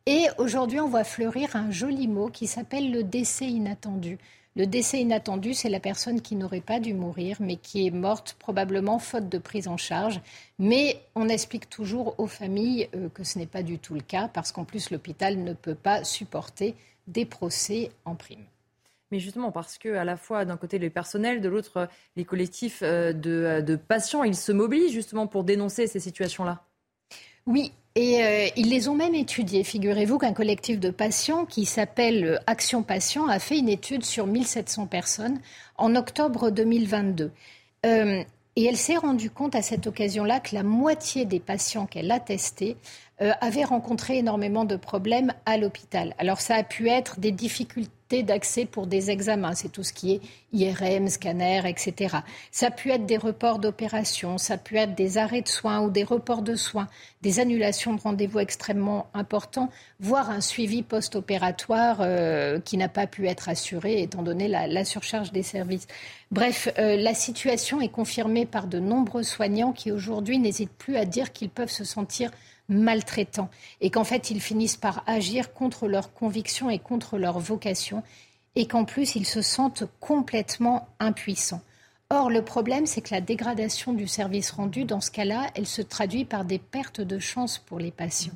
Et 0.05 0.27
aujourd'hui, 0.37 0.81
on 0.81 0.89
voit 0.89 1.05
fleurir 1.05 1.55
un 1.55 1.71
joli 1.71 2.09
mot 2.09 2.27
qui 2.27 2.45
s'appelle 2.45 2.91
le 2.91 3.03
décès 3.03 3.47
inattendu. 3.47 4.17
Le 4.59 4.67
décès 4.67 4.99
inattendu, 4.99 5.53
c'est 5.53 5.69
la 5.69 5.79
personne 5.79 6.19
qui 6.19 6.35
n'aurait 6.35 6.59
pas 6.59 6.81
dû 6.81 6.93
mourir, 6.93 7.37
mais 7.39 7.55
qui 7.55 7.87
est 7.87 7.91
morte 7.91 8.35
probablement 8.39 8.99
faute 8.99 9.29
de 9.29 9.37
prise 9.37 9.69
en 9.69 9.77
charge. 9.77 10.19
Mais 10.59 11.01
on 11.15 11.29
explique 11.29 11.69
toujours 11.69 12.19
aux 12.19 12.27
familles 12.27 12.89
euh, 12.93 13.07
que 13.07 13.23
ce 13.23 13.39
n'est 13.39 13.47
pas 13.47 13.63
du 13.63 13.79
tout 13.79 13.93
le 13.93 14.01
cas, 14.01 14.27
parce 14.27 14.51
qu'en 14.51 14.65
plus, 14.65 14.91
l'hôpital 14.91 15.41
ne 15.41 15.53
peut 15.53 15.75
pas 15.75 16.03
supporter 16.03 16.75
des 17.07 17.23
procès 17.23 17.89
en 18.03 18.15
prime. 18.15 18.43
Mais 19.13 19.19
justement, 19.19 19.53
parce 19.53 19.77
que 19.77 19.95
à 19.95 20.03
la 20.03 20.17
fois 20.17 20.43
d'un 20.43 20.57
côté 20.57 20.77
les 20.77 20.89
personnels, 20.89 21.39
de 21.39 21.47
l'autre 21.47 21.87
les 22.17 22.25
collectifs 22.25 22.81
euh, 22.83 23.13
de, 23.13 23.61
de 23.61 23.75
patients, 23.77 24.25
ils 24.25 24.35
se 24.35 24.51
mobilisent 24.51 24.91
justement 24.91 25.25
pour 25.25 25.45
dénoncer 25.45 25.87
ces 25.87 26.01
situations-là. 26.01 26.65
Oui, 27.49 27.71
et 27.95 28.23
euh, 28.23 28.47
ils 28.57 28.69
les 28.69 28.89
ont 28.89 28.93
même 28.93 29.15
étudiés. 29.15 29.63
Figurez-vous 29.63 30.19
qu'un 30.19 30.33
collectif 30.33 30.79
de 30.79 30.91
patients 30.91 31.45
qui 31.45 31.65
s'appelle 31.65 32.39
Action 32.45 32.83
Patient 32.83 33.27
a 33.27 33.39
fait 33.39 33.57
une 33.57 33.69
étude 33.69 34.05
sur 34.05 34.27
1700 34.27 34.85
personnes 34.85 35.39
en 35.75 35.95
octobre 35.95 36.51
2022. 36.51 37.31
Euh, 37.87 38.23
et 38.55 38.65
elle 38.65 38.77
s'est 38.77 38.97
rendue 38.97 39.31
compte 39.31 39.55
à 39.55 39.63
cette 39.63 39.87
occasion-là 39.87 40.39
que 40.41 40.53
la 40.53 40.61
moitié 40.61 41.25
des 41.25 41.39
patients 41.39 41.87
qu'elle 41.87 42.11
a 42.11 42.19
testés 42.19 42.77
euh, 43.19 43.31
avaient 43.41 43.63
rencontré 43.63 44.19
énormément 44.19 44.63
de 44.63 44.75
problèmes 44.75 45.33
à 45.47 45.57
l'hôpital. 45.57 46.13
Alors 46.19 46.41
ça 46.41 46.53
a 46.53 46.63
pu 46.63 46.87
être 46.87 47.19
des 47.19 47.31
difficultés 47.31 47.91
d'accès 48.23 48.65
pour 48.65 48.87
des 48.87 49.11
examens. 49.11 49.53
C'est 49.53 49.71
tout 49.71 49.83
ce 49.83 49.93
qui 49.93 50.13
est 50.13 50.21
IRM, 50.51 51.07
scanner, 51.07 51.61
etc. 51.65 52.17
Ça 52.51 52.71
pu 52.71 52.89
être 52.89 53.05
des 53.05 53.17
reports 53.17 53.59
d'opérations, 53.59 54.37
ça 54.37 54.57
pu 54.57 54.77
être 54.77 54.95
des 54.95 55.17
arrêts 55.17 55.41
de 55.41 55.47
soins 55.47 55.81
ou 55.81 55.91
des 55.91 56.03
reports 56.03 56.41
de 56.41 56.55
soins, 56.55 56.87
des 57.21 57.39
annulations 57.39 57.93
de 57.93 58.01
rendez-vous 58.01 58.39
extrêmement 58.39 59.07
importants, 59.13 59.69
voire 59.99 60.29
un 60.31 60.41
suivi 60.41 60.81
post-opératoire 60.81 61.97
euh, 62.01 62.59
qui 62.59 62.77
n'a 62.77 62.89
pas 62.89 63.05
pu 63.05 63.27
être 63.27 63.47
assuré 63.47 64.01
étant 64.01 64.23
donné 64.23 64.47
la, 64.47 64.83
surcharge 64.85 65.31
des 65.31 65.43
services. 65.43 65.87
Bref, 66.31 66.69
euh, 66.79 66.95
la 66.95 67.13
situation 67.13 67.79
est 67.81 67.89
confirmée 67.89 68.45
par 68.45 68.67
de 68.67 68.79
nombreux 68.79 69.23
soignants 69.23 69.71
qui 69.71 69.91
aujourd'hui 69.91 70.39
n'hésitent 70.39 70.77
plus 70.77 70.97
à 70.97 71.05
dire 71.05 71.31
qu'ils 71.31 71.49
peuvent 71.49 71.69
se 71.69 71.83
sentir 71.83 72.31
maltraitants 72.69 73.49
et 73.81 73.89
qu'en 73.89 74.03
fait 74.03 74.29
ils 74.29 74.41
finissent 74.41 74.77
par 74.77 75.03
agir 75.07 75.53
contre 75.53 75.87
leurs 75.87 76.13
convictions 76.13 76.69
et 76.69 76.79
contre 76.79 77.17
leur 77.17 77.39
vocation 77.39 78.03
et 78.55 78.67
qu'en 78.67 78.85
plus 78.85 79.15
ils 79.15 79.25
se 79.25 79.41
sentent 79.41 79.83
complètement 79.99 80.87
impuissants. 80.99 81.61
Or, 82.11 82.31
le 82.31 82.41
problème, 82.41 82.87
c'est 82.87 83.01
que 83.01 83.13
la 83.13 83.21
dégradation 83.21 83.93
du 83.93 84.07
service 84.07 84.49
rendu, 84.49 84.83
dans 84.83 84.99
ce 84.99 85.11
cas-là, 85.11 85.51
elle 85.53 85.67
se 85.67 85.83
traduit 85.83 86.25
par 86.25 86.43
des 86.43 86.57
pertes 86.57 87.01
de 87.01 87.19
chance 87.19 87.59
pour 87.59 87.77
les 87.77 87.91
patients 87.91 88.33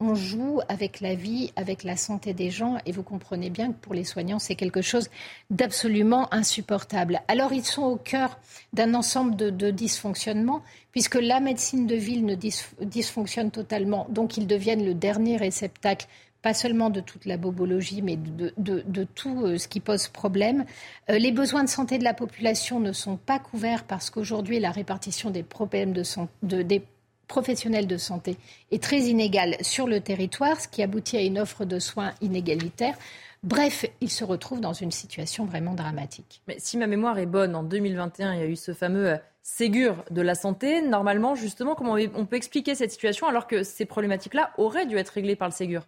on 0.00 0.14
joue 0.14 0.60
avec 0.68 1.00
la 1.00 1.14
vie, 1.14 1.52
avec 1.56 1.84
la 1.84 1.96
santé 1.96 2.32
des 2.32 2.50
gens, 2.50 2.78
et 2.86 2.92
vous 2.92 3.02
comprenez 3.02 3.50
bien 3.50 3.72
que 3.72 3.78
pour 3.78 3.94
les 3.94 4.04
soignants, 4.04 4.38
c'est 4.38 4.54
quelque 4.54 4.80
chose 4.80 5.10
d'absolument 5.50 6.32
insupportable. 6.32 7.20
Alors, 7.28 7.52
ils 7.52 7.64
sont 7.64 7.82
au 7.82 7.96
cœur 7.96 8.38
d'un 8.72 8.94
ensemble 8.94 9.36
de, 9.36 9.70
dysfonctionnements, 9.70 10.62
puisque 10.90 11.16
la 11.16 11.40
médecine 11.40 11.86
de 11.86 11.94
ville 11.94 12.24
ne 12.24 12.34
dysfonctionne 12.34 13.50
totalement, 13.50 14.06
donc 14.08 14.36
ils 14.36 14.46
deviennent 14.46 14.84
le 14.84 14.94
dernier 14.94 15.36
réceptacle 15.36 16.06
pas 16.42 16.54
seulement 16.54 16.88
de 16.88 17.00
toute 17.00 17.26
la 17.26 17.36
bobologie, 17.36 18.00
mais 18.00 18.16
de, 18.16 19.04
tout 19.14 19.44
euh, 19.44 19.58
ce 19.58 19.68
qui 19.68 19.78
pose 19.78 20.08
problème. 20.08 20.64
Euh, 21.10 21.18
les 21.18 21.32
besoins 21.32 21.64
de 21.64 21.68
santé 21.68 21.98
de 21.98 22.04
la 22.04 22.14
population 22.14 22.80
ne 22.80 22.92
sont 22.92 23.16
pas 23.18 23.38
couverts 23.38 23.84
parce 23.84 24.08
qu'aujourd'hui, 24.08 24.58
la 24.58 24.70
répartition 24.70 25.30
des 25.30 25.42
problèmes 25.42 25.92
de, 25.92 26.02
santé, 26.02 26.82
professionnels 27.30 27.86
de 27.86 27.96
santé 27.96 28.36
est 28.72 28.82
très 28.82 29.02
inégale 29.02 29.56
sur 29.62 29.86
le 29.86 30.00
territoire, 30.00 30.60
ce 30.60 30.66
qui 30.68 30.82
aboutit 30.82 31.16
à 31.16 31.22
une 31.22 31.38
offre 31.38 31.64
de 31.64 31.78
soins 31.78 32.12
inégalitaire. 32.20 32.96
Bref, 33.44 33.86
il 34.00 34.10
se 34.10 34.24
retrouve 34.24 34.60
dans 34.60 34.72
une 34.72 34.90
situation 34.90 35.46
vraiment 35.46 35.74
dramatique. 35.74 36.42
Mais 36.48 36.56
si 36.58 36.76
ma 36.76 36.88
mémoire 36.88 37.18
est 37.18 37.26
bonne, 37.26 37.54
en 37.54 37.62
2021, 37.62 38.34
il 38.34 38.40
y 38.40 38.42
a 38.42 38.46
eu 38.46 38.56
ce 38.56 38.74
fameux 38.74 39.10
euh, 39.10 39.16
Ségur 39.42 40.04
de 40.10 40.20
la 40.20 40.34
santé. 40.34 40.82
Normalement, 40.82 41.34
justement, 41.34 41.74
comment 41.74 41.96
on 42.14 42.26
peut 42.26 42.36
expliquer 42.36 42.74
cette 42.74 42.90
situation 42.90 43.26
alors 43.26 43.46
que 43.46 43.62
ces 43.62 43.86
problématiques-là 43.86 44.50
auraient 44.58 44.86
dû 44.86 44.96
être 44.96 45.10
réglées 45.10 45.36
par 45.36 45.48
le 45.48 45.54
Ségur? 45.54 45.86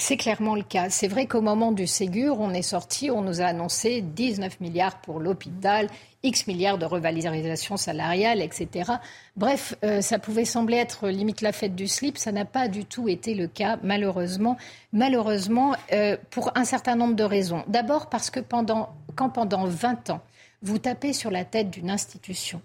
C'est 0.00 0.16
clairement 0.16 0.54
le 0.54 0.62
cas. 0.62 0.90
C'est 0.90 1.08
vrai 1.08 1.26
qu'au 1.26 1.40
moment 1.40 1.72
du 1.72 1.86
Ségur, 1.86 2.40
on 2.40 2.52
est 2.52 2.62
sorti, 2.62 3.10
on 3.10 3.22
nous 3.22 3.40
a 3.40 3.44
annoncé 3.44 4.00
19 4.02 4.60
milliards 4.60 5.00
pour 5.00 5.20
l'hôpital, 5.20 5.88
X 6.22 6.46
milliards 6.46 6.78
de 6.78 6.84
revalorisation 6.86 7.76
salariale, 7.76 8.42
etc. 8.42 8.92
Bref, 9.36 9.74
euh, 9.84 10.00
ça 10.00 10.18
pouvait 10.18 10.44
sembler 10.44 10.76
être 10.76 11.08
limite 11.08 11.40
la 11.40 11.52
fête 11.52 11.74
du 11.74 11.88
slip. 11.88 12.18
Ça 12.18 12.32
n'a 12.32 12.44
pas 12.44 12.68
du 12.68 12.84
tout 12.84 13.08
été 13.08 13.34
le 13.34 13.46
cas, 13.46 13.78
malheureusement. 13.82 14.56
Malheureusement, 14.92 15.74
euh, 15.92 16.16
pour 16.30 16.52
un 16.56 16.64
certain 16.64 16.96
nombre 16.96 17.14
de 17.14 17.24
raisons. 17.24 17.64
D'abord 17.68 18.08
parce 18.08 18.30
que 18.30 18.40
quand 18.40 19.30
pendant 19.30 19.64
20 19.66 20.10
ans, 20.10 20.20
vous 20.62 20.78
tapez 20.78 21.12
sur 21.12 21.30
la 21.30 21.44
tête 21.44 21.70
d'une 21.70 21.90
institution 21.90 22.60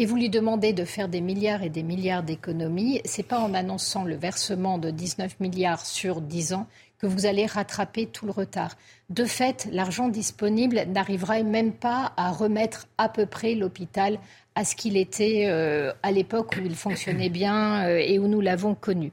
et 0.00 0.06
vous 0.06 0.16
lui 0.16 0.30
demandez 0.30 0.72
de 0.72 0.86
faire 0.86 1.08
des 1.08 1.20
milliards 1.20 1.62
et 1.62 1.68
des 1.68 1.82
milliards 1.82 2.22
d'économies, 2.22 3.02
c'est 3.04 3.22
pas 3.22 3.38
en 3.38 3.52
annonçant 3.52 4.02
le 4.02 4.16
versement 4.16 4.78
de 4.78 4.90
19 4.90 5.38
milliards 5.40 5.84
sur 5.84 6.22
10 6.22 6.54
ans 6.54 6.66
que 6.98 7.06
vous 7.06 7.26
allez 7.26 7.44
rattraper 7.44 8.06
tout 8.06 8.24
le 8.24 8.32
retard. 8.32 8.78
De 9.10 9.26
fait, 9.26 9.68
l'argent 9.70 10.08
disponible 10.08 10.84
n'arrivera 10.88 11.42
même 11.42 11.72
pas 11.72 12.14
à 12.16 12.32
remettre 12.32 12.88
à 12.96 13.10
peu 13.10 13.26
près 13.26 13.54
l'hôpital 13.54 14.18
à 14.54 14.64
ce 14.64 14.74
qu'il 14.74 14.96
était 14.96 15.44
euh, 15.48 15.92
à 16.02 16.12
l'époque 16.12 16.56
où 16.58 16.64
il 16.64 16.76
fonctionnait 16.76 17.28
bien 17.28 17.84
euh, 17.84 17.98
et 18.02 18.18
où 18.18 18.26
nous 18.26 18.40
l'avons 18.40 18.74
connu. 18.74 19.12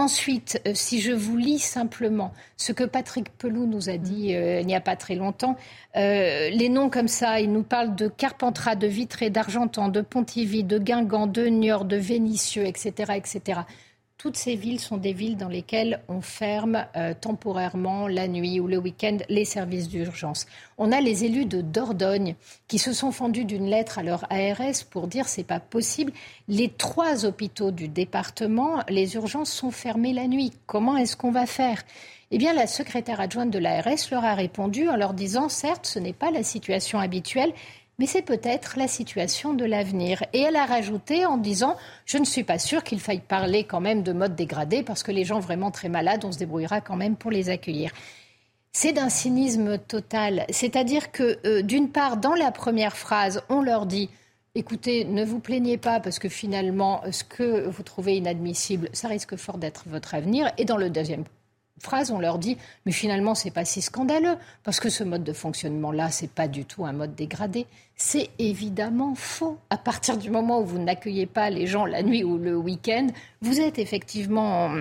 Ensuite, 0.00 0.62
euh, 0.66 0.70
si 0.72 1.02
je 1.02 1.12
vous 1.12 1.36
lis 1.36 1.58
simplement 1.58 2.32
ce 2.56 2.72
que 2.72 2.84
Patrick 2.84 3.36
Pelou 3.36 3.66
nous 3.66 3.90
a 3.90 3.98
dit 3.98 4.34
euh, 4.34 4.62
il 4.62 4.66
n'y 4.66 4.74
a 4.74 4.80
pas 4.80 4.96
très 4.96 5.14
longtemps, 5.14 5.56
euh, 5.94 6.48
les 6.48 6.70
noms 6.70 6.88
comme 6.88 7.06
ça, 7.06 7.38
il 7.38 7.52
nous 7.52 7.62
parle 7.62 7.94
de 7.94 8.08
Carpentras, 8.08 8.76
de 8.76 8.86
Vitré, 8.86 9.28
d'Argentan, 9.28 9.88
de 9.88 10.00
Pontivy, 10.00 10.64
de 10.64 10.78
Guingamp, 10.78 11.26
de 11.26 11.44
Niort, 11.48 11.84
de 11.84 11.96
Vénissieux, 11.96 12.64
etc., 12.64 13.12
etc. 13.14 13.60
Toutes 14.20 14.36
ces 14.36 14.54
villes 14.54 14.80
sont 14.80 14.98
des 14.98 15.14
villes 15.14 15.38
dans 15.38 15.48
lesquelles 15.48 16.02
on 16.08 16.20
ferme 16.20 16.84
euh, 16.94 17.14
temporairement 17.18 18.06
la 18.06 18.28
nuit 18.28 18.60
ou 18.60 18.66
le 18.66 18.76
week-end 18.76 19.16
les 19.30 19.46
services 19.46 19.88
d'urgence. 19.88 20.44
On 20.76 20.92
a 20.92 21.00
les 21.00 21.24
élus 21.24 21.46
de 21.46 21.62
Dordogne 21.62 22.34
qui 22.68 22.78
se 22.78 22.92
sont 22.92 23.12
fendus 23.12 23.46
d'une 23.46 23.64
lettre 23.64 23.98
à 23.98 24.02
leur 24.02 24.30
ARS 24.30 24.84
pour 24.90 25.06
dire 25.06 25.26
c'est 25.26 25.42
pas 25.42 25.58
possible. 25.58 26.12
Les 26.48 26.68
trois 26.68 27.24
hôpitaux 27.24 27.70
du 27.70 27.88
département, 27.88 28.82
les 28.90 29.14
urgences 29.14 29.52
sont 29.52 29.70
fermées 29.70 30.12
la 30.12 30.26
nuit. 30.26 30.52
Comment 30.66 30.98
est-ce 30.98 31.16
qu'on 31.16 31.32
va 31.32 31.46
faire? 31.46 31.82
Eh 32.30 32.38
bien, 32.38 32.52
la 32.52 32.68
secrétaire 32.68 33.20
adjointe 33.20 33.50
de 33.50 33.58
l'ARS 33.58 34.10
leur 34.12 34.24
a 34.24 34.34
répondu 34.34 34.88
en 34.88 34.94
leur 34.96 35.14
disant, 35.14 35.48
certes, 35.48 35.86
ce 35.86 35.98
n'est 35.98 36.12
pas 36.12 36.30
la 36.30 36.44
situation 36.44 37.00
habituelle, 37.00 37.52
mais 38.00 38.06
c'est 38.06 38.22
peut-être 38.22 38.78
la 38.78 38.88
situation 38.88 39.52
de 39.52 39.66
l'avenir. 39.66 40.24
Et 40.32 40.40
elle 40.40 40.56
a 40.56 40.64
rajouté 40.64 41.26
en 41.26 41.36
disant 41.36 41.76
Je 42.06 42.16
ne 42.16 42.24
suis 42.24 42.44
pas 42.44 42.58
sûre 42.58 42.82
qu'il 42.82 42.98
faille 42.98 43.20
parler 43.20 43.64
quand 43.64 43.82
même 43.82 44.02
de 44.02 44.14
mode 44.14 44.34
dégradé, 44.34 44.82
parce 44.82 45.02
que 45.02 45.12
les 45.12 45.26
gens 45.26 45.38
vraiment 45.38 45.70
très 45.70 45.90
malades, 45.90 46.24
on 46.24 46.32
se 46.32 46.38
débrouillera 46.38 46.80
quand 46.80 46.96
même 46.96 47.14
pour 47.14 47.30
les 47.30 47.50
accueillir. 47.50 47.92
C'est 48.72 48.92
d'un 48.92 49.10
cynisme 49.10 49.76
total. 49.76 50.46
C'est-à-dire 50.48 51.12
que, 51.12 51.38
euh, 51.44 51.60
d'une 51.60 51.90
part, 51.90 52.16
dans 52.16 52.34
la 52.34 52.50
première 52.50 52.96
phrase, 52.96 53.42
on 53.50 53.60
leur 53.60 53.84
dit 53.84 54.08
Écoutez, 54.54 55.04
ne 55.04 55.22
vous 55.22 55.38
plaignez 55.38 55.76
pas 55.76 56.00
parce 56.00 56.18
que 56.18 56.30
finalement, 56.30 57.02
ce 57.10 57.22
que 57.22 57.68
vous 57.68 57.82
trouvez 57.82 58.16
inadmissible, 58.16 58.88
ça 58.94 59.08
risque 59.08 59.36
fort 59.36 59.58
d'être 59.58 59.84
votre 59.88 60.14
avenir. 60.14 60.50
Et 60.56 60.64
dans 60.64 60.78
le 60.78 60.88
deuxième 60.88 61.24
phrase, 61.82 62.10
on 62.10 62.18
leur 62.18 62.38
dit 62.38 62.56
mais 62.86 62.92
finalement 62.92 63.34
c'est 63.34 63.50
pas 63.50 63.64
si 63.64 63.82
scandaleux 63.82 64.36
parce 64.64 64.80
que 64.80 64.88
ce 64.88 65.04
mode 65.04 65.24
de 65.24 65.32
fonctionnement 65.32 65.92
là 65.92 66.10
c'est 66.10 66.30
pas 66.30 66.48
du 66.48 66.64
tout 66.64 66.84
un 66.84 66.92
mode 66.92 67.14
dégradé. 67.14 67.66
C'est 67.96 68.30
évidemment 68.38 69.14
faux. 69.14 69.58
À 69.68 69.76
partir 69.76 70.16
du 70.16 70.30
moment 70.30 70.60
où 70.60 70.64
vous 70.64 70.78
n'accueillez 70.78 71.26
pas 71.26 71.50
les 71.50 71.66
gens 71.66 71.84
la 71.84 72.02
nuit 72.02 72.24
ou 72.24 72.38
le 72.38 72.56
week-end, 72.56 73.08
vous 73.42 73.60
êtes 73.60 73.78
effectivement 73.78 74.72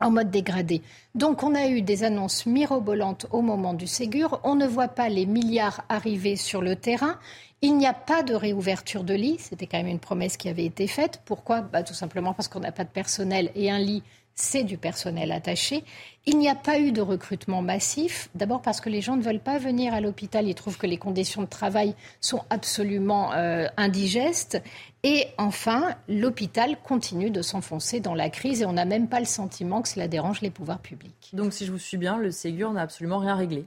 en, 0.00 0.10
mode 0.10 0.30
dégradé. 0.30 0.82
Donc 1.14 1.42
on 1.42 1.54
a 1.54 1.66
eu 1.66 1.82
des 1.82 2.04
annonces 2.04 2.46
mirobolantes 2.46 3.26
au 3.32 3.42
moment 3.42 3.74
du 3.74 3.86
Ségur. 3.86 4.40
On 4.44 4.54
ne 4.54 4.66
voit 4.66 4.88
pas 4.88 5.08
les 5.08 5.26
milliards 5.26 5.84
arriver 5.88 6.36
sur 6.36 6.62
le 6.62 6.76
terrain. 6.76 7.18
Il 7.66 7.78
n'y 7.78 7.86
a 7.86 7.94
pas 7.94 8.22
de 8.22 8.34
réouverture 8.34 9.04
de 9.04 9.14
lits. 9.14 9.38
C'était 9.38 9.66
quand 9.66 9.78
même 9.78 9.86
une 9.86 9.98
promesse 9.98 10.36
qui 10.36 10.50
avait 10.50 10.66
été 10.66 10.86
faite. 10.86 11.22
Pourquoi? 11.24 11.62
Bah, 11.62 11.82
Tout 11.82 11.94
simplement 11.94 12.34
parce 12.34 12.46
qu'on 12.46 12.60
n'a 12.60 12.72
pas 12.72 12.84
de 12.84 12.90
personnel 12.90 13.50
et 13.54 13.70
un 13.70 13.78
lit 13.78 14.02
c'est 14.34 14.64
du 14.64 14.76
personnel 14.76 15.32
attaché. 15.32 15.84
Il 16.26 16.38
n'y 16.38 16.48
a 16.48 16.54
pas 16.56 16.78
eu 16.78 16.92
de 16.92 17.00
recrutement 17.00 17.62
massif, 17.62 18.28
d'abord 18.34 18.62
parce 18.62 18.80
que 18.80 18.90
les 18.90 19.00
gens 19.00 19.16
ne 19.16 19.22
veulent 19.22 19.38
pas 19.38 19.58
venir 19.58 19.94
à 19.94 20.00
l'hôpital, 20.00 20.48
ils 20.48 20.54
trouvent 20.56 20.76
que 20.76 20.88
les 20.88 20.96
conditions 20.96 21.42
de 21.42 21.46
travail 21.46 21.94
sont 22.20 22.42
absolument 22.50 23.32
euh, 23.32 23.66
indigestes. 23.76 24.60
Et 25.04 25.28
enfin, 25.38 25.94
l'hôpital 26.08 26.76
continue 26.82 27.30
de 27.30 27.42
s'enfoncer 27.42 28.00
dans 28.00 28.14
la 28.14 28.28
crise 28.28 28.62
et 28.62 28.66
on 28.66 28.72
n'a 28.72 28.84
même 28.84 29.08
pas 29.08 29.20
le 29.20 29.26
sentiment 29.26 29.82
que 29.82 29.88
cela 29.88 30.08
dérange 30.08 30.40
les 30.40 30.50
pouvoirs 30.50 30.80
publics. 30.80 31.30
Donc 31.32 31.52
si 31.52 31.64
je 31.64 31.70
vous 31.70 31.78
suis 31.78 31.96
bien, 31.96 32.18
le 32.18 32.32
Ségur 32.32 32.72
n'a 32.72 32.82
absolument 32.82 33.18
rien 33.18 33.36
réglé. 33.36 33.66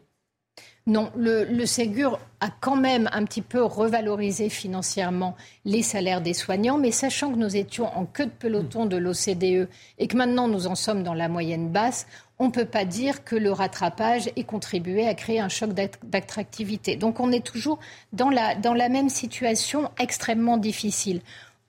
Non, 0.87 1.11
le, 1.17 1.65
Ségur 1.65 2.17
a 2.39 2.49
quand 2.49 2.77
même 2.77 3.09
un 3.11 3.25
petit 3.25 3.41
peu 3.41 3.61
revalorisé 3.61 4.47
financièrement 4.47 5.35
les 5.65 5.81
salaires 5.81 6.21
des 6.21 6.33
soignants, 6.33 6.77
mais 6.77 6.91
sachant 6.91 7.33
que 7.33 7.37
nous 7.37 7.57
étions 7.57 7.93
en 7.97 8.05
queue 8.05 8.27
de 8.27 8.31
peloton 8.31 8.85
de 8.85 8.95
l'OCDE 8.95 9.67
et 9.97 10.07
que 10.07 10.15
maintenant 10.15 10.47
nous 10.47 10.65
en 10.65 10.75
sommes 10.75 11.03
dans 11.03 11.13
la 11.13 11.27
moyenne 11.27 11.67
basse, 11.67 12.07
on 12.39 12.45
ne 12.45 12.51
peut 12.51 12.63
pas 12.63 12.85
dire 12.85 13.25
que 13.25 13.35
le 13.35 13.51
rattrapage 13.51 14.29
ait 14.37 14.45
contribué 14.45 15.05
à 15.05 15.13
créer 15.13 15.41
un 15.41 15.49
choc 15.49 15.71
d'attractivité. 15.73 16.95
Donc 16.95 17.19
on 17.19 17.33
est 17.33 17.45
toujours 17.45 17.79
dans 18.13 18.29
la, 18.29 18.55
dans 18.55 18.73
la 18.73 18.87
même 18.87 19.09
situation 19.09 19.91
extrêmement 19.99 20.55
difficile. 20.55 21.19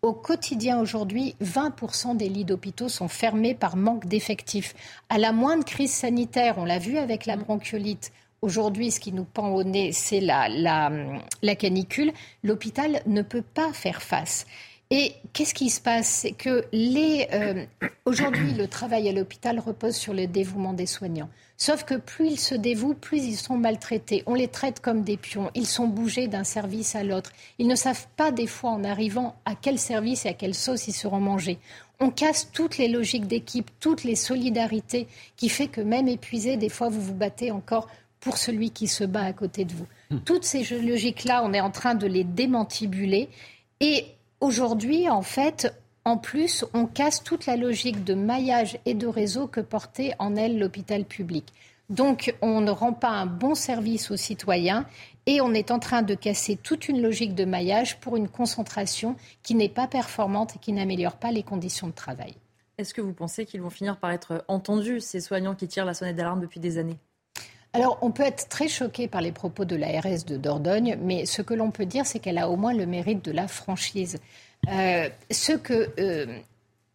Au 0.01 0.13
quotidien 0.13 0.79
aujourd'hui, 0.79 1.35
20% 1.43 2.17
des 2.17 2.29
lits 2.29 2.45
d'hôpitaux 2.45 2.89
sont 2.89 3.09
fermés 3.09 3.57
par 3.57 3.77
manque 3.77 4.07
d'effectifs. 4.07 4.77
À 5.09 5.19
la 5.19 5.33
moindre 5.33 5.65
crise 5.65 5.93
sanitaire, 5.93 6.55
on 6.59 6.65
l'a 6.65 6.79
vu 6.79 6.99
avec 6.99 7.27
la 7.27 7.37
bronchiolite, 7.37 8.13
Aujourd'hui, 8.41 8.91
ce 8.91 9.01
qui 9.01 9.13
nous 9.13 9.25
pend 9.25 9.49
au 9.49 9.65
nez, 9.65 9.93
c'est 9.93 10.21
la, 10.21 10.49
la, 10.49 11.55
canicule. 11.57 12.13
L'hôpital 12.45 13.03
ne 13.07 13.23
peut 13.23 13.43
pas 13.43 13.73
faire 13.73 14.01
face. 14.01 14.47
Et 14.91 15.13
qu'est-ce 15.33 15.55
qui 15.55 15.69
se 15.69 15.81
passe? 15.81 16.27
Que 16.39 16.65
les 16.73 17.27
euh, 17.33 17.67
aujourd'hui, 18.07 18.53
le 18.53 18.69
travail 18.69 19.09
à 19.09 19.13
l'hôpital 19.13 19.59
repose 19.59 19.97
sur 19.97 20.15
le 20.15 20.27
dévouement 20.27 20.73
des 20.73 20.87
soignants. 20.87 21.29
Sauf 21.59 21.83
que 21.83 21.97
plus 21.97 22.29
ils 22.29 22.41
se 22.41 22.55
dévouent, 22.55 22.95
plus 22.95 23.25
ils 23.25 23.37
sont 23.37 23.57
maltraités. 23.57 24.23
On 24.27 24.35
les 24.35 24.47
traite 24.47 24.79
comme 24.79 25.03
des 25.03 25.17
pions. 25.17 25.51
Ils 25.57 25.67
sont 25.67 25.89
bougés 25.89 26.29
d'un 26.29 26.45
service 26.45 26.95
à 26.95 27.03
l'autre. 27.03 27.33
Ils 27.59 27.67
ne 27.67 27.75
savent 27.75 28.07
pas 28.17 28.31
des 28.31 28.47
fois 28.47 28.71
en 28.71 28.85
arrivant 28.85 29.35
à 29.45 29.57
quel 29.57 29.79
service 29.79 30.25
et 30.25 30.29
à 30.29 30.35
quelle 30.35 30.55
sauce 30.55 30.87
ils 30.87 30.93
seront 30.93 31.21
mangés. 31.21 31.59
On 31.99 32.11
casse 32.11 32.51
toutes 32.53 32.79
les 32.79 32.87
logiques 32.87 33.27
d'équipe, 33.27 33.73
toutes 33.81 34.05
les 34.05 34.15
solidarités, 34.15 35.09
qui 35.37 35.49
fait 35.49 35.67
que 35.67 35.81
même 35.81 36.07
épuisé, 36.07 36.57
des 36.57 36.69
fois 36.69 36.89
vous 36.89 37.03
vous 37.03 37.15
battez 37.15 37.51
encore 37.51 37.89
pour 38.21 38.39
celui 38.39 38.71
qui 38.71 38.89
se 38.89 39.05
bat 39.05 39.23
à 39.23 39.33
côté 39.33 39.65
de 39.65 39.73
vous. 39.73 39.87
Hmm. 40.11 40.19
Toutes 40.25 40.45
ces 40.45 40.65
logiques-là, 40.65 41.43
on 41.45 41.53
est 41.53 41.61
en 41.61 41.71
train 41.71 41.95
de 41.95 42.07
les 42.07 42.25
démantibuler. 42.25 43.29
Et 43.81 44.07
aujourd'hui, 44.41 45.09
en 45.09 45.23
fait, 45.23 45.73
en 46.05 46.17
plus, 46.17 46.65
on 46.75 46.87
casse 46.87 47.23
toute 47.23 47.47
la 47.47 47.57
logique 47.57 48.05
de 48.05 48.15
maillage 48.15 48.79
et 48.87 48.95
de 48.95 49.07
réseau 49.07 49.47
que 49.47 49.61
portait 49.61 50.15
en 50.19 50.37
elle 50.37 50.59
l'hôpital 50.59 51.05
public. 51.05 51.53
Donc, 51.91 52.35
on 52.43 52.61
ne 52.61 52.71
rend 52.71 52.93
pas 52.93 53.09
un 53.09 53.27
bon 53.27 53.55
service 53.55 54.11
aux 54.11 54.17
citoyens 54.17 54.87
et 55.27 55.41
on 55.41 55.53
est 55.53 55.71
en 55.71 55.79
train 55.79 56.03
de 56.03 56.15
casser 56.15 56.57
toute 56.57 56.89
une 56.89 57.03
logique 57.03 57.35
de 57.35 57.45
maillage 57.45 58.01
pour 58.01 58.17
une 58.17 58.29
concentration 58.29 59.17
qui 59.43 59.55
n'est 59.55 59.69
pas 59.69 59.87
performante 59.87 60.57
et 60.57 60.59
qui 60.59 60.73
n'améliore 60.73 61.17
pas 61.17 61.33
les 61.33 61.43
conditions 61.43 61.87
de 61.87 61.93
travail. 61.93 62.35
Est-ce 62.79 62.95
que 62.95 63.01
vous 63.01 63.13
pensez 63.13 63.45
qu'ils 63.45 63.61
vont 63.61 63.71
finir 63.71 63.99
par 63.99 64.11
être 64.11 64.45
entendus, 64.49 65.01
ces 65.01 65.21
soignants 65.21 65.55
qui 65.55 65.67
tirent 65.67 65.85
la 65.85 65.95
sonnette 65.95 66.17
d'alarme 66.17 66.41
depuis 66.41 66.61
des 66.61 66.79
années? 66.79 66.99
Alors, 67.79 67.99
on 68.03 68.11
peut 68.11 68.25
être 68.25 68.49
très 68.49 68.67
choqué 68.67 69.07
par 69.07 69.21
les 69.21 69.31
propos 69.31 69.65
de 69.65 69.77
l'ARS 69.77 70.25
de 70.27 70.37
Dordogne, 70.37 70.99
mais 71.01 71.27
ce 71.27 71.43
que 71.43 71.55
l'on 71.55 71.71
peut 71.71 71.87
dire, 71.87 72.07
c'est 72.07 72.19
qu'elle 72.19 72.39
a 72.39 72.49
au 72.49 72.57
moins 72.57 72.75
le 72.75 72.87
mérite 72.87 73.25
de 73.25 73.31
la 73.31 73.47
franchise. 73.49 74.19
Euh, 74.69 75.09
ce 75.31 75.53
que. 75.53 75.91
Euh, 76.01 76.39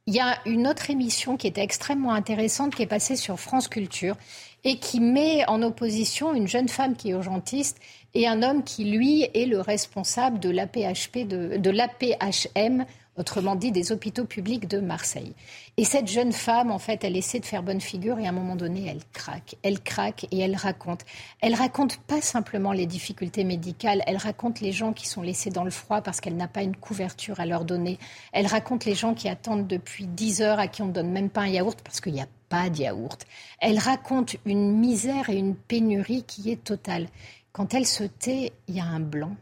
il 0.05 0.13
y 0.13 0.19
a 0.19 0.37
une 0.45 0.67
autre 0.67 0.89
émission 0.89 1.37
qui 1.37 1.47
était 1.47 1.63
extrêmement 1.63 2.11
intéressante 2.11 2.75
qui 2.75 2.83
est 2.83 2.87
passée 2.87 3.15
sur 3.15 3.39
France 3.39 3.69
Culture 3.69 4.17
et 4.65 4.77
qui 4.77 4.99
met 4.99 5.45
en 5.47 5.61
opposition 5.61 6.33
une 6.33 6.47
jeune 6.47 6.67
femme 6.67 6.97
qui 6.97 7.07
est 7.09 7.11
urgentiste 7.13 7.77
et 8.13 8.27
un 8.27 8.43
homme 8.43 8.65
qui, 8.65 8.83
lui, 8.83 9.23
est 9.33 9.45
le 9.45 9.61
responsable 9.61 10.39
de 10.39 10.49
de 10.49 11.69
l'APHM 11.69 12.85
autrement 13.17 13.55
dit 13.55 13.71
des 13.71 13.91
hôpitaux 13.91 14.25
publics 14.25 14.67
de 14.67 14.79
Marseille. 14.79 15.33
Et 15.77 15.85
cette 15.85 16.07
jeune 16.07 16.31
femme, 16.31 16.71
en 16.71 16.79
fait, 16.79 17.03
elle 17.03 17.15
essaie 17.15 17.39
de 17.39 17.45
faire 17.45 17.63
bonne 17.63 17.81
figure 17.81 18.19
et 18.19 18.25
à 18.25 18.29
un 18.29 18.33
moment 18.33 18.55
donné, 18.55 18.87
elle 18.87 19.03
craque. 19.13 19.55
Elle 19.63 19.79
craque 19.79 20.25
et 20.31 20.39
elle 20.39 20.55
raconte. 20.55 21.01
Elle 21.41 21.55
raconte 21.55 21.97
pas 21.97 22.21
simplement 22.21 22.71
les 22.71 22.85
difficultés 22.85 23.43
médicales, 23.43 24.01
elle 24.07 24.17
raconte 24.17 24.61
les 24.61 24.71
gens 24.71 24.93
qui 24.93 25.07
sont 25.07 25.21
laissés 25.21 25.49
dans 25.49 25.63
le 25.63 25.71
froid 25.71 26.01
parce 26.01 26.21
qu'elle 26.21 26.37
n'a 26.37 26.47
pas 26.47 26.63
une 26.63 26.75
couverture 26.75 27.39
à 27.39 27.45
leur 27.45 27.65
donner. 27.65 27.99
Elle 28.31 28.47
raconte 28.47 28.85
les 28.85 28.95
gens 28.95 29.13
qui 29.13 29.29
attendent 29.29 29.67
depuis 29.67 30.07
10 30.07 30.41
heures 30.41 30.59
à 30.59 30.67
qui 30.67 30.81
on 30.81 30.87
ne 30.87 30.93
donne 30.93 31.11
même 31.11 31.29
pas 31.29 31.41
un 31.41 31.47
yaourt 31.47 31.79
parce 31.83 32.01
qu'il 32.01 32.13
n'y 32.13 32.21
a 32.21 32.27
pas 32.49 32.69
de 32.69 32.77
yaourt. 32.77 33.25
Elle 33.59 33.79
raconte 33.79 34.35
une 34.45 34.77
misère 34.77 35.29
et 35.29 35.37
une 35.37 35.55
pénurie 35.55 36.23
qui 36.23 36.51
est 36.51 36.63
totale. 36.63 37.07
Quand 37.51 37.73
elle 37.73 37.85
se 37.85 38.03
tait, 38.03 38.51
il 38.67 38.75
y 38.75 38.79
a 38.79 38.85
un 38.85 38.99
blanc 38.99 39.35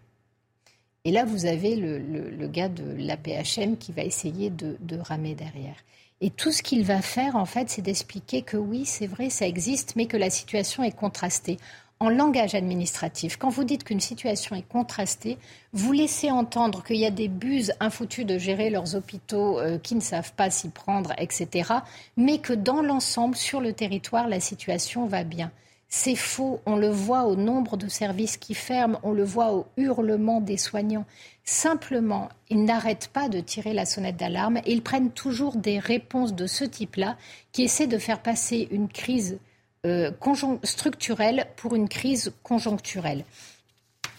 et 1.03 1.11
là, 1.11 1.25
vous 1.25 1.45
avez 1.45 1.75
le, 1.75 2.47
gars 2.47 2.69
de 2.69 2.83
l'APHM 2.97 3.77
qui 3.77 3.91
va 3.91 4.03
essayer 4.03 4.51
de, 4.51 4.97
ramer 4.99 5.33
derrière. 5.33 5.75
Et 6.23 6.29
tout 6.29 6.51
ce 6.51 6.61
qu'il 6.61 6.83
va 6.83 7.01
faire, 7.01 7.35
en 7.35 7.45
fait, 7.45 7.69
c'est 7.69 7.81
d'expliquer 7.81 8.43
que 8.43 8.57
oui, 8.57 8.85
c'est 8.85 9.07
vrai, 9.07 9.31
ça 9.31 9.47
existe, 9.47 9.95
mais 9.95 10.05
que 10.05 10.17
la 10.17 10.29
situation 10.29 10.83
est 10.83 10.95
contrastée. 10.95 11.57
En 11.99 12.09
langage 12.09 12.55
administratif, 12.55 13.37
quand 13.37 13.49
vous 13.49 13.63
dites 13.63 13.83
qu'une 13.83 13.99
situation 13.99 14.55
est 14.55 14.67
contrastée, 14.67 15.37
vous 15.73 15.91
laissez 15.91 16.31
entendre 16.31 16.83
qu'il 16.83 16.97
y 16.97 17.05
a 17.05 17.11
des 17.11 17.27
buses 17.27 17.73
infoutues 17.79 18.25
de 18.25 18.39
gérer 18.39 18.71
leurs 18.71 18.95
hôpitaux 18.95 19.59
euh, 19.59 19.77
qui 19.77 19.93
ne 19.93 20.01
savent 20.01 20.33
pas 20.33 20.49
s'y 20.49 20.69
prendre, 20.69 21.13
etc., 21.19 21.73
mais 22.17 22.39
que 22.39 22.53
dans 22.53 22.81
l'ensemble, 22.81 23.35
sur 23.35 23.61
le 23.61 23.73
territoire, 23.73 24.27
la 24.27 24.39
situation 24.39 25.05
va 25.05 25.23
bien. 25.23 25.51
C'est 25.93 26.15
faux. 26.15 26.61
On 26.65 26.77
le 26.77 26.87
voit 26.87 27.25
au 27.25 27.35
nombre 27.35 27.75
de 27.75 27.89
services 27.89 28.37
qui 28.37 28.53
ferment, 28.53 28.97
on 29.03 29.11
le 29.11 29.25
voit 29.25 29.51
au 29.51 29.67
hurlement 29.75 30.39
des 30.39 30.55
soignants. 30.55 31.05
Simplement, 31.43 32.29
ils 32.49 32.63
n'arrêtent 32.63 33.09
pas 33.09 33.27
de 33.27 33.41
tirer 33.41 33.73
la 33.73 33.85
sonnette 33.85 34.15
d'alarme 34.15 34.57
et 34.59 34.71
ils 34.71 34.81
prennent 34.81 35.11
toujours 35.11 35.57
des 35.57 35.79
réponses 35.79 36.33
de 36.33 36.47
ce 36.47 36.63
type-là 36.63 37.17
qui 37.51 37.63
essaient 37.63 37.87
de 37.87 37.97
faire 37.97 38.21
passer 38.21 38.69
une 38.71 38.87
crise 38.87 39.37
euh, 39.85 40.11
structurelle 40.63 41.45
pour 41.57 41.75
une 41.75 41.89
crise 41.89 42.31
conjoncturelle. 42.41 43.25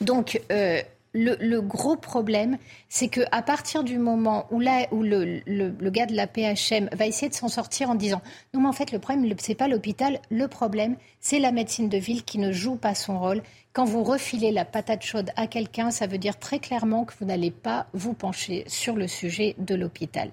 Donc, 0.02 0.42
euh, 0.52 0.82
le, 1.14 1.60
gros 1.60 1.96
problème, 1.96 2.58
c'est 2.88 3.08
qu'à 3.08 3.42
partir 3.42 3.84
du 3.84 3.98
moment 3.98 4.46
où, 4.50 4.60
le, 4.60 5.42
le, 5.46 5.90
gars 5.90 6.06
de 6.06 6.14
la 6.14 6.26
PHM 6.26 6.88
va 6.92 7.06
essayer 7.06 7.28
de 7.28 7.34
s'en 7.34 7.48
sortir 7.48 7.90
en 7.90 7.94
disant 7.94 8.22
non, 8.54 8.60
mais 8.62 8.68
en 8.68 8.72
fait, 8.72 8.92
le 8.92 8.98
problème, 8.98 9.28
ce 9.38 9.48
n'est 9.48 9.54
pas 9.54 9.68
l'hôpital, 9.68 10.20
le 10.30 10.48
problème, 10.48 10.96
c'est 11.20 11.38
la 11.38 11.52
médecine 11.52 11.88
de 11.88 11.98
ville 11.98 12.24
qui 12.24 12.38
ne 12.38 12.52
joue 12.52 12.76
pas 12.76 12.94
son 12.94 13.18
rôle, 13.18 13.42
quand 13.72 13.86
vous 13.86 14.04
refilez 14.04 14.52
la 14.52 14.66
patate 14.66 15.02
chaude 15.02 15.30
à 15.34 15.46
quelqu'un, 15.46 15.90
ça 15.90 16.06
veut 16.06 16.18
dire 16.18 16.38
très 16.38 16.58
clairement 16.58 17.04
que 17.04 17.14
vous 17.18 17.24
n'allez 17.24 17.50
pas 17.50 17.86
vous 17.94 18.12
pencher 18.12 18.64
sur 18.66 18.96
le 18.96 19.08
sujet 19.08 19.54
de 19.58 19.74
l'hôpital. 19.74 20.30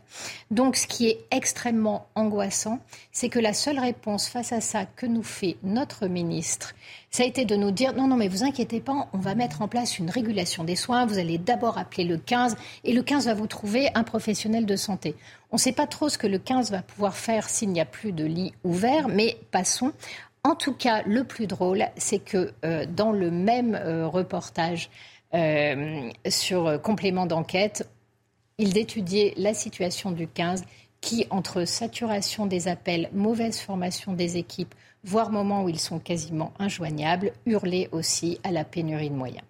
Donc 0.52 0.76
ce 0.76 0.88
qui 0.88 1.08
est 1.08 1.20
extrêmement 1.32 2.08
angoissant, 2.16 2.80
c'est 3.14 3.30
que 3.30 3.40
la 3.40 3.54
seule 3.54 3.80
réponse 3.80 4.28
face 4.28 4.52
à 4.52 4.60
ça 4.60 4.86
que 4.86 5.06
nous 5.06 5.24
fait 5.24 5.56
notre 5.64 6.08
ministre, 6.08 6.74
ça 7.12 7.24
a 7.24 7.26
été 7.26 7.46
de 7.46 7.56
nous 7.56 7.72
dire 7.72 7.96
non, 7.96 8.08
non, 8.08 8.18
mais 8.18 8.28
vous 8.28 8.44
inquiétez 8.44 8.82
pas, 8.82 9.08
on 9.14 9.18
va 9.18 9.36
mettre 9.36 9.62
en 9.62 9.68
place 9.68 9.98
une 9.98 10.10
régulation 10.10 10.64
des 10.64 10.76
soins, 10.76 11.06
vous 11.06 11.18
allez 11.18 11.38
d'abord 11.38 11.78
appeler 11.78 12.04
le 12.04 12.18
15 12.18 12.58
et 12.84 12.94
le 12.94 13.02
15 13.02 13.26
va 13.26 13.34
vous 13.34 13.48
trouver 13.48 13.90
un 13.96 14.04
professionnel 14.04 14.66
de 14.66 14.76
santé. 14.76 15.16
On 15.52 15.56
ne 15.56 15.60
sait 15.60 15.72
pas 15.72 15.88
trop 15.88 16.10
ce 16.10 16.20
que 16.20 16.28
le 16.28 16.38
15 16.38 16.70
va 16.72 16.84
pouvoir 16.84 17.16
faire 17.16 17.50
s'il 17.50 17.70
n'y 17.70 17.82
a 17.82 17.86
plus 17.86 18.12
de 18.12 18.26
lits 18.26 18.54
ouverts, 18.64 19.08
mais 19.08 19.38
passons. 19.50 19.94
En 20.44 20.56
tout 20.56 20.74
cas, 20.74 21.04
le 21.06 21.26
plus 21.26 21.48
drôle, 21.48 21.86
c'est 21.98 22.20
que 22.20 22.54
euh, 22.64 22.86
dans 22.86 23.12
le 23.12 23.30
même 23.30 23.76
euh, 23.76 24.08
reportage 24.08 24.90
euh, 25.34 26.10
sur 26.28 26.82
complément 26.82 27.26
d'enquête, 27.26 27.90
il 28.58 28.78
étudiait 28.78 29.34
la 29.38 29.54
situation 29.54 30.12
du 30.12 30.28
15 30.28 30.64
qui, 31.02 31.28
entre 31.30 31.66
saturation 31.66 32.46
des 32.46 32.68
appels, 32.68 33.10
mauvaise 33.14 33.60
formation 33.60 34.14
des 34.14 34.38
équipes, 34.38 34.74
voire 35.04 35.30
moments 35.30 35.64
où 35.64 35.70
ils 35.70 35.80
sont 35.80 36.00
quasiment 36.00 36.54
injoignables, 36.58 37.34
hurlait 37.46 37.90
aussi 37.92 38.40
à 38.44 38.52
la 38.52 38.64
pénurie 38.64 39.10
de 39.10 39.16
moyens. 39.16 39.44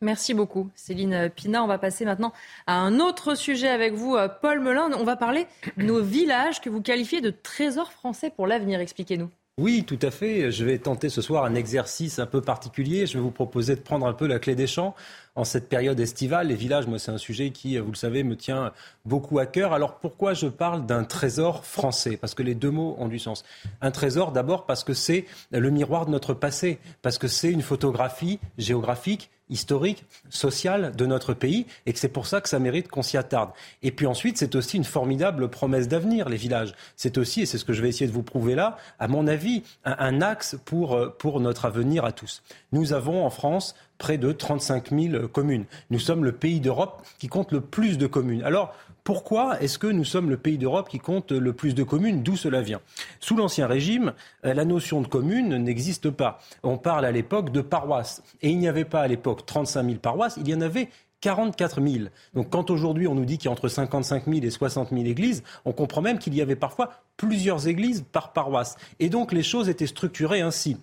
Merci 0.00 0.34
beaucoup, 0.34 0.68
Céline 0.74 1.30
Pina. 1.30 1.62
On 1.62 1.68
va 1.68 1.78
passer 1.78 2.04
maintenant 2.04 2.32
à 2.66 2.74
un 2.74 2.98
autre 2.98 3.36
sujet 3.36 3.68
avec 3.68 3.94
vous, 3.94 4.16
Paul 4.40 4.58
Melun. 4.58 4.90
On 4.98 5.04
va 5.04 5.14
parler 5.14 5.46
de 5.76 5.84
nos 5.84 6.02
villages 6.02 6.60
que 6.60 6.68
vous 6.68 6.82
qualifiez 6.82 7.20
de 7.20 7.30
trésors 7.30 7.92
français 7.92 8.30
pour 8.30 8.48
l'avenir. 8.48 8.80
Expliquez-nous. 8.80 9.30
Oui, 9.58 9.84
tout 9.84 9.98
à 10.00 10.10
fait. 10.10 10.50
Je 10.50 10.64
vais 10.64 10.78
tenter 10.78 11.10
ce 11.10 11.20
soir 11.20 11.44
un 11.44 11.54
exercice 11.54 12.18
un 12.18 12.26
peu 12.26 12.40
particulier. 12.40 13.06
Je 13.06 13.14
vais 13.14 13.20
vous 13.20 13.30
proposer 13.30 13.76
de 13.76 13.80
prendre 13.82 14.06
un 14.06 14.14
peu 14.14 14.26
la 14.26 14.38
clé 14.38 14.54
des 14.54 14.66
champs 14.66 14.94
en 15.34 15.44
cette 15.44 15.68
période 15.68 15.98
estivale. 15.98 16.48
Les 16.48 16.54
villages, 16.54 16.86
moi, 16.86 16.98
c'est 16.98 17.10
un 17.10 17.18
sujet 17.18 17.50
qui, 17.50 17.78
vous 17.78 17.90
le 17.90 17.96
savez, 17.96 18.22
me 18.22 18.36
tient 18.36 18.72
beaucoup 19.04 19.38
à 19.38 19.46
cœur. 19.46 19.72
Alors 19.72 19.98
pourquoi 19.98 20.34
je 20.34 20.46
parle 20.46 20.86
d'un 20.86 21.04
trésor 21.04 21.64
français? 21.64 22.16
Parce 22.16 22.34
que 22.34 22.42
les 22.42 22.54
deux 22.54 22.70
mots 22.70 22.96
ont 22.98 23.08
du 23.08 23.18
sens. 23.18 23.44
Un 23.80 23.90
trésor, 23.90 24.32
d'abord, 24.32 24.66
parce 24.66 24.84
que 24.84 24.94
c'est 24.94 25.26
le 25.50 25.70
miroir 25.70 26.06
de 26.06 26.10
notre 26.10 26.34
passé, 26.34 26.78
parce 27.00 27.18
que 27.18 27.28
c'est 27.28 27.50
une 27.50 27.62
photographie 27.62 28.38
géographique 28.58 29.30
historique, 29.52 30.04
sociale 30.30 30.96
de 30.96 31.06
notre 31.06 31.34
pays, 31.34 31.66
et 31.84 31.92
que 31.92 31.98
c'est 31.98 32.08
pour 32.08 32.26
ça 32.26 32.40
que 32.40 32.48
ça 32.48 32.58
mérite 32.58 32.88
qu'on 32.88 33.02
s'y 33.02 33.18
attarde. 33.18 33.50
Et 33.82 33.92
puis 33.92 34.06
ensuite, 34.06 34.38
c'est 34.38 34.54
aussi 34.54 34.78
une 34.78 34.84
formidable 34.84 35.48
promesse 35.48 35.88
d'avenir, 35.88 36.28
les 36.28 36.36
villages. 36.36 36.74
C'est 36.96 37.18
aussi, 37.18 37.42
et 37.42 37.46
c'est 37.46 37.58
ce 37.58 37.64
que 37.64 37.74
je 37.74 37.82
vais 37.82 37.90
essayer 37.90 38.06
de 38.06 38.12
vous 38.12 38.22
prouver 38.22 38.54
là, 38.54 38.78
à 38.98 39.08
mon 39.08 39.26
avis, 39.26 39.62
un, 39.84 40.22
axe 40.22 40.56
pour, 40.64 40.94
euh, 40.94 41.14
pour 41.18 41.38
notre 41.40 41.66
avenir 41.66 42.04
à 42.04 42.12
tous. 42.12 42.42
Nous 42.72 42.92
avons 42.94 43.24
en 43.24 43.30
France 43.30 43.74
près 44.02 44.18
de 44.18 44.32
35 44.32 44.90
000 44.90 45.28
communes. 45.28 45.64
Nous 45.90 46.00
sommes 46.00 46.24
le 46.24 46.32
pays 46.32 46.58
d'Europe 46.58 47.06
qui 47.20 47.28
compte 47.28 47.52
le 47.52 47.60
plus 47.60 47.98
de 47.98 48.08
communes. 48.08 48.42
Alors, 48.42 48.74
pourquoi 49.04 49.62
est-ce 49.62 49.78
que 49.78 49.86
nous 49.86 50.04
sommes 50.04 50.28
le 50.28 50.36
pays 50.36 50.58
d'Europe 50.58 50.88
qui 50.88 50.98
compte 50.98 51.30
le 51.30 51.52
plus 51.52 51.76
de 51.76 51.84
communes? 51.84 52.24
D'où 52.24 52.36
cela 52.36 52.62
vient? 52.62 52.80
Sous 53.20 53.36
l'Ancien 53.36 53.68
Régime, 53.68 54.12
euh, 54.44 54.54
la 54.54 54.64
notion 54.64 55.02
de 55.02 55.06
commune 55.06 55.56
n'existe 55.56 56.10
pas. 56.10 56.40
On 56.64 56.78
parle 56.78 57.04
à 57.04 57.12
l'époque 57.12 57.52
de 57.52 57.60
paroisses. 57.60 58.24
Et 58.42 58.50
il 58.50 58.58
n'y 58.58 58.66
avait 58.66 58.84
pas 58.84 59.02
à 59.02 59.06
l'époque 59.06 59.46
35 59.46 59.84
000 59.84 59.98
paroisses, 60.00 60.36
il 60.36 60.48
y 60.48 60.54
en 60.54 60.62
avait 60.62 60.88
44 61.20 61.80
000. 61.80 62.06
Donc 62.34 62.50
quand 62.50 62.70
aujourd'hui 62.70 63.06
on 63.06 63.14
nous 63.14 63.24
dit 63.24 63.38
qu'il 63.38 63.44
y 63.44 63.48
a 63.50 63.52
entre 63.52 63.68
55 63.68 64.24
000 64.26 64.44
et 64.44 64.50
60 64.50 64.88
000 64.90 65.04
églises, 65.04 65.44
on 65.64 65.70
comprend 65.70 66.02
même 66.02 66.18
qu'il 66.18 66.34
y 66.34 66.42
avait 66.42 66.56
parfois 66.56 66.90
plusieurs 67.16 67.68
églises 67.68 68.04
par 68.10 68.32
paroisse. 68.32 68.76
Et 68.98 69.10
donc 69.10 69.30
les 69.32 69.44
choses 69.44 69.68
étaient 69.68 69.86
structurées 69.86 70.40
ainsi 70.40 70.76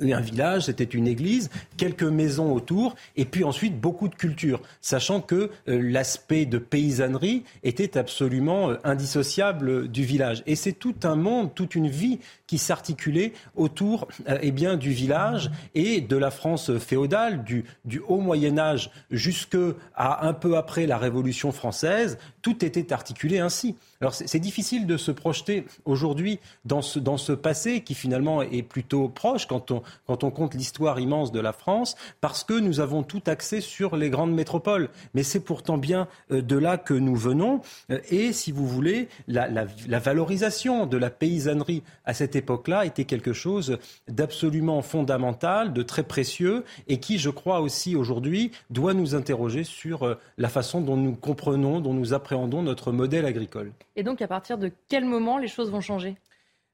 un 0.00 0.20
village, 0.20 0.64
c'était 0.64 0.84
une 0.84 1.06
église, 1.06 1.50
quelques 1.76 2.02
maisons 2.02 2.52
autour, 2.52 2.94
et 3.16 3.24
puis 3.24 3.44
ensuite 3.44 3.80
beaucoup 3.80 4.08
de 4.08 4.14
culture, 4.14 4.60
sachant 4.80 5.20
que 5.20 5.50
euh, 5.68 5.80
l'aspect 5.80 6.46
de 6.46 6.58
paysannerie 6.58 7.44
était 7.62 7.96
absolument 7.96 8.70
euh, 8.70 8.76
indissociable 8.84 9.88
du 9.88 10.04
village. 10.04 10.42
Et 10.46 10.56
c'est 10.56 10.72
tout 10.72 10.96
un 11.04 11.16
monde, 11.16 11.54
toute 11.54 11.74
une 11.74 11.88
vie 11.88 12.18
qui 12.46 12.58
s'articulait 12.58 13.32
autour 13.56 14.08
euh, 14.28 14.38
eh 14.42 14.52
bien, 14.52 14.76
du 14.76 14.90
village 14.90 15.50
et 15.74 16.00
de 16.00 16.16
la 16.16 16.30
France 16.30 16.76
féodale, 16.78 17.44
du, 17.44 17.64
haut 18.08 18.20
Moyen 18.20 18.58
Âge 18.58 18.90
jusque 19.10 19.56
à 19.94 20.26
un 20.26 20.32
peu 20.32 20.56
après 20.56 20.86
la 20.86 20.98
Révolution 20.98 21.52
française, 21.52 22.18
tout 22.42 22.64
était 22.64 22.92
articulé 22.92 23.38
ainsi. 23.38 23.76
Alors 24.00 24.14
c'est 24.14 24.38
difficile 24.38 24.86
de 24.86 24.96
se 24.96 25.10
projeter 25.10 25.64
aujourd'hui 25.84 26.38
dans 26.64 26.82
ce, 26.82 26.98
dans 26.98 27.16
ce 27.16 27.32
passé 27.32 27.80
qui 27.80 27.94
finalement 27.94 28.42
est 28.42 28.62
plutôt 28.62 29.08
proche 29.08 29.46
quand 29.46 29.70
on, 29.70 29.82
quand 30.06 30.24
on 30.24 30.30
compte 30.30 30.54
l'histoire 30.54 31.00
immense 31.00 31.32
de 31.32 31.40
la 31.40 31.52
France, 31.52 31.96
parce 32.20 32.44
que 32.44 32.54
nous 32.54 32.80
avons 32.80 33.02
tout 33.02 33.22
axé 33.26 33.60
sur 33.60 33.96
les 33.96 34.10
grandes 34.10 34.34
métropoles. 34.34 34.90
Mais 35.14 35.22
c'est 35.22 35.40
pourtant 35.40 35.78
bien 35.78 36.08
euh, 36.30 36.42
de 36.42 36.56
là 36.56 36.76
que 36.76 36.94
nous 36.94 37.16
venons. 37.16 37.60
Euh, 37.90 38.00
et 38.10 38.32
si 38.32 38.52
vous 38.52 38.66
voulez, 38.66 39.08
la, 39.26 39.48
la, 39.48 39.66
la 39.88 39.98
valorisation 39.98 40.86
de 40.86 40.96
la 40.96 41.10
paysannerie 41.10 41.82
à 42.04 42.12
cette 42.12 42.33
époque-là 42.36 42.84
était 42.86 43.04
quelque 43.04 43.32
chose 43.32 43.78
d'absolument 44.08 44.82
fondamental, 44.82 45.72
de 45.72 45.82
très 45.82 46.02
précieux, 46.02 46.64
et 46.88 46.98
qui, 46.98 47.18
je 47.18 47.30
crois 47.30 47.60
aussi 47.60 47.96
aujourd'hui, 47.96 48.50
doit 48.70 48.94
nous 48.94 49.14
interroger 49.14 49.64
sur 49.64 50.04
euh, 50.04 50.14
la 50.38 50.48
façon 50.48 50.80
dont 50.80 50.96
nous 50.96 51.14
comprenons, 51.14 51.80
dont 51.80 51.94
nous 51.94 52.14
appréhendons 52.14 52.62
notre 52.62 52.92
modèle 52.92 53.26
agricole. 53.26 53.72
Et 53.96 54.02
donc, 54.02 54.22
à 54.22 54.28
partir 54.28 54.58
de 54.58 54.70
quel 54.88 55.04
moment 55.04 55.38
les 55.38 55.48
choses 55.48 55.70
vont 55.70 55.80
changer? 55.80 56.16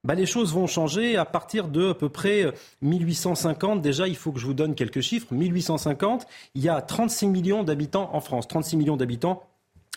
Bah, 0.02 0.14
les 0.14 0.24
choses 0.24 0.54
vont 0.54 0.66
changer 0.66 1.16
à 1.16 1.26
partir 1.26 1.68
de 1.68 1.90
à 1.90 1.94
peu 1.94 2.08
près 2.08 2.52
1850. 2.80 3.78
Euh, 3.78 3.80
Déjà, 3.82 4.08
il 4.08 4.16
faut 4.16 4.32
que 4.32 4.38
je 4.38 4.46
vous 4.46 4.54
donne 4.54 4.74
quelques 4.74 5.02
chiffres. 5.02 5.26
1850, 5.30 6.26
il 6.54 6.62
y 6.62 6.70
a 6.70 6.80
36 6.80 7.26
millions 7.26 7.62
d'habitants 7.64 8.08
en 8.14 8.20
France. 8.20 8.48
36 8.48 8.78
millions 8.78 8.96
d'habitants 8.96 9.42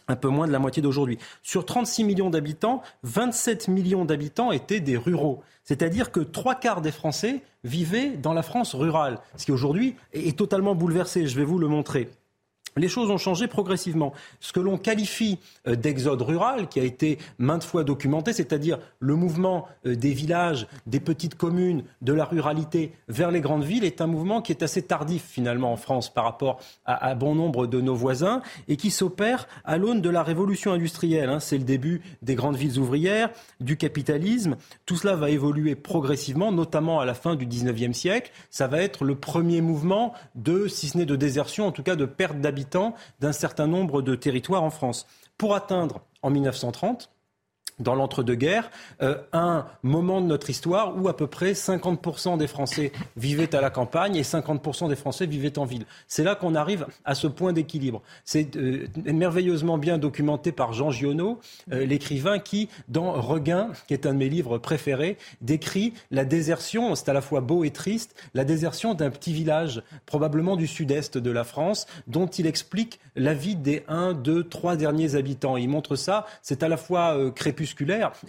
un 0.07 0.15
peu 0.15 0.27
moins 0.27 0.47
de 0.47 0.51
la 0.51 0.59
moitié 0.59 0.81
d'aujourd'hui. 0.81 1.17
Sur 1.41 1.65
36 1.65 2.03
millions 2.03 2.29
d'habitants, 2.29 2.81
27 3.03 3.67
millions 3.67 4.05
d'habitants 4.05 4.51
étaient 4.51 4.79
des 4.79 4.97
ruraux. 4.97 5.41
C'est-à-dire 5.63 6.11
que 6.11 6.19
trois 6.19 6.55
quarts 6.55 6.81
des 6.81 6.91
Français 6.91 7.41
vivaient 7.63 8.11
dans 8.11 8.33
la 8.33 8.43
France 8.43 8.75
rurale, 8.75 9.19
ce 9.37 9.45
qui 9.45 9.51
aujourd'hui 9.51 9.95
est 10.11 10.37
totalement 10.37 10.75
bouleversé. 10.75 11.27
Je 11.27 11.37
vais 11.37 11.45
vous 11.45 11.59
le 11.59 11.67
montrer 11.67 12.09
les 12.75 12.87
choses 12.87 13.09
ont 13.09 13.17
changé 13.17 13.47
progressivement. 13.47 14.13
Ce 14.39 14.53
que 14.53 14.59
l'on 14.59 14.77
qualifie 14.77 15.39
euh, 15.67 15.75
d'exode 15.75 16.21
rural, 16.21 16.67
qui 16.67 16.79
a 16.79 16.83
été 16.83 17.17
maintes 17.37 17.63
fois 17.63 17.83
documenté, 17.83 18.33
c'est-à-dire 18.33 18.79
le 18.99 19.15
mouvement 19.15 19.67
euh, 19.85 19.95
des 19.95 20.13
villages, 20.13 20.67
des 20.87 20.99
petites 20.99 21.35
communes, 21.35 21.83
de 22.01 22.13
la 22.13 22.25
ruralité 22.25 22.93
vers 23.07 23.31
les 23.31 23.41
grandes 23.41 23.63
villes, 23.63 23.83
est 23.83 24.01
un 24.01 24.07
mouvement 24.07 24.41
qui 24.41 24.51
est 24.51 24.63
assez 24.63 24.81
tardif 24.81 25.23
finalement 25.23 25.71
en 25.71 25.77
France 25.77 26.13
par 26.13 26.23
rapport 26.23 26.59
à, 26.85 27.15
bon 27.15 27.35
nombre 27.35 27.67
de 27.67 27.81
nos 27.81 27.95
voisins 27.95 28.41
et 28.67 28.77
qui 28.77 28.91
s'opère 28.91 29.47
à 29.65 29.77
l'aune 29.77 30.01
de 30.01 30.09
la 30.09 30.23
révolution 30.23 30.73
industrielle. 30.73 31.29
Hein. 31.29 31.39
C'est 31.39 31.57
le 31.57 31.63
début 31.63 32.01
des 32.21 32.35
grandes 32.35 32.55
villes 32.55 32.79
ouvrières, 32.79 33.29
du 33.59 33.77
capitalisme. 33.77 34.55
Tout 34.85 34.95
cela 34.95 35.15
va 35.15 35.29
évoluer 35.29 35.75
progressivement, 35.75 36.51
notamment 36.51 36.99
à 36.99 37.05
la 37.05 37.13
fin 37.13 37.35
du 37.35 37.45
19e 37.45 37.93
siècle. 37.93 38.31
Ça 38.49 38.67
va 38.67 38.81
être 38.81 39.03
le 39.03 39.15
premier 39.15 39.61
mouvement 39.61 40.13
de, 40.35 40.67
si 40.67 40.87
ce 40.87 40.97
n'est 40.97 41.05
de 41.05 41.15
désertion, 41.15 41.67
en 41.67 41.71
tout 41.71 41.83
cas 41.83 41.95
de 41.95 42.05
perte 42.05 42.39
d'habitat 42.39 42.62
d'un 43.19 43.31
certain 43.31 43.67
nombre 43.67 44.01
de 44.01 44.15
territoires 44.15 44.63
en 44.63 44.69
France. 44.69 45.07
Pour 45.37 45.55
atteindre 45.55 46.01
en 46.21 46.29
1930 46.29 47.09
dans 47.79 47.95
l'entre-deux-guerres, 47.95 48.69
euh, 49.01 49.17
un 49.33 49.65
moment 49.81 50.21
de 50.21 50.27
notre 50.27 50.49
histoire 50.49 50.95
où 50.97 51.07
à 51.07 51.15
peu 51.15 51.27
près 51.27 51.53
50% 51.53 52.37
des 52.37 52.47
Français 52.47 52.91
vivaient 53.17 53.55
à 53.55 53.61
la 53.61 53.69
campagne 53.69 54.15
et 54.15 54.21
50% 54.21 54.89
des 54.89 54.95
Français 54.95 55.25
vivaient 55.25 55.57
en 55.57 55.65
ville. 55.65 55.85
C'est 56.07 56.23
là 56.23 56.35
qu'on 56.35 56.55
arrive 56.55 56.85
à 57.05 57.15
ce 57.15 57.27
point 57.27 57.53
d'équilibre. 57.53 58.01
C'est 58.25 58.55
euh, 58.55 58.87
merveilleusement 59.05 59.77
bien 59.77 59.97
documenté 59.97 60.51
par 60.51 60.73
Jean 60.73 60.91
Giono, 60.91 61.39
euh, 61.71 61.85
l'écrivain 61.85 62.39
qui, 62.39 62.69
dans 62.87 63.13
Regain, 63.13 63.71
qui 63.87 63.93
est 63.93 64.05
un 64.05 64.13
de 64.13 64.19
mes 64.19 64.29
livres 64.29 64.57
préférés, 64.57 65.17
décrit 65.41 65.93
la 66.11 66.25
désertion, 66.25 66.95
c'est 66.95 67.09
à 67.09 67.13
la 67.13 67.21
fois 67.21 67.41
beau 67.41 67.63
et 67.63 67.71
triste, 67.71 68.15
la 68.33 68.45
désertion 68.45 68.93
d'un 68.93 69.09
petit 69.09 69.33
village, 69.33 69.83
probablement 70.05 70.55
du 70.55 70.67
sud-est 70.67 71.17
de 71.17 71.31
la 71.31 71.43
France, 71.43 71.87
dont 72.07 72.27
il 72.27 72.45
explique 72.45 72.99
la 73.15 73.33
vie 73.33 73.55
des 73.55 73.83
1, 73.87 74.13
2, 74.13 74.43
3 74.43 74.75
derniers 74.75 75.15
habitants. 75.15 75.57
Il 75.57 75.69
montre 75.69 75.95
ça, 75.95 76.25
c'est 76.41 76.63
à 76.63 76.67
la 76.67 76.77
fois 76.77 77.17
crépusculaire 77.35 77.62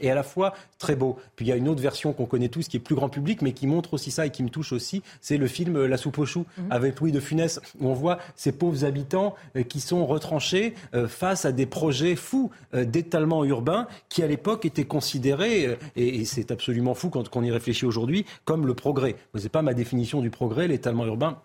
et 0.00 0.10
à 0.10 0.14
la 0.14 0.22
fois 0.22 0.54
très 0.78 0.96
beau. 0.96 1.18
Puis 1.36 1.46
il 1.46 1.48
y 1.48 1.52
a 1.52 1.56
une 1.56 1.68
autre 1.68 1.82
version 1.82 2.12
qu'on 2.12 2.26
connaît 2.26 2.48
tous 2.48 2.68
qui 2.68 2.76
est 2.76 2.80
plus 2.80 2.94
grand 2.94 3.08
public 3.08 3.42
mais 3.42 3.52
qui 3.52 3.66
montre 3.66 3.94
aussi 3.94 4.10
ça 4.10 4.26
et 4.26 4.30
qui 4.30 4.42
me 4.42 4.48
touche 4.48 4.72
aussi, 4.72 5.02
c'est 5.20 5.36
le 5.36 5.46
film 5.46 5.84
La 5.84 5.96
soupe 5.96 6.18
aux 6.18 6.26
choux 6.26 6.46
mhm. 6.58 6.66
avec 6.70 7.00
Louis 7.00 7.12
de 7.12 7.20
Funès 7.20 7.60
où 7.80 7.88
on 7.88 7.94
voit 7.94 8.18
ces 8.36 8.52
pauvres 8.52 8.84
habitants 8.84 9.34
euh, 9.56 9.62
qui 9.62 9.80
sont 9.80 10.06
retranchés 10.06 10.74
euh, 10.94 11.08
face 11.08 11.44
à 11.44 11.52
des 11.52 11.66
projets 11.66 12.16
fous 12.16 12.50
euh, 12.74 12.84
d'étalement 12.84 13.44
urbain 13.44 13.86
qui 14.08 14.22
à 14.22 14.26
l'époque 14.26 14.64
étaient 14.64 14.84
considérés 14.84 15.78
et 15.96 16.24
c'est 16.24 16.50
absolument 16.50 16.94
fou 16.94 17.10
quand 17.10 17.24
on 17.36 17.42
y 17.42 17.50
réfléchit 17.50 17.86
aujourd'hui 17.86 18.24
comme 18.44 18.66
le 18.66 18.74
progrès. 18.74 19.16
Ce 19.34 19.42
n'est 19.42 19.48
pas 19.48 19.62
ma 19.62 19.74
définition 19.74 20.20
du 20.20 20.30
progrès, 20.30 20.68
l'étalement 20.68 21.06
urbain 21.06 21.38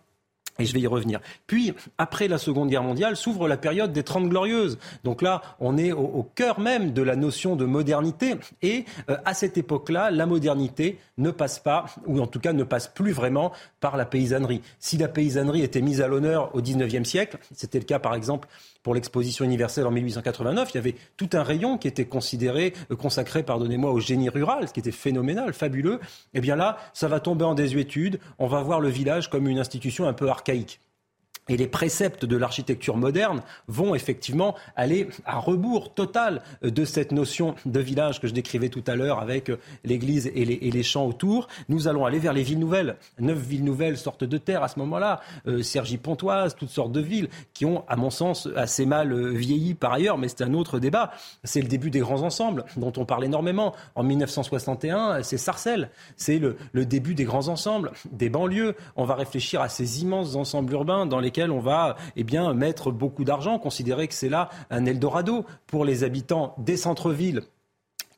et 0.60 0.66
je 0.66 0.74
vais 0.74 0.82
y 0.82 0.88
revenir. 0.88 1.20
Puis, 1.48 1.74
après 1.98 2.28
la 2.28 2.38
Seconde 2.38 2.70
Guerre 2.70 2.84
mondiale, 2.84 3.16
s'ouvre 3.16 3.48
la 3.48 3.58
période 3.58 3.92
des 3.92 4.04
Trente 4.04 4.30
Glorieuses. 4.30 4.78
Donc 5.04 5.22
là, 5.22 5.42
on 5.60 5.78
est 5.78 5.92
au, 5.92 6.28
cœur 6.36 6.60
même 6.60 6.94
de 6.94 7.02
la 7.02 7.16
notion 7.16 7.56
de 7.56 7.66
modernité. 7.66 8.36
Et 8.62 8.86
euh, 9.10 9.18
à 9.26 9.34
cette 9.34 9.58
époque-là, 9.58 10.12
la 10.12 10.26
modernité 10.26 11.00
ne 11.18 11.32
passe 11.32 11.60
pas, 11.60 11.86
ou 12.06 12.20
en 12.20 12.28
tout 12.28 12.40
cas 12.40 12.54
ne 12.54 12.64
passe 12.64 12.88
plus 12.88 13.12
vraiment 13.12 13.52
par 13.80 13.98
la 13.98 14.06
paysannerie. 14.06 14.62
Si 14.80 14.98
la 14.98 15.08
paysannerie 15.08 15.62
était 15.62 15.82
mise 15.82 16.02
à 16.02 16.08
l'honneur 16.08 16.54
au 16.56 16.62
XIXe 16.62 17.08
siècle, 17.08 17.38
c'était 17.54 17.80
le 17.80 17.86
cas 17.86 18.00
par 18.00 18.16
exemple 18.16 18.48
pour 18.84 18.94
l'exposition 18.94 19.44
universelle 19.44 19.86
en 19.86 19.92
1889, 19.92 20.70
il 20.72 20.76
y 20.76 20.78
avait 20.78 20.96
tout 21.18 21.30
un 21.34 21.44
rayon 21.44 21.78
qui 21.78 21.88
était 21.88 22.06
considéré, 22.06 22.74
euh, 22.92 22.96
consacré, 22.96 23.44
pardonnez-moi, 23.44 23.92
au 23.92 24.00
génie 24.00 24.30
rural, 24.30 24.68
ce 24.68 24.74
qui 24.74 24.80
était 24.80 24.92
phénoménal, 24.92 25.54
fabuleux. 25.54 26.00
Eh 26.34 26.40
bien 26.40 26.56
là, 26.56 26.78
ça 26.94 27.08
va 27.08 27.20
tomber 27.20 27.44
en 27.44 27.56
désuétude. 27.56 28.20
On 28.38 28.48
va 28.48 28.62
voir 28.62 28.80
le 28.80 28.90
village 28.90 29.30
comme 29.30 29.48
une 29.48 29.60
institution 29.60 30.08
un 30.08 30.14
peu 30.14 30.30
archaïque 30.30 30.49
archaïque. 30.50 30.80
Et 31.50 31.58
les 31.58 31.68
préceptes 31.68 32.26
de 32.26 32.38
l'architecture 32.38 32.96
moderne 32.96 33.42
vont 33.68 33.96
effectivement 33.96 34.56
aller 34.76 35.10
à 35.26 35.40
rebours 35.40 35.94
total 35.94 36.42
de 36.62 36.86
cette 36.86 37.12
notion 37.12 37.56
de 37.66 37.80
village 37.80 38.22
que 38.22 38.28
je 38.28 38.34
décrivais 38.34 38.70
tout 38.70 38.84
à 38.88 38.96
l'heure 38.96 39.20
avec 39.20 39.52
l'église 39.84 40.32
et 40.34 40.46
les, 40.46 40.84
champs 40.84 41.06
autour. 41.06 41.48
Nous 41.68 41.88
allons 41.88 42.06
aller 42.06 42.20
vers 42.20 42.34
les 42.34 42.44
villes 42.44 42.60
nouvelles. 42.60 42.96
Neuf 43.20 43.38
villes 43.38 43.64
nouvelles 43.64 43.98
sortent 43.98 44.24
de 44.24 44.38
terre 44.38 44.64
à 44.64 44.68
ce 44.68 44.80
moment-là. 44.80 45.22
Euh, 45.48 45.62
Cergy-Pontoise, 45.62 46.56
toutes 46.56 46.70
sortes 46.70 46.92
de 46.92 47.02
villes 47.02 47.30
qui 47.54 47.66
ont, 47.66 47.84
à 47.88 47.96
mon 47.96 48.10
sens, 48.10 48.48
assez 48.56 48.86
mal 48.86 49.12
euh, 49.12 49.32
vieilli 49.32 49.74
par 49.74 49.94
ailleurs, 49.94 50.18
mais 50.18 50.28
c'est 50.28 50.44
un 50.44 50.54
autre 50.54 50.80
débat. 50.80 51.12
C'est 51.44 51.62
le 51.62 51.68
début 51.68 51.90
des 51.90 52.00
grands 52.00 52.22
ensembles 52.22 52.64
dont 52.78 52.94
on 52.98 53.06
parle 53.06 53.26
énormément. 53.26 53.74
En 53.96 54.04
1961, 54.04 55.24
c'est 55.24 55.38
Sarcelles. 55.38 55.90
C'est 56.16 56.38
le, 56.38 56.58
le 56.72 56.86
début 56.86 57.16
des 57.16 57.26
grands 57.26 57.48
ensembles, 57.48 57.92
des 58.12 58.30
banlieues. 58.30 58.76
On 58.96 59.06
va 59.06 59.16
réfléchir 59.16 59.62
à 59.62 59.70
ces 59.70 60.02
immenses 60.02 60.36
ensembles 60.36 60.74
urbains 60.74 61.06
dans 61.06 61.20
lesquels 61.20 61.39
on 61.48 61.60
va 61.60 61.96
eh 62.16 62.24
mettre 62.54 62.92
beaucoup 62.92 63.24
d'argent, 63.24 63.60
considérer 63.60 64.08
que 64.08 64.14
c'est 64.14 64.30
là 64.30 64.50
un 64.70 64.86
Eldorado 64.86 65.46
pour 65.68 65.86
les 65.86 66.04
habitants 66.04 66.56
des 66.58 66.78
centres-villes 66.78 67.44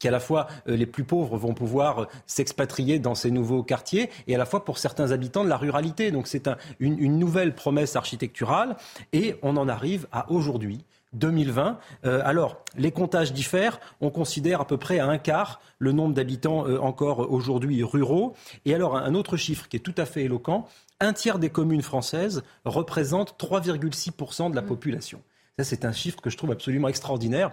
qui 0.02 0.08
à 0.08 0.12
la 0.12 0.20
fois 0.20 0.48
euh, 0.68 0.76
les 0.76 0.88
plus 0.88 1.04
pauvres 1.04 1.38
vont 1.38 1.54
pouvoir 1.54 2.08
s'expatrier 2.26 3.00
dans 3.00 3.16
ces 3.16 3.32
nouveaux 3.32 3.64
quartiers 3.64 4.10
et 4.28 4.36
à 4.36 4.38
la 4.38 4.46
fois 4.46 4.66
pour 4.66 4.80
certains 4.80 5.12
habitants 5.12 5.44
de 5.44 5.50
la 5.50 5.58
ruralité. 5.58 6.12
Donc 6.12 6.28
c'est 6.28 6.50
une, 6.80 7.20
nouvelle 7.20 7.54
promesse 7.54 7.96
architecturale 7.96 8.76
et 9.14 9.36
on 9.44 9.56
en 9.58 9.70
arrive 9.70 10.08
à 10.12 10.30
aujourd'hui. 10.32 10.84
2020. 11.14 11.78
Euh, 12.06 12.22
alors, 12.24 12.64
les 12.78 12.92
comptages 12.92 13.34
diffèrent. 13.34 13.82
On 14.00 14.10
considère 14.12 14.62
à 14.62 14.66
peu 14.66 14.78
près 14.78 15.00
à 15.00 15.08
un 15.08 15.18
quart 15.18 15.60
le 15.78 15.92
nombre 15.92 16.14
d'habitants 16.14 16.66
euh, 16.66 16.80
encore 16.80 17.30
aujourd'hui 17.30 17.84
ruraux. 17.84 18.34
Et 18.64 18.74
alors, 18.74 18.96
un 18.96 19.14
autre 19.14 19.36
chiffre 19.36 19.68
qui 19.68 19.76
est 19.76 19.82
tout 19.82 19.94
à 19.98 20.06
fait 20.06 20.24
éloquent, 20.24 20.70
un 21.02 21.14
tiers 21.14 21.40
des 21.40 21.50
communes 21.50 21.82
françaises 21.82 22.44
représentent 22.64 23.36
3,6% 23.38 24.52
de 24.52 24.56
la 24.56 24.62
mm. 24.62 24.66
population. 24.66 25.22
Ça, 25.58 25.66
c'est 25.66 25.84
un 25.84 25.92
chiffre 25.92 26.22
que 26.22 26.30
je 26.30 26.38
trouve 26.38 26.52
absolument 26.52 26.88
extraordinaire. 26.88 27.52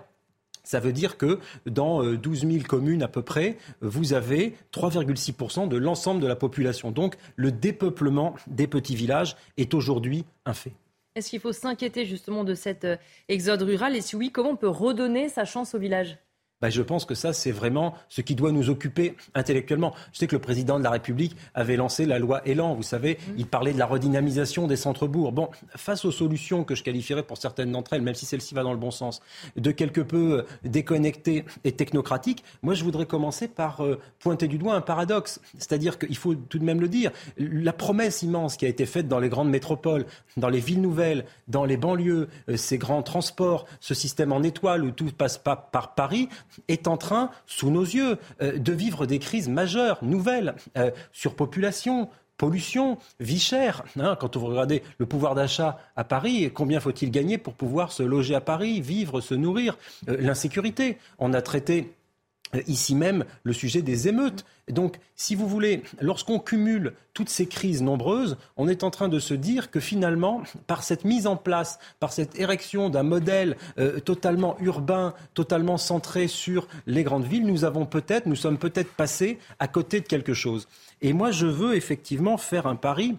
Ça 0.63 0.81
veut 0.81 0.93
dire 0.93 1.17
que 1.17 1.41
dans 1.67 2.05
12 2.05 2.45
euh, 2.45 2.51
000 2.51 2.65
communes 2.65 3.03
à 3.03 3.09
peu 3.09 3.23
près, 3.23 3.57
vous 3.81 4.13
avez 4.13 4.55
3,6% 4.73 5.67
de 5.67 5.77
l'ensemble 5.77 6.21
de 6.21 6.27
la 6.27 6.37
population. 6.37 6.91
Donc 6.91 7.17
le 7.37 7.51
dépeuplement 7.51 8.35
des 8.47 8.67
petits 8.67 8.95
villages 8.95 9.35
est 9.57 9.73
aujourd'hui 9.73 10.27
un 10.45 10.53
fait. 10.53 10.75
Est-ce 11.15 11.31
qu'il 11.31 11.41
faut 11.41 11.55
s'inquiéter 11.55 12.05
justement 12.05 12.45
de 12.45 12.55
cet 12.55 12.85
euh, 12.85 12.97
exode 13.29 13.63
rural? 13.63 13.97
Et 13.97 14.03
si 14.03 14.15
oui, 14.15 14.31
comment 14.31 14.51
on 14.51 14.57
peut 14.57 14.69
redonner 14.69 15.29
sa 15.29 15.45
chance 15.45 15.75
au 15.75 15.79
village 15.79 16.19
bah, 16.61 16.71
je 16.71 16.83
pense 16.83 17.05
que 17.05 17.15
ça, 17.15 17.33
c'est 17.33 17.53
vraiment 17.53 17.95
ce 18.09 18.21
qui 18.21 18.35
doit 18.35 18.53
nous 18.53 18.71
occuper 18.71 19.17
intellectuellement. 19.35 19.95
Je 20.13 20.19
sais 20.19 20.27
que 20.27 20.35
le 20.35 20.41
président 20.41 20.79
de 20.79 20.85
la 20.85 20.91
République 20.91 21.37
avait 21.55 21.77
lancé 21.77 22.05
la 22.05 22.19
loi 22.19 22.43
Elan, 22.47 22.75
vous 22.75 22.83
savez, 22.83 23.15
mmh. 23.15 23.33
il 23.39 23.47
parlait 23.47 23.73
de 23.73 23.79
la 23.79 23.87
redynamisation 23.87 24.67
des 24.67 24.77
centres-bourgs. 24.77 25.33
Bon, 25.33 25.51
face 25.77 26.05
aux 26.05 26.13
solutions 26.13 26.65
que 26.65 26.75
je 26.75 26.83
qualifierais 26.83 27.23
pour 27.23 27.39
certaines 27.39 27.73
d'entre 27.73 27.93
elles, 27.93 28.03
même 28.03 28.15
si 28.15 28.27
celle-ci 28.27 28.55
va 28.55 28.63
dans 28.63 28.73
le 28.73 28.79
bon 28.79 28.91
sens, 28.91 29.21
de 29.57 29.71
quelque 29.71 30.01
peu 30.01 30.39
euh, 30.39 30.43
déconnectées 30.65 31.45
et 31.65 31.73
technocratiques, 31.73 32.45
moi 32.63 32.75
je 32.75 32.85
voudrais 32.85 33.07
commencer 33.07 33.49
par 33.49 33.85
euh, 33.85 34.01
pointer 34.19 34.49
du 34.49 34.59
doigt 34.59 34.75
un 34.75 34.81
paradoxe. 34.81 35.41
C'est-à-dire 35.59 35.99
qu'il 35.99 36.17
faut 36.17 36.35
tout 36.35 36.59
de 36.59 36.65
même 36.65 36.81
le 36.81 36.89
dire, 36.89 37.13
la 37.39 37.73
promesse 37.73 38.23
immense 38.23 38.57
qui 38.57 38.67
a 38.67 38.69
été 38.69 38.87
faite 38.87 39.09
dans 39.09 39.21
les 39.21 39.29
grandes 39.29 39.51
métropoles, 39.51 40.07
dans 40.37 40.49
les 40.49 40.61
villes 40.61 40.81
nouvelles, 40.81 41.25
dans 41.47 41.65
les 41.65 41.77
banlieues, 41.77 42.29
euh, 42.49 42.57
ces 42.57 42.79
grands 42.79 43.03
transports, 43.03 43.67
ce 43.81 43.95
système 43.95 44.33
en 44.33 44.43
étoile 44.43 44.85
où 44.85 44.91
tout 44.91 45.07
passe 45.17 45.39
pas 45.39 45.57
par 45.57 45.95
Paris, 45.95 46.29
est 46.69 46.89
en 46.89 46.97
train, 46.97 47.31
sous 47.47 47.71
nos 47.71 47.83
yeux, 47.85 48.19
euh, 48.43 48.59
de 48.59 48.73
vivre 48.73 49.07
des 49.07 49.19
crises 49.19 49.49
majeures, 49.49 49.99
nouvelles, 50.03 50.55
euh, 50.77 50.91
surpopulation, 51.13 52.09
pollution, 52.39 52.99
vie 53.21 53.41
chère. 53.41 53.83
Hein, 53.99 54.17
quand 54.19 54.37
vous 54.37 54.47
regardez 54.47 54.83
le 54.99 55.07
pouvoir 55.07 55.35
d'achat 55.35 55.79
à 55.97 56.05
Paris, 56.05 56.51
combien 56.55 56.81
faut-il 56.81 57.11
gagner 57.11 57.37
pour 57.37 57.55
pouvoir 57.55 57.93
se 57.93 58.03
loger 58.03 58.35
à 58.35 58.41
Paris, 58.41 58.81
vivre, 58.81 59.21
se 59.21 59.35
nourrir 59.35 59.77
euh, 60.09 60.17
L'insécurité? 60.21 60.99
On 61.19 61.35
a 61.35 61.43
traité 61.43 61.93
ici 62.67 62.95
même 62.95 63.25
le 63.43 63.53
sujet 63.53 63.83
des 63.83 64.09
émeutes. 64.09 64.45
Donc, 64.69 64.99
si 65.17 65.35
vous 65.35 65.49
voulez, 65.49 65.83
lorsqu'on 66.01 66.39
cumule 66.39 66.93
toutes 67.15 67.29
ces 67.29 67.47
crises 67.47 67.83
nombreuses, 67.83 68.37
on 68.57 68.69
est 68.69 68.85
en 68.85 68.91
train 68.91 69.09
de 69.09 69.19
se 69.19 69.35
dire 69.35 69.71
que 69.71 69.81
finalement, 69.81 70.43
par 70.67 70.83
cette 70.83 71.05
mise 71.05 71.27
en 71.27 71.37
place, 71.37 71.79
par 72.01 72.13
cette 72.13 72.39
érection 72.39 72.91
d'un 72.91 73.03
modèle 73.03 73.57
euh, 73.79 74.01
totalement 74.01 74.57
urbain, 74.61 75.15
totalement 75.35 75.79
centré 75.79 76.29
sur 76.29 76.69
les 76.87 77.03
grandes 77.03 77.25
villes, 77.27 77.47
nous 77.47 77.65
avons 77.65 77.87
peut-être, 77.87 78.27
nous 78.27 78.37
sommes 78.37 78.59
peut-être 78.59 78.93
passés 78.93 79.39
à 79.59 79.69
côté 79.69 80.01
de 80.01 80.07
quelque 80.07 80.35
chose. 80.35 80.69
Et 81.01 81.13
moi, 81.13 81.31
je 81.31 81.47
veux 81.47 81.75
effectivement 81.75 82.37
faire 82.37 82.67
un 82.67 82.77
pari 82.77 83.17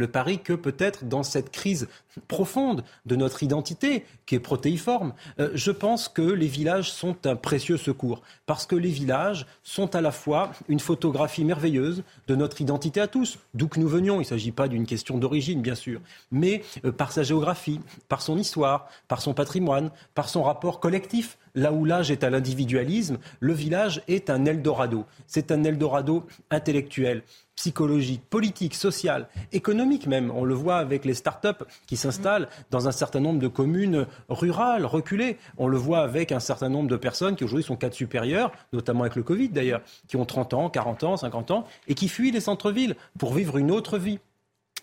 le 0.00 0.08
pari 0.08 0.38
que 0.38 0.54
peut-être 0.54 1.04
dans 1.04 1.22
cette 1.22 1.50
crise 1.50 1.86
profonde 2.26 2.84
de 3.04 3.16
notre 3.16 3.42
identité, 3.42 4.06
qui 4.24 4.34
est 4.34 4.40
protéiforme, 4.40 5.12
euh, 5.38 5.50
je 5.54 5.70
pense 5.70 6.08
que 6.08 6.22
les 6.22 6.46
villages 6.46 6.90
sont 6.90 7.26
un 7.26 7.36
précieux 7.36 7.76
secours, 7.76 8.22
parce 8.46 8.64
que 8.64 8.76
les 8.76 8.88
villages 8.88 9.46
sont 9.62 9.94
à 9.94 10.00
la 10.00 10.10
fois 10.10 10.52
une 10.68 10.80
photographie 10.80 11.44
merveilleuse 11.44 12.02
de 12.28 12.34
notre 12.34 12.62
identité 12.62 13.00
à 13.00 13.08
tous, 13.08 13.38
d'où 13.52 13.68
que 13.68 13.78
nous 13.78 13.88
venions. 13.88 14.16
Il 14.16 14.24
ne 14.24 14.24
s'agit 14.24 14.52
pas 14.52 14.68
d'une 14.68 14.86
question 14.86 15.18
d'origine, 15.18 15.60
bien 15.60 15.74
sûr, 15.74 16.00
mais 16.32 16.62
euh, 16.86 16.92
par 16.92 17.12
sa 17.12 17.22
géographie, 17.22 17.80
par 18.08 18.22
son 18.22 18.38
histoire, 18.38 18.88
par 19.06 19.20
son 19.20 19.34
patrimoine, 19.34 19.90
par 20.14 20.30
son 20.30 20.42
rapport 20.42 20.80
collectif 20.80 21.36
Là 21.54 21.72
où 21.72 21.84
l'âge 21.84 22.10
est 22.10 22.24
à 22.24 22.30
l'individualisme, 22.30 23.18
le 23.40 23.52
village 23.52 24.02
est 24.08 24.30
un 24.30 24.44
Eldorado. 24.44 25.04
C'est 25.26 25.50
un 25.50 25.64
Eldorado 25.64 26.26
intellectuel, 26.50 27.22
psychologique, 27.56 28.22
politique, 28.30 28.74
social, 28.74 29.28
économique 29.52 30.06
même. 30.06 30.30
On 30.34 30.44
le 30.44 30.54
voit 30.54 30.78
avec 30.78 31.04
les 31.04 31.14
start-up 31.14 31.64
qui 31.86 31.96
s'installent 31.96 32.48
dans 32.70 32.88
un 32.88 32.92
certain 32.92 33.20
nombre 33.20 33.38
de 33.38 33.48
communes 33.48 34.06
rurales, 34.28 34.86
reculées. 34.86 35.36
On 35.58 35.68
le 35.68 35.76
voit 35.76 36.00
avec 36.00 36.32
un 36.32 36.40
certain 36.40 36.68
nombre 36.68 36.88
de 36.88 36.96
personnes 36.96 37.36
qui 37.36 37.44
aujourd'hui 37.44 37.64
sont 37.64 37.76
cadres 37.76 37.94
supérieurs, 37.94 38.50
notamment 38.72 39.02
avec 39.02 39.16
le 39.16 39.22
Covid 39.22 39.50
d'ailleurs, 39.50 39.82
qui 40.08 40.16
ont 40.16 40.24
30 40.24 40.54
ans, 40.54 40.70
40 40.70 41.04
ans, 41.04 41.16
50 41.16 41.50
ans, 41.50 41.64
et 41.86 41.94
qui 41.94 42.08
fuient 42.08 42.32
les 42.32 42.40
centres-villes 42.40 42.96
pour 43.18 43.34
vivre 43.34 43.58
une 43.58 43.70
autre 43.70 43.98
vie 43.98 44.20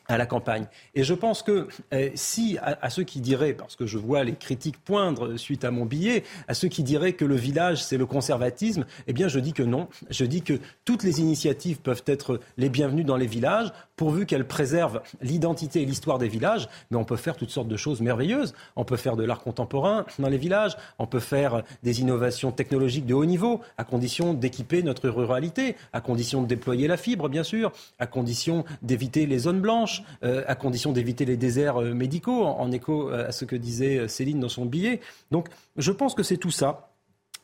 à 0.07 0.17
la 0.17 0.25
campagne. 0.25 0.65
Et 0.95 1.03
je 1.03 1.13
pense 1.13 1.43
que 1.43 1.67
euh, 1.93 2.09
si, 2.15 2.57
à, 2.61 2.89
ceux 2.89 3.03
qui 3.03 3.19
diraient, 3.19 3.53
parce 3.53 3.75
que 3.75 3.85
je 3.85 3.97
vois 3.97 4.23
les 4.23 4.35
critiques 4.35 4.77
poindre 4.77 5.37
suite 5.37 5.65
à 5.65 5.71
mon 5.71 5.85
billet, 5.85 6.23
à 6.47 6.53
ceux 6.53 6.67
qui 6.67 6.83
diraient 6.83 7.13
que 7.13 7.25
le 7.25 7.35
village, 7.35 7.83
c'est 7.83 7.97
le 7.97 8.05
conservatisme, 8.05 8.85
eh 9.07 9.13
bien, 9.13 9.27
je 9.27 9.39
dis 9.39 9.53
que 9.53 9.63
non. 9.63 9.87
Je 10.09 10.25
dis 10.25 10.41
que 10.41 10.59
toutes 10.85 11.03
les 11.03 11.19
initiatives 11.19 11.79
peuvent 11.79 12.03
être 12.05 12.39
les 12.57 12.69
bienvenues 12.69 13.03
dans 13.03 13.17
les 13.17 13.27
villages, 13.27 13.71
pourvu 13.95 14.25
qu'elles 14.25 14.47
préservent 14.47 15.01
l'identité 15.21 15.81
et 15.81 15.85
l'histoire 15.85 16.19
des 16.19 16.27
villages. 16.27 16.69
Mais 16.91 16.97
on 16.97 17.05
peut 17.05 17.15
faire 17.15 17.35
toutes 17.35 17.49
sortes 17.49 17.67
de 17.67 17.77
choses 17.77 18.01
merveilleuses. 18.01 18.53
On 18.75 18.85
peut 18.85 18.97
faire 18.97 19.17
de 19.17 19.23
l'art 19.23 19.41
contemporain 19.41 20.05
dans 20.19 20.29
les 20.29 20.37
villages. 20.37 20.77
On 20.99 21.07
peut 21.07 21.19
faire 21.19 21.63
des 21.83 22.01
innovations 22.01 22.51
technologiques 22.51 23.05
de 23.05 23.13
haut 23.13 23.25
niveau, 23.25 23.61
à 23.77 23.83
condition 23.83 24.33
d'équiper 24.33 24.83
notre 24.83 25.09
ruralité, 25.09 25.75
à 25.93 26.01
condition 26.01 26.41
de 26.41 26.47
déployer 26.47 26.87
la 26.87 26.97
fibre, 26.97 27.27
bien 27.27 27.43
sûr, 27.43 27.71
à 27.99 28.07
condition 28.07 28.63
d'éviter 28.81 29.25
les 29.25 29.39
zones 29.39 29.59
blanches 29.59 29.96
euh, 30.23 30.43
à 30.47 30.55
condition 30.55 30.91
d'éviter 30.91 31.25
les 31.25 31.37
déserts 31.37 31.81
euh, 31.81 31.93
médicaux, 31.93 32.45
en, 32.45 32.71
écho 32.71 33.09
euh, 33.09 33.27
à 33.27 33.31
ce 33.31 33.45
que 33.45 33.55
disait 33.55 34.07
Céline 34.07 34.39
dans 34.39 34.49
son 34.49 34.65
billet. 34.65 34.99
Donc 35.31 35.47
je 35.77 35.91
pense 35.91 36.15
que 36.15 36.23
c'est 36.23 36.37
tout 36.37 36.51
ça. 36.51 36.91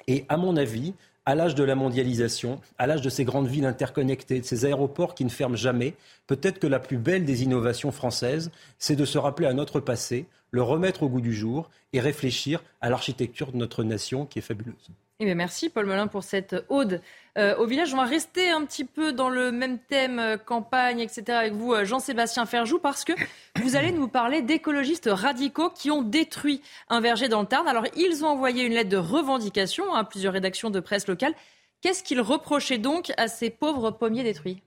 Et 0.07 0.25
à 0.29 0.37
mon 0.37 0.57
avis, 0.57 0.93
à 1.25 1.35
l'âge 1.35 1.55
de 1.55 1.63
la 1.63 1.75
mondialisation, 1.75 2.59
à 2.77 2.87
l'âge 2.87 3.01
de 3.01 3.09
ces 3.09 3.23
grandes 3.23 3.47
villes 3.47 3.65
interconnectées, 3.65 4.41
de 4.41 4.45
ces 4.45 4.65
aéroports 4.65 5.15
qui 5.15 5.23
ne 5.23 5.29
ferment 5.29 5.55
jamais, 5.55 5.95
peut-être 6.27 6.59
que 6.59 6.67
la 6.67 6.79
plus 6.79 6.97
belle 6.97 7.23
des 7.23 7.43
innovations 7.43 7.91
françaises, 7.91 8.51
c'est 8.77 8.95
de 8.95 9.05
se 9.05 9.17
rappeler 9.17 9.47
à 9.47 9.53
notre 9.53 9.79
passé, 9.79 10.25
le 10.51 10.61
remettre 10.61 11.03
au 11.03 11.09
goût 11.09 11.21
du 11.21 11.33
jour 11.33 11.69
et 11.93 11.99
réfléchir 11.99 12.63
à 12.81 12.89
l'architecture 12.89 13.51
de 13.51 13.57
notre 13.57 13.83
nation 13.83 14.25
qui 14.25 14.39
est 14.39 14.43
fabuleuse. 14.43 14.91
Eh 15.25 15.35
merci 15.35 15.69
Paul 15.69 15.85
Melun 15.85 16.07
pour 16.07 16.21
cette 16.21 16.53
ode 16.67 17.01
euh, 17.37 17.55
au 17.55 17.65
village. 17.65 17.93
On 17.93 17.97
va 17.97 18.03
rester 18.03 18.49
un 18.49 18.65
petit 18.65 18.83
peu 18.83 19.13
dans 19.13 19.29
le 19.29 19.53
même 19.53 19.79
thème 19.79 20.19
euh, 20.19 20.35
campagne, 20.35 20.99
etc. 20.99 21.23
avec 21.29 21.53
vous, 21.53 21.73
euh, 21.73 21.85
Jean-Sébastien 21.85 22.45
Ferjou, 22.45 22.77
parce 22.77 23.05
que 23.05 23.13
vous 23.61 23.77
allez 23.77 23.93
nous 23.93 24.09
parler 24.09 24.41
d'écologistes 24.41 25.09
radicaux 25.09 25.69
qui 25.69 25.91
ont 25.91 26.01
détruit 26.01 26.61
un 26.89 26.99
verger 26.99 27.29
dans 27.29 27.39
le 27.39 27.47
Tarn. 27.47 27.69
Alors 27.69 27.85
ils 27.95 28.25
ont 28.25 28.27
envoyé 28.27 28.65
une 28.65 28.73
lettre 28.73 28.89
de 28.89 28.97
revendication 28.97 29.93
à 29.93 30.03
plusieurs 30.03 30.33
rédactions 30.33 30.69
de 30.69 30.81
presse 30.81 31.07
locale. 31.07 31.33
Qu'est-ce 31.79 32.03
qu'ils 32.03 32.21
reprochaient 32.21 32.77
donc 32.77 33.13
à 33.15 33.29
ces 33.29 33.49
pauvres 33.49 33.91
pommiers 33.91 34.23
détruits? 34.23 34.61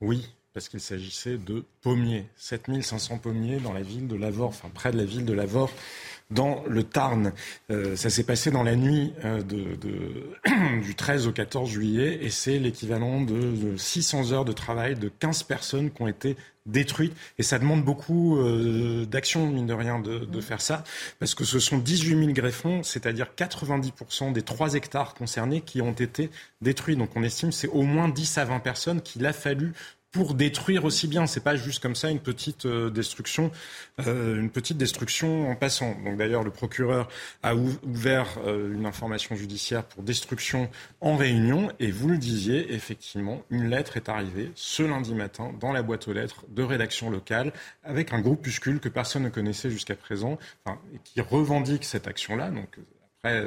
Oui, 0.00 0.26
parce 0.56 0.70
qu'il 0.70 0.80
s'agissait 0.80 1.36
de 1.36 1.66
pommiers. 1.82 2.24
7500 2.36 3.18
pommiers 3.18 3.58
dans 3.58 3.74
la 3.74 3.82
ville 3.82 4.08
de 4.08 4.16
Lavore, 4.16 4.48
enfin 4.48 4.70
près 4.72 4.90
de 4.90 4.96
la 4.96 5.04
ville 5.04 5.26
de 5.26 5.34
Lavore 5.34 5.70
dans 6.30 6.64
le 6.66 6.82
Tarn. 6.82 7.34
Euh, 7.70 7.94
ça 7.94 8.08
s'est 8.08 8.24
passé 8.24 8.50
dans 8.50 8.62
la 8.62 8.74
nuit 8.74 9.12
euh, 9.26 9.42
du 10.82 10.94
13 10.94 11.26
au 11.26 11.32
14 11.32 11.68
juillet 11.68 12.20
et 12.22 12.30
c'est 12.30 12.58
l'équivalent 12.58 13.20
de, 13.20 13.76
600 13.76 14.32
heures 14.32 14.46
de 14.46 14.54
travail 14.54 14.94
de 14.94 15.10
15 15.10 15.42
personnes 15.42 15.90
qui 15.90 16.00
ont 16.00 16.08
été 16.08 16.36
détruites. 16.64 17.14
Et 17.38 17.42
ça 17.42 17.58
demande 17.58 17.84
beaucoup 17.84 18.38
euh, 18.38 19.04
d'action, 19.04 19.46
mine 19.48 19.66
de 19.66 19.74
rien, 19.74 19.98
de, 19.98 20.20
de, 20.20 20.40
faire 20.40 20.62
ça, 20.62 20.84
parce 21.18 21.34
que 21.34 21.44
ce 21.44 21.60
sont 21.60 21.76
18 21.76 22.18
000 22.18 22.32
greffons, 22.32 22.82
c'est-à-dire 22.82 23.28
90% 23.36 24.32
des 24.32 24.42
3 24.42 24.72
hectares 24.72 25.12
concernés 25.12 25.60
qui 25.60 25.82
ont 25.82 25.92
été 25.92 26.30
détruits. 26.62 26.96
Donc 26.96 27.10
on 27.14 27.22
estime 27.22 27.52
c'est 27.52 27.68
au 27.68 27.82
moins 27.82 28.08
10 28.08 28.38
à 28.38 28.46
20 28.46 28.60
personnes 28.60 29.02
qu'il 29.02 29.26
a 29.26 29.34
fallu 29.34 29.74
pour 30.16 30.32
détruire 30.32 30.86
aussi 30.86 31.08
bien. 31.08 31.26
C'est 31.26 31.44
pas 31.44 31.56
juste 31.56 31.82
comme 31.82 31.94
ça 31.94 32.08
une 32.08 32.20
petite 32.20 32.64
euh, 32.64 32.88
destruction, 32.88 33.50
euh, 34.06 34.40
une 34.40 34.48
petite 34.48 34.78
destruction 34.78 35.50
en 35.50 35.54
passant. 35.54 35.94
Donc 36.06 36.16
d'ailleurs, 36.16 36.42
le 36.42 36.50
procureur 36.50 37.08
a 37.42 37.54
ouvert 37.54 38.38
euh, 38.46 38.72
une 38.72 38.86
information 38.86 39.36
judiciaire 39.36 39.84
pour 39.84 40.02
destruction 40.02 40.70
en 41.02 41.16
réunion. 41.16 41.70
Et 41.80 41.90
vous 41.90 42.08
le 42.08 42.16
disiez, 42.16 42.72
effectivement, 42.72 43.42
une 43.50 43.68
lettre 43.68 43.98
est 43.98 44.08
arrivée 44.08 44.50
ce 44.54 44.82
lundi 44.82 45.14
matin 45.14 45.52
dans 45.60 45.72
la 45.72 45.82
boîte 45.82 46.08
aux 46.08 46.14
lettres 46.14 46.44
de 46.48 46.62
rédaction 46.62 47.10
locale 47.10 47.52
avec 47.84 48.14
un 48.14 48.20
groupuscule 48.20 48.80
que 48.80 48.88
personne 48.88 49.24
ne 49.24 49.28
connaissait 49.28 49.68
jusqu'à 49.68 49.96
présent, 49.96 50.38
qui 51.04 51.20
revendique 51.20 51.84
cette 51.84 52.08
action-là. 52.08 52.50
Après 53.26 53.42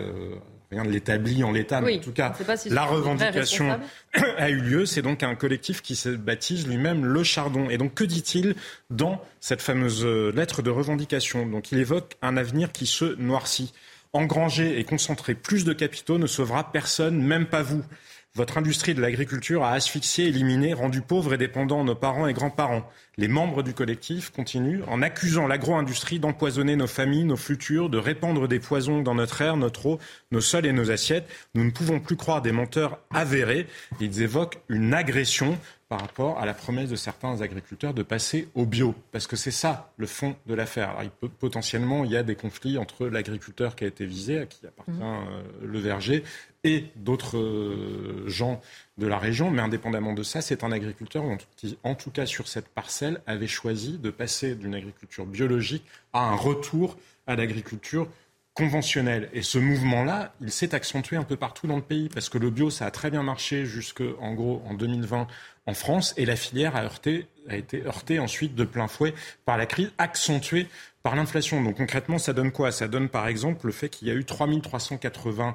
rien 0.72 0.84
de 0.84 0.90
l'établit 0.90 1.44
en 1.44 1.52
l'état, 1.52 1.82
mais 1.82 1.98
en 1.98 2.00
tout 2.00 2.12
cas, 2.12 2.34
la 2.68 2.86
revendication 2.86 3.80
a 4.38 4.50
eu 4.50 4.60
lieu. 4.60 4.86
C'est 4.86 5.02
donc 5.02 5.24
un 5.24 5.36
collectif 5.36 5.82
qui 5.82 5.96
se 5.96 6.10
baptise 6.10 6.68
lui-même 6.68 7.06
Le 7.06 7.24
Chardon. 7.24 7.70
Et 7.70 7.78
donc, 7.78 7.96
que 7.96 8.04
dit-il 8.04 8.56
dans 8.90 9.22
cette 9.40 9.62
fameuse 9.62 10.06
euh, 10.06 10.32
lettre 10.32 10.62
de 10.62 10.70
revendication? 10.70 11.46
Donc, 11.48 11.72
il 11.72 11.80
évoque 11.80 12.18
un 12.22 12.38
avenir 12.38 12.72
qui 12.72 12.86
se 12.86 13.16
noircit. 13.16 13.74
Engranger 14.14 14.80
et 14.80 14.84
concentrer 14.84 15.36
plus 15.36 15.66
de 15.66 15.74
capitaux 15.74 16.18
ne 16.18 16.28
sauvera 16.28 16.72
personne, 16.72 17.22
même 17.22 17.46
pas 17.46 17.62
vous. 17.62 17.84
Votre 18.40 18.58
industrie 18.58 18.94
de 18.94 19.02
l'agriculture 19.02 19.66
a 19.66 19.74
asphyxié, 19.74 20.28
éliminé, 20.28 20.74
rendu 20.74 21.02
pauvres 21.02 21.34
et 21.34 21.38
dépendants 21.38 21.84
nos 21.84 21.94
parents 21.94 22.26
et 22.26 22.32
grands-parents. 22.32 22.90
Les 23.18 23.28
membres 23.28 23.64
du 23.64 23.74
collectif 23.74 24.30
continuent 24.30 24.82
en 24.88 25.02
accusant 25.02 25.46
l'agro-industrie 25.46 26.20
d'empoisonner 26.20 26.78
nos 26.78 26.88
familles, 26.88 27.26
nos 27.26 27.36
futurs, 27.36 27.90
de 27.90 27.98
répandre 27.98 28.48
des 28.48 28.62
poisons 28.62 29.02
dans 29.02 29.14
notre 29.14 29.42
air, 29.42 29.58
notre 29.58 29.86
eau, 29.88 30.00
nos 30.32 30.40
sols 30.40 30.66
et 30.66 30.72
nos 30.72 30.90
assiettes. 30.90 31.28
Nous 31.54 31.66
ne 31.66 31.72
pouvons 31.72 32.00
plus 32.00 32.16
croire 32.16 32.42
des 32.42 32.54
menteurs 32.54 33.00
avérés. 33.14 33.68
Ils 34.00 34.22
évoquent 34.22 34.60
une 34.70 34.94
agression 34.94 35.58
par 35.90 36.02
rapport 36.02 36.38
à 36.38 36.46
la 36.46 36.54
promesse 36.54 36.90
de 36.90 36.96
certains 36.96 37.42
agriculteurs 37.42 37.96
de 37.96 38.04
passer 38.04 38.48
au 38.54 38.68
bio. 38.68 38.94
Parce 39.12 39.26
que 39.26 39.36
c'est 39.36 39.52
ça 39.52 39.92
le 39.98 40.06
fond 40.06 40.36
de 40.46 40.54
l'affaire. 40.54 40.96
il 41.02 41.10
peut, 41.10 41.28
potentiellement, 41.28 42.06
il 42.06 42.12
y 42.12 42.16
a 42.16 42.22
des 42.22 42.36
conflits 42.36 42.78
entre 42.78 43.08
l'agriculteur 43.08 43.76
qui 43.76 43.86
a 43.86 43.88
été 43.88 44.06
visé, 44.06 44.38
à 44.38 44.46
qui 44.46 44.68
appartient 44.68 44.92
mmh. 44.92 45.02
euh, 45.02 45.42
le 45.66 45.80
verger, 45.80 46.24
et 46.64 46.86
d'autres 46.96 47.38
euh, 47.38 48.28
gens 48.28 48.62
de 48.98 49.08
la 49.08 49.18
région. 49.18 49.50
Mais 49.52 49.62
indépendamment 49.62 50.14
de 50.14 50.24
ça, 50.24 50.42
c'est 50.42 50.64
un 50.64 50.72
agriculteur 50.72 51.24
qui, 51.56 51.78
en 51.84 51.96
tout 51.96 52.12
cas 52.12 52.26
sur 52.26 52.48
cette 52.48 52.68
parcelle, 52.68 53.22
avait 53.28 53.48
choisi 53.48 53.98
de 53.98 54.10
passer 54.10 54.56
d'une 54.56 54.76
agriculture 54.76 55.26
biologique 55.26 55.86
à 56.14 56.30
un 56.30 56.36
retour 56.36 56.98
à 57.28 57.36
l'agriculture 57.36 58.08
conventionnelle. 58.60 59.30
Et 59.32 59.42
ce 59.42 59.58
mouvement-là, 59.58 60.34
il 60.42 60.52
s'est 60.52 60.76
accentué 60.76 61.16
un 61.16 61.24
peu 61.24 61.38
partout 61.38 61.66
dans 61.66 61.78
le 61.78 61.82
pays 61.82 62.10
parce 62.10 62.28
que 62.28 62.38
le 62.38 62.50
bio, 62.50 62.70
ça 62.70 62.86
a 62.86 62.92
très 62.92 63.10
bien 63.10 63.24
marché 63.24 63.66
jusqu'en 63.66 64.34
gros 64.34 64.62
en 64.68 64.74
2020 64.74 65.28
en 65.66 65.74
France 65.74 66.14
et 66.18 66.26
la 66.26 66.36
filière 66.36 66.76
a, 66.76 66.84
heurté, 66.84 67.28
a 67.48 67.56
été 67.56 67.86
heurtée 67.86 68.20
ensuite 68.20 68.56
de 68.56 68.66
plein 68.66 68.88
fouet 68.88 69.14
par 69.46 69.58
la 69.58 69.66
crise 69.66 69.92
accentuée 69.98 70.68
par 71.04 71.16
l'inflation. 71.16 71.64
Donc 71.64 71.78
concrètement, 71.78 72.18
ça 72.18 72.34
donne 72.34 72.52
quoi? 72.52 72.72
Ça 72.72 72.90
donne 72.90 73.08
par 73.08 73.28
exemple 73.28 73.68
le 73.68 73.72
fait 73.72 73.88
qu'il 73.88 74.10
y 74.10 74.12
a 74.12 74.14
eu 74.14 74.26
3380 74.26 75.54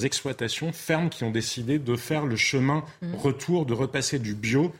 exploitations 0.00 0.72
fermes 0.72 1.10
qui 1.10 1.24
ont 1.24 1.30
décidé 1.30 1.78
de 1.78 1.96
faire 1.96 2.26
le 2.26 2.36
chemin 2.36 2.84
mmh. 3.02 3.14
retour, 3.14 3.66
de 3.66 3.74
repasser 3.74 4.18
du 4.18 4.34
bio 4.34 4.72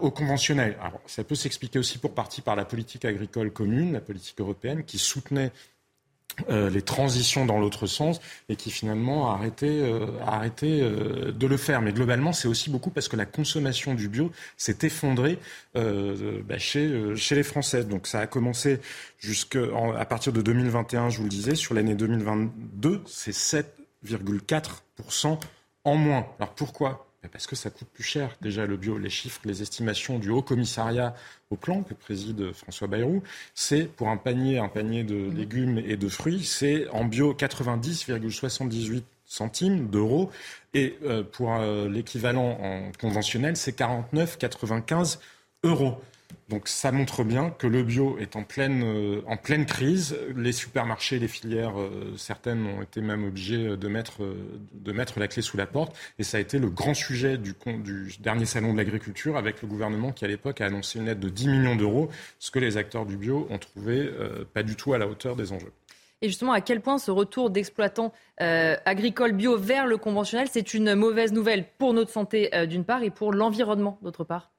au 0.00 0.10
conventionnel. 0.10 0.76
Alors, 0.80 1.00
ça 1.06 1.22
peut 1.22 1.34
s'expliquer 1.34 1.78
aussi 1.78 1.98
pour 1.98 2.14
partie 2.14 2.40
par 2.40 2.56
la 2.56 2.64
politique 2.64 3.04
agricole 3.04 3.50
commune, 3.50 3.92
la 3.92 4.00
politique 4.00 4.40
européenne, 4.40 4.84
qui 4.84 4.98
soutenait 4.98 5.52
euh, 6.48 6.70
les 6.70 6.82
transitions 6.82 7.44
dans 7.44 7.58
l'autre 7.58 7.86
sens 7.86 8.20
et 8.48 8.56
qui 8.56 8.70
finalement 8.70 9.30
a 9.30 9.34
arrêté, 9.34 9.82
euh, 9.82 10.06
euh, 10.62 11.32
de 11.32 11.46
le 11.46 11.56
faire. 11.56 11.82
Mais 11.82 11.92
globalement, 11.92 12.32
c'est 12.32 12.48
aussi 12.48 12.70
beaucoup 12.70 12.90
parce 12.90 13.08
que 13.08 13.16
la 13.16 13.26
consommation 13.26 13.94
du 13.94 14.08
bio 14.08 14.30
s'est 14.56 14.78
effondrée 14.82 15.38
bah, 15.74 16.58
chez, 16.58 16.88
les 17.30 17.42
Français. 17.42 17.84
Donc 17.84 18.06
ça 18.06 18.20
a 18.20 18.26
commencé 18.26 18.80
à 19.96 20.04
partir 20.04 20.32
de 20.32 20.42
2021, 20.42 21.10
je 21.10 21.18
vous 21.18 21.24
le 21.24 21.28
disais, 21.28 21.54
sur 21.54 21.74
l'année 21.74 21.94
2022, 21.94 23.02
c'est 23.06 23.32
7,4% 23.32 25.38
en 25.84 25.96
moins. 25.96 26.26
Alors 26.38 26.54
pourquoi? 26.54 27.11
Parce 27.30 27.46
que 27.46 27.56
ça 27.56 27.70
coûte 27.70 27.88
plus 27.92 28.02
cher. 28.02 28.36
Déjà, 28.40 28.66
le 28.66 28.76
bio, 28.76 28.98
les 28.98 29.10
chiffres, 29.10 29.40
les 29.44 29.62
estimations 29.62 30.18
du 30.18 30.30
Haut 30.30 30.42
Commissariat 30.42 31.14
au 31.50 31.56
plan 31.56 31.82
que 31.82 31.94
préside 31.94 32.52
François 32.52 32.88
Bayrou, 32.88 33.22
c'est 33.54 33.84
pour 33.84 34.08
un 34.08 34.16
panier, 34.16 34.58
un 34.58 34.68
panier 34.68 35.04
de 35.04 35.14
mmh. 35.14 35.34
légumes 35.34 35.78
et 35.78 35.96
de 35.96 36.08
fruits, 36.08 36.44
c'est 36.44 36.88
en 36.88 37.04
bio 37.04 37.34
90,78 37.34 39.02
centimes 39.24 39.88
d'euros. 39.88 40.30
Et 40.74 40.98
euh, 41.04 41.22
pour 41.22 41.54
euh, 41.54 41.88
l'équivalent 41.88 42.58
en 42.60 42.92
conventionnel, 43.00 43.56
c'est 43.56 43.78
49,95 43.78 45.18
euros. 45.64 46.00
Donc 46.48 46.68
ça 46.68 46.92
montre 46.92 47.24
bien 47.24 47.48
que 47.48 47.66
le 47.66 47.82
bio 47.82 48.18
est 48.18 48.36
en 48.36 48.44
pleine, 48.44 48.82
euh, 48.84 49.64
crise. 49.66 50.16
Les 50.36 50.52
supermarchés, 50.52 51.18
les 51.18 51.28
filières, 51.28 51.80
euh, 51.80 52.14
certaines 52.18 52.66
ont 52.66 52.82
été 52.82 53.00
même 53.00 53.24
obligées 53.24 53.76
de 53.76 53.88
mettre, 53.88 54.22
euh, 54.22 54.60
de 54.74 54.92
mettre 54.92 55.18
la 55.18 55.28
clé 55.28 55.40
sous 55.40 55.56
la 55.56 55.66
porte. 55.66 55.96
Et 56.18 56.24
ça 56.24 56.36
a 56.36 56.40
été 56.40 56.58
le 56.58 56.68
grand 56.68 56.92
sujet 56.92 57.38
du, 57.38 57.54
du 57.78 58.12
dernier 58.20 58.44
salon 58.44 58.72
de 58.72 58.78
l'agriculture 58.78 59.36
avec 59.38 59.62
le 59.62 59.68
gouvernement 59.68 60.12
qui 60.12 60.26
à 60.26 60.28
l'époque 60.28 60.60
a 60.60 60.66
annoncé 60.66 60.98
une 60.98 61.08
aide 61.08 61.20
de 61.20 61.30
10 61.30 61.48
millions 61.48 61.76
d'euros, 61.76 62.10
ce 62.38 62.50
que 62.50 62.58
les 62.58 62.76
acteurs 62.76 63.06
du 63.06 63.16
bio 63.16 63.46
ont 63.48 63.58
trouvé 63.58 64.10
pas 64.52 64.62
du 64.62 64.76
tout 64.76 64.92
à 64.92 64.98
la 64.98 65.06
hauteur 65.06 65.36
des 65.36 65.52
enjeux. 65.52 65.72
Et 66.20 66.28
justement, 66.28 66.52
à 66.52 66.60
quel 66.60 66.80
point 66.80 66.98
ce 66.98 67.10
retour 67.10 67.50
d'exploitants 67.50 68.12
agricoles 68.38 69.32
bio 69.32 69.56
vers 69.56 69.86
le 69.86 69.96
conventionnel, 69.96 70.48
c'est 70.50 70.74
une 70.74 70.94
mauvaise 70.94 71.32
nouvelle 71.32 71.64
pour 71.78 71.94
notre 71.94 72.10
santé 72.10 72.50
d'une 72.68 72.84
part 72.84 73.02
et 73.02 73.10
pour 73.10 73.32
l'environnement 73.32 73.98
d'autre 74.02 74.24
part? 74.24 74.51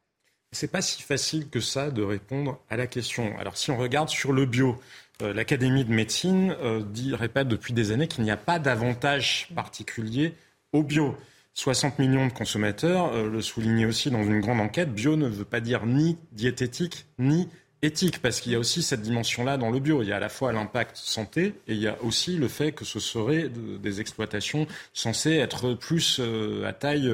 C'est 0.54 0.72
pas 0.72 0.82
si 0.82 1.02
facile 1.02 1.50
que 1.50 1.60
ça 1.60 1.92
de 1.92 2.02
répondre 2.02 2.60
à 2.70 2.78
la 2.78 2.88
question. 2.88 3.38
Alors 3.40 3.58
si 3.58 3.72
on 3.72 3.78
regarde 3.78 4.10
sur 4.10 4.32
le 4.32 4.46
bio, 4.46 4.80
euh, 5.22 5.34
l'Académie 5.34 5.86
de 5.86 5.92
médecine 5.92 6.56
euh, 6.62 6.82
dit, 6.82 7.14
répète 7.14 7.48
depuis 7.48 7.74
des 7.74 7.92
années 7.92 8.08
qu'il 8.08 8.24
n'y 8.24 8.32
a 8.32 8.38
pas 8.38 8.60
d'avantage 8.60 9.50
particulier 9.56 10.34
au 10.72 10.84
bio. 10.84 11.16
60 11.54 12.00
millions 12.00 12.26
de 12.26 12.34
consommateurs 12.34 13.14
euh, 13.14 13.30
le 13.30 13.42
soulignaient 13.42 13.86
aussi 13.86 14.10
dans 14.10 14.24
une 14.24 14.42
grande 14.42 14.60
enquête. 14.60 14.92
Bio 14.92 15.16
ne 15.16 15.28
veut 15.28 15.46
pas 15.46 15.60
dire 15.60 15.86
ni 15.86 16.18
diététique 16.32 17.06
ni 17.20 17.48
éthique, 17.84 18.22
parce 18.22 18.40
qu'il 18.40 18.54
y 18.54 18.56
a 18.56 18.60
aussi 18.60 18.82
cette 18.82 19.02
dimension-là 19.02 19.58
dans 19.58 19.70
le 19.70 19.80
bio. 19.80 20.02
Il 20.02 20.08
y 20.08 20.14
a 20.14 20.16
à 20.16 20.20
la 20.20 20.30
fois 20.30 20.52
l'impact 20.52 20.96
santé 20.96 21.54
et 21.68 21.74
il 21.74 21.80
y 21.80 21.88
a 21.88 22.02
aussi 22.02 22.38
le 22.38 22.48
fait 22.48 22.72
que 22.72 22.86
ce 22.86 23.00
serait 23.00 23.50
des 23.50 24.00
exploitations 24.00 24.68
censées 24.94 25.34
être 25.34 25.74
plus 25.74 26.22
à 26.66 26.72
taille 26.72 27.12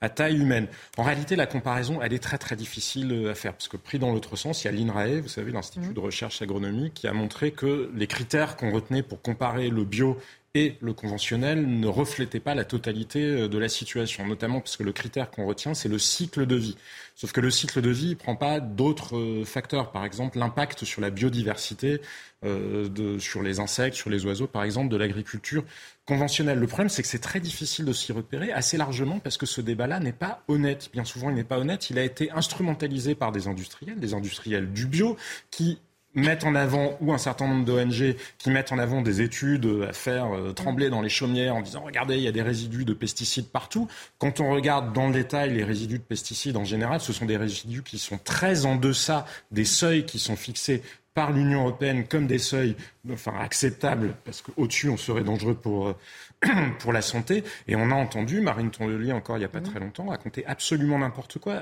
à 0.00 0.08
taille 0.08 0.38
humaine. 0.38 0.66
En 0.96 1.02
réalité, 1.02 1.36
la 1.36 1.46
comparaison, 1.46 2.00
elle 2.02 2.12
est 2.12 2.22
très 2.22 2.38
très 2.38 2.56
difficile 2.56 3.28
à 3.30 3.34
faire, 3.34 3.52
parce 3.52 3.68
que 3.68 3.76
pris 3.76 3.98
dans 3.98 4.12
l'autre 4.12 4.36
sens, 4.36 4.64
il 4.64 4.66
y 4.66 4.68
a 4.68 4.72
l'INRAE, 4.72 5.20
vous 5.20 5.28
savez, 5.28 5.52
l'Institut 5.52 5.90
mmh. 5.90 5.94
de 5.94 6.00
recherche 6.00 6.42
agronomique, 6.42 6.94
qui 6.94 7.06
a 7.06 7.12
montré 7.12 7.50
que 7.52 7.90
les 7.94 8.06
critères 8.06 8.56
qu'on 8.56 8.70
retenait 8.70 9.02
pour 9.02 9.20
comparer 9.20 9.68
le 9.68 9.84
bio 9.84 10.16
et 10.54 10.76
le 10.80 10.92
conventionnel 10.92 11.64
ne 11.78 11.86
reflétait 11.86 12.40
pas 12.40 12.54
la 12.56 12.64
totalité 12.64 13.22
euh, 13.22 13.48
de 13.48 13.58
la 13.58 13.68
situation, 13.68 14.26
notamment 14.26 14.60
parce 14.60 14.76
que 14.76 14.82
le 14.82 14.92
critère 14.92 15.30
qu'on 15.30 15.46
retient, 15.46 15.74
c'est 15.74 15.88
le 15.88 15.98
cycle 15.98 16.44
de 16.46 16.56
vie. 16.56 16.76
Sauf 17.14 17.32
que 17.32 17.40
le 17.40 17.50
cycle 17.50 17.80
de 17.80 17.90
vie 17.90 18.10
ne 18.10 18.14
prend 18.14 18.34
pas 18.34 18.58
d'autres 18.58 19.16
euh, 19.16 19.44
facteurs, 19.44 19.92
par 19.92 20.04
exemple 20.04 20.38
l'impact 20.38 20.84
sur 20.84 21.00
la 21.00 21.10
biodiversité, 21.10 22.00
euh, 22.44 23.18
sur 23.18 23.42
les 23.42 23.60
insectes, 23.60 23.96
sur 23.96 24.08
les 24.08 24.24
oiseaux, 24.24 24.46
par 24.46 24.64
exemple, 24.64 24.88
de 24.88 24.96
l'agriculture 24.96 25.62
conventionnelle. 26.06 26.58
Le 26.58 26.66
problème, 26.66 26.88
c'est 26.88 27.02
que 27.02 27.08
c'est 27.08 27.18
très 27.18 27.40
difficile 27.40 27.84
de 27.84 27.92
s'y 27.92 28.12
repérer, 28.12 28.50
assez 28.50 28.76
largement, 28.76 29.18
parce 29.18 29.36
que 29.36 29.46
ce 29.46 29.60
débat-là 29.60 30.00
n'est 30.00 30.12
pas 30.12 30.42
honnête. 30.48 30.88
Bien 30.92 31.04
souvent, 31.04 31.28
il 31.28 31.36
n'est 31.36 31.44
pas 31.44 31.58
honnête. 31.58 31.90
Il 31.90 31.98
a 31.98 32.02
été 32.02 32.30
instrumentalisé 32.30 33.14
par 33.14 33.30
des 33.30 33.46
industriels, 33.46 34.00
des 34.00 34.14
industriels 34.14 34.72
du 34.72 34.86
bio, 34.86 35.16
qui 35.50 35.78
mettent 36.14 36.44
en 36.44 36.54
avant, 36.54 36.96
ou 37.00 37.12
un 37.12 37.18
certain 37.18 37.46
nombre 37.46 37.64
d'ONG 37.64 38.16
qui 38.38 38.50
mettent 38.50 38.72
en 38.72 38.78
avant 38.78 39.02
des 39.02 39.20
études 39.20 39.68
à 39.88 39.92
faire 39.92 40.34
euh, 40.34 40.52
trembler 40.52 40.90
dans 40.90 41.02
les 41.02 41.08
chaumières 41.08 41.54
en 41.54 41.60
disant 41.60 41.82
regardez, 41.84 42.16
il 42.16 42.22
y 42.22 42.28
a 42.28 42.32
des 42.32 42.42
résidus 42.42 42.84
de 42.84 42.94
pesticides 42.94 43.48
partout. 43.48 43.86
Quand 44.18 44.40
on 44.40 44.50
regarde 44.50 44.92
dans 44.92 45.06
le 45.06 45.12
détail 45.12 45.54
les 45.54 45.62
résidus 45.62 45.98
de 45.98 46.04
pesticides 46.04 46.56
en 46.56 46.64
général, 46.64 47.00
ce 47.00 47.12
sont 47.12 47.26
des 47.26 47.36
résidus 47.36 47.82
qui 47.82 47.98
sont 47.98 48.18
très 48.18 48.66
en 48.66 48.76
deçà 48.76 49.24
des 49.52 49.64
seuils 49.64 50.04
qui 50.04 50.18
sont 50.18 50.36
fixés 50.36 50.82
par 51.20 51.32
l'Union 51.32 51.64
européenne 51.64 52.06
comme 52.06 52.26
des 52.26 52.38
seuils 52.38 52.74
enfin, 53.12 53.34
acceptables, 53.38 54.14
parce 54.24 54.40
qu'au-dessus, 54.40 54.88
on 54.88 54.96
serait 54.96 55.22
dangereux 55.22 55.52
pour, 55.54 55.88
euh, 55.88 55.94
pour 56.78 56.92
la 56.92 57.02
santé. 57.02 57.44
Et 57.68 57.76
on 57.76 57.90
a 57.90 57.94
entendu 57.94 58.40
Marine 58.40 58.70
Tondelier 58.70 59.12
encore 59.12 59.36
il 59.36 59.40
n'y 59.40 59.44
a 59.44 59.48
pas 59.48 59.60
mmh. 59.60 59.64
très 59.64 59.80
longtemps 59.80 60.06
raconter 60.06 60.44
absolument 60.46 60.98
n'importe 60.98 61.38
quoi, 61.38 61.54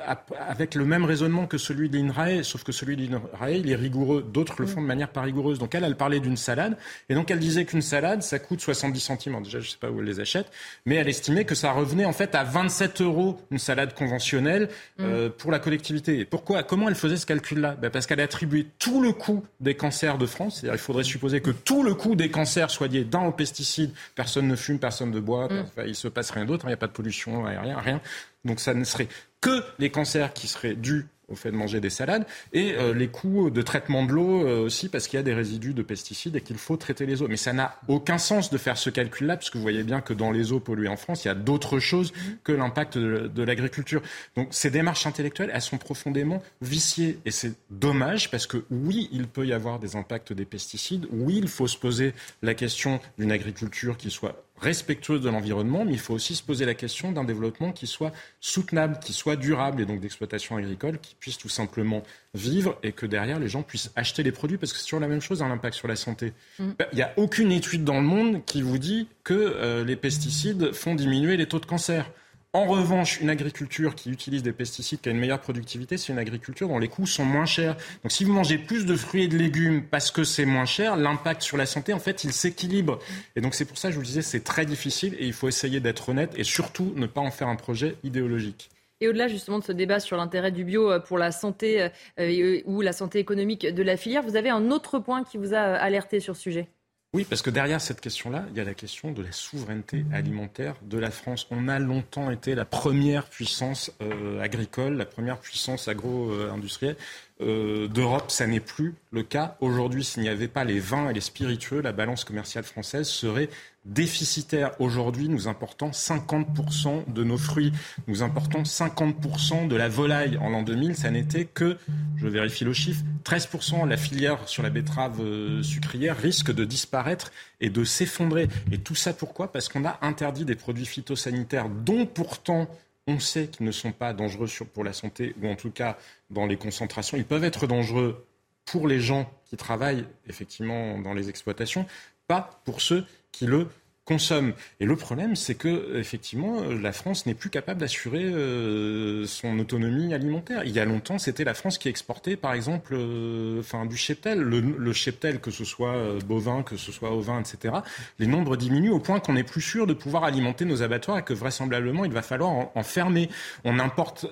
avec 0.48 0.74
le 0.74 0.84
même 0.84 1.04
raisonnement 1.04 1.46
que 1.46 1.58
celui 1.58 1.88
de 1.88 1.98
l'INRAE, 1.98 2.42
sauf 2.42 2.62
que 2.62 2.72
celui 2.72 2.96
de 2.96 3.02
l'INRAE, 3.02 3.50
il 3.50 3.70
est 3.70 3.76
rigoureux. 3.76 4.22
D'autres 4.22 4.56
le 4.60 4.66
mmh. 4.66 4.68
font 4.68 4.82
de 4.82 4.86
manière 4.86 5.08
pas 5.08 5.22
rigoureuse. 5.22 5.58
Donc 5.58 5.74
elle, 5.74 5.84
elle 5.84 5.96
parlait 5.96 6.20
d'une 6.20 6.36
salade, 6.36 6.76
et 7.08 7.14
donc 7.14 7.30
elle 7.30 7.40
disait 7.40 7.64
qu'une 7.64 7.82
salade, 7.82 8.22
ça 8.22 8.38
coûte 8.38 8.60
70 8.60 9.00
centimes. 9.00 9.42
déjà, 9.42 9.60
je 9.60 9.66
ne 9.66 9.70
sais 9.70 9.78
pas 9.78 9.90
où 9.90 10.00
elle 10.00 10.06
les 10.06 10.20
achète, 10.20 10.50
mais 10.86 10.96
elle 10.96 11.08
estimait 11.08 11.44
que 11.44 11.54
ça 11.54 11.72
revenait 11.72 12.04
en 12.04 12.12
fait 12.12 12.34
à 12.34 12.44
27 12.44 13.00
euros 13.00 13.40
une 13.50 13.58
salade 13.58 13.94
conventionnelle 13.94 14.68
mmh. 14.98 15.02
euh, 15.04 15.28
pour 15.28 15.50
la 15.50 15.58
collectivité. 15.58 16.20
Et 16.20 16.24
pourquoi 16.24 16.62
Comment 16.62 16.88
elle 16.88 16.94
faisait 16.94 17.16
ce 17.16 17.26
calcul-là? 17.26 17.74
Ben 17.74 17.90
Parce 17.90 18.06
qu'elle 18.06 18.20
a 18.20 18.24
attribué 18.24 18.66
tout 18.78 19.02
le 19.02 19.12
coût 19.12 19.44
des 19.60 19.74
cancers 19.74 20.18
de 20.18 20.26
France. 20.26 20.56
C'est-à-dire, 20.60 20.74
il 20.74 20.82
faudrait 20.82 21.04
supposer 21.04 21.40
que 21.40 21.50
tout 21.50 21.82
le 21.82 21.94
coût 21.94 22.14
des 22.14 22.30
cancers 22.30 22.70
soit 22.70 22.88
lié 22.88 23.04
d'un 23.04 23.22
aux 23.22 23.32
pesticides. 23.32 23.92
Personne 24.14 24.46
ne 24.46 24.56
fume, 24.56 24.67
personne 24.76 25.10
ne 25.10 25.20
boit, 25.20 25.48
mm. 25.48 25.86
il 25.86 25.94
se 25.94 26.08
passe 26.08 26.30
rien 26.30 26.44
d'autre, 26.44 26.66
il 26.66 26.68
n'y 26.68 26.74
a 26.74 26.78
pas 26.78 26.86
de 26.86 26.92
pollution 26.92 27.46
aérienne, 27.46 27.76
rien. 27.76 28.00
Donc 28.44 28.60
ça 28.60 28.74
ne 28.74 28.84
serait 28.84 29.08
que 29.40 29.62
les 29.78 29.90
cancers 29.90 30.32
qui 30.34 30.48
seraient 30.48 30.74
dus 30.74 31.06
au 31.28 31.34
fait 31.34 31.50
de 31.50 31.56
manger 31.56 31.80
des 31.80 31.90
salades, 31.90 32.26
et 32.52 32.74
euh, 32.74 32.94
les 32.94 33.08
coûts 33.08 33.50
de 33.50 33.62
traitement 33.62 34.04
de 34.04 34.12
l'eau 34.12 34.46
euh, 34.46 34.64
aussi, 34.64 34.88
parce 34.88 35.06
qu'il 35.06 35.18
y 35.18 35.20
a 35.20 35.22
des 35.22 35.34
résidus 35.34 35.74
de 35.74 35.82
pesticides 35.82 36.36
et 36.36 36.40
qu'il 36.40 36.56
faut 36.56 36.76
traiter 36.76 37.06
les 37.06 37.22
eaux. 37.22 37.28
Mais 37.28 37.36
ça 37.36 37.52
n'a 37.52 37.78
aucun 37.86 38.18
sens 38.18 38.50
de 38.50 38.58
faire 38.58 38.78
ce 38.78 38.90
calcul-là, 38.90 39.36
puisque 39.36 39.56
vous 39.56 39.62
voyez 39.62 39.82
bien 39.82 40.00
que 40.00 40.14
dans 40.14 40.30
les 40.30 40.52
eaux 40.52 40.60
polluées 40.60 40.88
en 40.88 40.96
France, 40.96 41.24
il 41.24 41.28
y 41.28 41.30
a 41.30 41.34
d'autres 41.34 41.78
choses 41.78 42.12
que 42.44 42.52
l'impact 42.52 42.96
de, 42.96 43.28
de 43.28 43.42
l'agriculture. 43.42 44.02
Donc 44.36 44.48
ces 44.52 44.70
démarches 44.70 45.06
intellectuelles, 45.06 45.50
elles 45.52 45.60
sont 45.60 45.78
profondément 45.78 46.42
viciées, 46.62 47.18
et 47.24 47.30
c'est 47.30 47.52
dommage, 47.70 48.30
parce 48.30 48.46
que 48.46 48.64
oui, 48.70 49.08
il 49.12 49.26
peut 49.26 49.46
y 49.46 49.52
avoir 49.52 49.78
des 49.78 49.96
impacts 49.96 50.32
des 50.32 50.46
pesticides, 50.46 51.06
oui, 51.10 51.36
il 51.36 51.48
faut 51.48 51.66
se 51.66 51.76
poser 51.76 52.14
la 52.42 52.54
question 52.54 53.00
d'une 53.18 53.32
agriculture 53.32 53.98
qui 53.98 54.10
soit 54.10 54.47
respectueuse 54.60 55.20
de 55.20 55.28
l'environnement, 55.28 55.84
mais 55.84 55.92
il 55.92 55.98
faut 55.98 56.14
aussi 56.14 56.34
se 56.34 56.42
poser 56.42 56.64
la 56.64 56.74
question 56.74 57.12
d'un 57.12 57.24
développement 57.24 57.72
qui 57.72 57.86
soit 57.86 58.12
soutenable, 58.40 58.98
qui 58.98 59.12
soit 59.12 59.36
durable, 59.36 59.82
et 59.82 59.86
donc 59.86 60.00
d'exploitation 60.00 60.56
agricole 60.56 60.98
qui 60.98 61.14
puisse 61.14 61.38
tout 61.38 61.48
simplement 61.48 62.02
vivre 62.34 62.78
et 62.82 62.92
que 62.92 63.06
derrière 63.06 63.38
les 63.38 63.48
gens 63.48 63.62
puissent 63.62 63.90
acheter 63.96 64.22
les 64.22 64.32
produits, 64.32 64.58
parce 64.58 64.72
que 64.72 64.78
c'est 64.78 64.84
toujours 64.84 65.00
la 65.00 65.08
même 65.08 65.20
chose, 65.20 65.42
un 65.42 65.50
impact 65.50 65.76
sur 65.76 65.88
la 65.88 65.96
santé. 65.96 66.32
Mm. 66.58 66.70
Il 66.92 66.96
n'y 66.96 67.02
a 67.02 67.12
aucune 67.16 67.52
étude 67.52 67.84
dans 67.84 68.00
le 68.00 68.06
monde 68.06 68.44
qui 68.44 68.62
vous 68.62 68.78
dit 68.78 69.08
que 69.24 69.34
euh, 69.34 69.84
les 69.84 69.96
pesticides 69.96 70.72
font 70.72 70.94
diminuer 70.94 71.36
les 71.36 71.46
taux 71.46 71.60
de 71.60 71.66
cancer. 71.66 72.10
En 72.54 72.64
revanche, 72.64 73.20
une 73.20 73.28
agriculture 73.28 73.94
qui 73.94 74.10
utilise 74.10 74.42
des 74.42 74.54
pesticides, 74.54 75.02
qui 75.02 75.10
a 75.10 75.12
une 75.12 75.18
meilleure 75.18 75.40
productivité, 75.40 75.98
c'est 75.98 76.14
une 76.14 76.18
agriculture 76.18 76.66
dont 76.66 76.78
les 76.78 76.88
coûts 76.88 77.06
sont 77.06 77.26
moins 77.26 77.44
chers. 77.44 77.76
Donc 78.02 78.10
si 78.10 78.24
vous 78.24 78.32
mangez 78.32 78.56
plus 78.56 78.86
de 78.86 78.96
fruits 78.96 79.24
et 79.24 79.28
de 79.28 79.36
légumes 79.36 79.84
parce 79.84 80.10
que 80.10 80.24
c'est 80.24 80.46
moins 80.46 80.64
cher, 80.64 80.96
l'impact 80.96 81.42
sur 81.42 81.58
la 81.58 81.66
santé, 81.66 81.92
en 81.92 81.98
fait, 81.98 82.24
il 82.24 82.32
s'équilibre. 82.32 83.00
Et 83.36 83.42
donc 83.42 83.54
c'est 83.54 83.66
pour 83.66 83.76
ça 83.76 83.88
que 83.88 83.92
je 83.92 83.98
vous 83.98 84.04
disais, 84.04 84.22
c'est 84.22 84.44
très 84.44 84.64
difficile 84.64 85.14
et 85.18 85.26
il 85.26 85.34
faut 85.34 85.46
essayer 85.46 85.78
d'être 85.80 86.08
honnête 86.08 86.32
et 86.38 86.44
surtout 86.44 86.94
ne 86.96 87.06
pas 87.06 87.20
en 87.20 87.30
faire 87.30 87.48
un 87.48 87.56
projet 87.56 87.96
idéologique. 88.02 88.70
Et 89.02 89.08
au-delà 89.08 89.28
justement 89.28 89.58
de 89.58 89.64
ce 89.64 89.72
débat 89.72 90.00
sur 90.00 90.16
l'intérêt 90.16 90.50
du 90.50 90.64
bio 90.64 90.90
euh, 90.90 91.00
pour 91.00 91.18
la 91.18 91.32
santé 91.32 91.82
euh, 91.82 91.88
euh, 92.18 92.62
ou 92.64 92.80
la 92.80 92.94
santé 92.94 93.18
économique 93.18 93.66
de 93.66 93.82
la 93.82 93.98
filière, 93.98 94.22
vous 94.22 94.36
avez 94.36 94.48
un 94.48 94.70
autre 94.70 94.98
point 94.98 95.22
qui 95.22 95.36
vous 95.36 95.52
a 95.52 95.58
alerté 95.58 96.18
sur 96.18 96.34
ce 96.34 96.42
sujet 96.42 96.68
oui, 97.14 97.24
parce 97.24 97.40
que 97.40 97.48
derrière 97.48 97.80
cette 97.80 98.02
question-là, 98.02 98.44
il 98.50 98.56
y 98.58 98.60
a 98.60 98.64
la 98.64 98.74
question 98.74 99.12
de 99.12 99.22
la 99.22 99.32
souveraineté 99.32 100.04
alimentaire 100.12 100.74
de 100.82 100.98
la 100.98 101.10
France. 101.10 101.46
On 101.50 101.66
a 101.66 101.78
longtemps 101.78 102.30
été 102.30 102.54
la 102.54 102.66
première 102.66 103.24
puissance 103.30 103.90
euh, 104.02 104.42
agricole, 104.42 104.94
la 104.94 105.06
première 105.06 105.38
puissance 105.38 105.88
agro-industrielle. 105.88 106.96
Euh, 107.40 107.86
d'Europe, 107.86 108.32
ça 108.32 108.48
n'est 108.48 108.58
plus 108.58 108.94
le 109.12 109.22
cas. 109.22 109.56
Aujourd'hui, 109.60 110.02
s'il 110.02 110.22
n'y 110.22 110.28
avait 110.28 110.48
pas 110.48 110.64
les 110.64 110.80
vins 110.80 111.08
et 111.08 111.12
les 111.12 111.20
spiritueux, 111.20 111.80
la 111.80 111.92
balance 111.92 112.24
commerciale 112.24 112.64
française 112.64 113.06
serait 113.06 113.48
déficitaire. 113.84 114.72
Aujourd'hui, 114.80 115.28
nous 115.28 115.46
importons 115.46 115.90
50% 115.90 117.12
de 117.12 117.22
nos 117.22 117.38
fruits, 117.38 117.72
nous 118.08 118.24
importons 118.24 118.62
50% 118.62 119.68
de 119.68 119.76
la 119.76 119.88
volaille. 119.88 120.36
En 120.38 120.50
l'an 120.50 120.62
2000, 120.62 120.96
ça 120.96 121.12
n'était 121.12 121.44
que, 121.44 121.76
je 122.16 122.26
vérifie 122.26 122.64
le 122.64 122.72
chiffre, 122.72 123.02
13%. 123.24 123.86
La 123.86 123.96
filière 123.96 124.48
sur 124.48 124.64
la 124.64 124.70
betterave 124.70 125.20
euh, 125.20 125.62
sucrière 125.62 126.16
risque 126.16 126.52
de 126.52 126.64
disparaître 126.64 127.32
et 127.60 127.70
de 127.70 127.84
s'effondrer. 127.84 128.48
Et 128.72 128.78
tout 128.78 128.96
ça 128.96 129.12
pourquoi? 129.12 129.52
Parce 129.52 129.68
qu'on 129.68 129.84
a 129.84 129.98
interdit 130.02 130.44
des 130.44 130.56
produits 130.56 130.86
phytosanitaires 130.86 131.68
dont 131.68 132.04
pourtant 132.04 132.68
on 133.08 133.18
sait 133.18 133.48
qu'ils 133.48 133.66
ne 133.66 133.72
sont 133.72 133.90
pas 133.90 134.12
dangereux 134.12 134.46
pour 134.72 134.84
la 134.84 134.92
santé, 134.92 135.34
ou 135.42 135.48
en 135.48 135.56
tout 135.56 135.70
cas 135.70 135.96
dans 136.30 136.46
les 136.46 136.58
concentrations. 136.58 137.16
Ils 137.16 137.24
peuvent 137.24 137.42
être 137.42 137.66
dangereux 137.66 138.26
pour 138.66 138.86
les 138.86 139.00
gens 139.00 139.32
qui 139.46 139.56
travaillent 139.56 140.06
effectivement 140.28 140.98
dans 140.98 141.14
les 141.14 141.30
exploitations, 141.30 141.86
pas 142.26 142.60
pour 142.64 142.82
ceux 142.82 143.06
qui 143.32 143.46
le 143.46 143.68
consomment. 144.08 144.54
Et 144.80 144.86
le 144.86 144.96
problème, 144.96 145.36
c'est 145.36 145.54
que 145.54 145.98
effectivement, 145.98 146.62
la 146.62 146.92
France 146.92 147.26
n'est 147.26 147.34
plus 147.34 147.50
capable 147.50 147.78
d'assurer 147.80 148.24
euh, 148.24 149.26
son 149.26 149.58
autonomie 149.58 150.14
alimentaire. 150.14 150.62
Il 150.64 150.72
y 150.72 150.80
a 150.80 150.86
longtemps, 150.86 151.18
c'était 151.18 151.44
la 151.44 151.52
France 151.52 151.76
qui 151.76 151.90
exportait, 151.90 152.36
par 152.36 152.54
exemple, 152.54 152.94
euh, 152.94 153.62
du 153.88 153.96
cheptel. 153.98 154.40
Le, 154.40 154.92
cheptel, 154.94 155.40
que 155.40 155.50
ce 155.50 155.64
soit 155.64 155.94
euh, 155.94 156.18
bovin, 156.20 156.62
que 156.62 156.78
ce 156.78 156.90
soit 156.90 157.12
ovin, 157.12 157.38
etc. 157.38 157.74
Les 158.18 158.26
nombres 158.26 158.56
diminuent 158.56 158.92
au 158.92 158.98
point 158.98 159.20
qu'on 159.20 159.34
n'est 159.34 159.44
plus 159.44 159.60
sûr 159.60 159.86
de 159.86 159.92
pouvoir 159.92 160.24
alimenter 160.24 160.64
nos 160.64 160.82
abattoirs 160.82 161.18
et 161.18 161.22
que 161.22 161.34
vraisemblablement, 161.34 162.06
il 162.06 162.12
va 162.12 162.22
falloir 162.22 162.70
en 162.74 162.82
fermer. 162.82 163.28
On 163.64 163.78
importe 163.78 164.26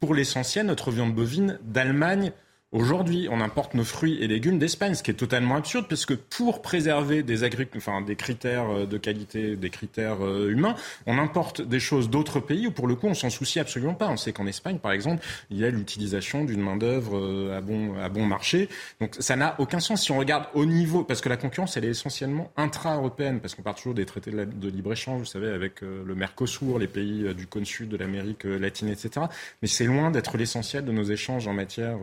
pour 0.00 0.14
l'essentiel 0.14 0.64
notre 0.66 0.90
viande 0.90 1.14
bovine 1.14 1.58
d'Allemagne 1.62 2.32
Aujourd'hui, 2.70 3.28
on 3.30 3.40
importe 3.40 3.72
nos 3.72 3.82
fruits 3.82 4.22
et 4.22 4.26
légumes 4.26 4.58
d'Espagne, 4.58 4.94
ce 4.94 5.02
qui 5.02 5.10
est 5.10 5.14
totalement 5.14 5.56
absurde, 5.56 5.86
parce 5.88 6.04
que 6.04 6.12
pour 6.12 6.60
préserver 6.60 7.22
des, 7.22 7.42
enfin, 7.74 8.02
des 8.02 8.14
critères 8.14 8.68
euh, 8.68 8.84
de 8.84 8.98
qualité, 8.98 9.56
des 9.56 9.70
critères 9.70 10.22
euh, 10.22 10.50
humains, 10.50 10.74
on 11.06 11.16
importe 11.16 11.62
des 11.62 11.80
choses 11.80 12.10
d'autres 12.10 12.40
pays 12.40 12.66
où, 12.66 12.70
pour 12.70 12.86
le 12.86 12.94
coup, 12.94 13.06
on 13.06 13.14
s'en 13.14 13.30
soucie 13.30 13.58
absolument 13.58 13.94
pas. 13.94 14.10
On 14.10 14.18
sait 14.18 14.34
qu'en 14.34 14.46
Espagne, 14.46 14.76
par 14.80 14.92
exemple, 14.92 15.24
il 15.48 15.56
y 15.56 15.64
a 15.64 15.70
l'utilisation 15.70 16.44
d'une 16.44 16.60
main-d'œuvre 16.60 17.16
euh, 17.16 17.56
à 17.56 17.62
bon, 17.62 17.98
à 17.98 18.10
bon 18.10 18.26
marché. 18.26 18.68
Donc, 19.00 19.16
ça 19.18 19.34
n'a 19.34 19.54
aucun 19.58 19.80
sens. 19.80 20.02
Si 20.02 20.12
on 20.12 20.18
regarde 20.18 20.44
au 20.52 20.66
niveau, 20.66 21.04
parce 21.04 21.22
que 21.22 21.30
la 21.30 21.38
concurrence, 21.38 21.78
elle 21.78 21.86
est 21.86 21.92
essentiellement 21.92 22.52
intra-européenne, 22.58 23.40
parce 23.40 23.54
qu'on 23.54 23.62
parle 23.62 23.76
toujours 23.76 23.94
des 23.94 24.04
traités 24.04 24.30
de, 24.30 24.68
libre-échange, 24.68 25.20
vous 25.20 25.24
savez, 25.24 25.48
avec 25.48 25.80
le 25.80 26.14
Mercosur, 26.14 26.78
les 26.78 26.86
pays 26.86 27.34
du 27.34 27.46
cône 27.46 27.64
sud 27.64 27.88
de 27.88 27.96
l'Amérique 27.96 28.44
latine, 28.44 28.88
etc. 28.88 29.24
Mais 29.62 29.68
c'est 29.68 29.86
loin 29.86 30.10
d'être 30.10 30.36
l'essentiel 30.36 30.84
de 30.84 30.92
nos 30.92 31.04
échanges 31.04 31.48
en 31.48 31.54
matière 31.54 31.96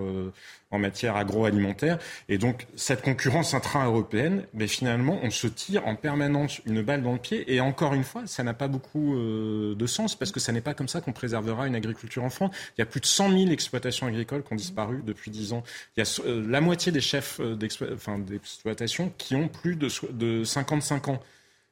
en 0.72 0.80
matière 0.80 1.16
agroalimentaire. 1.16 2.00
Et 2.28 2.38
donc, 2.38 2.68
cette 2.76 3.02
concurrence 3.02 3.54
intra-européenne, 3.54 4.46
mais 4.54 4.68
finalement, 4.68 5.20
on 5.24 5.30
se 5.30 5.48
tire 5.48 5.88
en 5.88 5.96
permanence 5.96 6.62
une 6.66 6.82
balle 6.82 7.04
dans 7.04 7.14
le 7.14 7.20
pied. 7.20 7.54
Et 7.54 7.62
encore 7.62 7.94
une 7.94 8.04
fois, 8.04 8.24
ça 8.26 8.44
n'a 8.44 8.54
pas 8.54 8.68
beaucoup 8.68 9.16
euh, 9.16 9.76
de 9.76 9.88
sens 9.88 10.16
parce 10.16 10.32
que 10.32 10.40
ce 10.40 10.52
n'est 10.52 10.62
pas 10.62 10.74
comme 10.74 10.88
ça 10.88 11.02
qu'on 11.02 11.14
préservera 11.14 11.68
une 11.68 11.76
agriculture 11.76 12.24
en 12.24 12.30
France. 12.30 12.56
Il 12.78 12.82
y 12.82 12.84
a 12.84 12.86
plus 12.86 13.00
de 13.00 13.06
100 13.06 13.32
000 13.32 13.52
exploitations 13.52 14.08
agricoles 14.08 14.44
qui 14.44 14.54
ont 14.54 14.58
disparu 14.58 15.02
depuis 15.06 15.32
10 15.32 15.54
ans. 15.54 15.64
Il 15.96 16.04
y 16.04 16.04
a 16.04 16.22
euh, 16.26 16.46
la 16.48 16.62
moitié 16.62 16.92
des 16.92 17.02
chefs 17.02 17.40
euh, 17.40 17.56
d'exploitation 17.56 19.14
qui 19.18 19.36
ont 19.36 19.48
plus 19.48 19.76
de, 19.76 19.90
de 20.12 20.44
55 20.44 21.08
ans. 21.10 21.20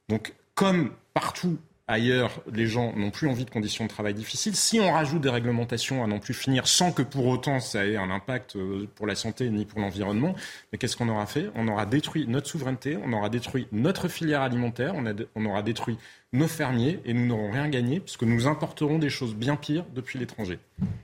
Donc, 0.09 0.33
comme 0.55 0.91
partout 1.13 1.57
Ailleurs, 1.93 2.41
les 2.51 2.65
gens 2.65 2.91
n'ont 2.95 3.11
plus 3.11 3.27
envie 3.27 3.45
de 3.45 3.51
conditions 3.51 3.83
de 3.83 3.89
travail 3.89 4.15
difficiles. 4.15 4.55
Si 4.55 4.79
on 4.79 4.91
rajoute 4.91 5.21
des 5.21 5.29
réglementations 5.29 6.03
à 6.03 6.07
non 6.07 6.17
plus 6.17 6.33
finir 6.33 6.67
sans 6.67 6.91
que 6.91 7.03
pour 7.03 7.27
autant 7.27 7.59
ça 7.59 7.85
ait 7.85 7.97
un 7.97 8.09
impact 8.09 8.55
euh, 8.55 8.87
pour 8.95 9.05
la 9.05 9.13
santé 9.13 9.47
ni 9.51 9.63
pour 9.63 9.79
l'environnement, 9.79 10.33
mais 10.71 10.79
qu'est-ce 10.79 10.97
qu'on 10.97 11.07
aura 11.07 11.27
fait? 11.27 11.51
On 11.53 11.67
aura 11.67 11.85
détruit 11.85 12.25
notre 12.27 12.47
souveraineté, 12.47 12.97
on 13.05 13.13
aura 13.13 13.29
détruit 13.29 13.67
notre 13.71 14.07
filière 14.07 14.41
alimentaire, 14.41 14.95
on, 15.35 15.45
aura 15.45 15.61
détruit 15.61 15.99
nos 16.31 16.47
fermiers 16.47 16.99
et 17.05 17.13
nous 17.13 17.27
n'aurons 17.27 17.51
rien 17.51 17.69
gagné 17.69 17.99
puisque 17.99 18.23
nous 18.23 18.47
importerons 18.47 18.97
des 18.97 19.11
choses 19.11 19.35
bien 19.35 19.55
pires 19.55 19.85
depuis 19.93 20.17
l'étranger. 20.17 20.57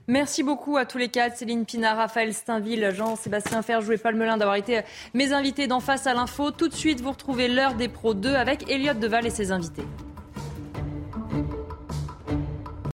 Merci 0.08 0.42
beaucoup 0.42 0.78
à 0.78 0.88
tous 0.88 0.98
les 0.98 1.10
quatre, 1.10 1.38
Céline 1.38 1.66
Pina, 1.66 1.94
Raphaël 1.94 2.34
Steinville, 2.34 2.90
Jean-Sébastien 2.96 3.62
Ferjou 3.62 3.92
et 3.92 4.00
Paul 4.00 4.16
Melun 4.16 4.38
d'avoir 4.38 4.56
été 4.56 4.82
mes 5.14 5.34
invités 5.34 5.68
d'en 5.68 5.82
face 5.82 6.08
à 6.08 6.16
l'info. 6.16 6.50
Tout 6.50 6.68
de 6.68 6.74
suite, 6.74 7.00
vous 7.00 7.12
retrouvez 7.12 7.48
l'heure 7.48 7.76
des 7.76 7.90
pros 7.90 8.16
2 8.16 8.34
avec 8.34 8.72
Elliott 8.72 9.00
Deval 9.00 9.28
et 9.28 9.30
ses 9.30 9.52
invités. 9.52 9.86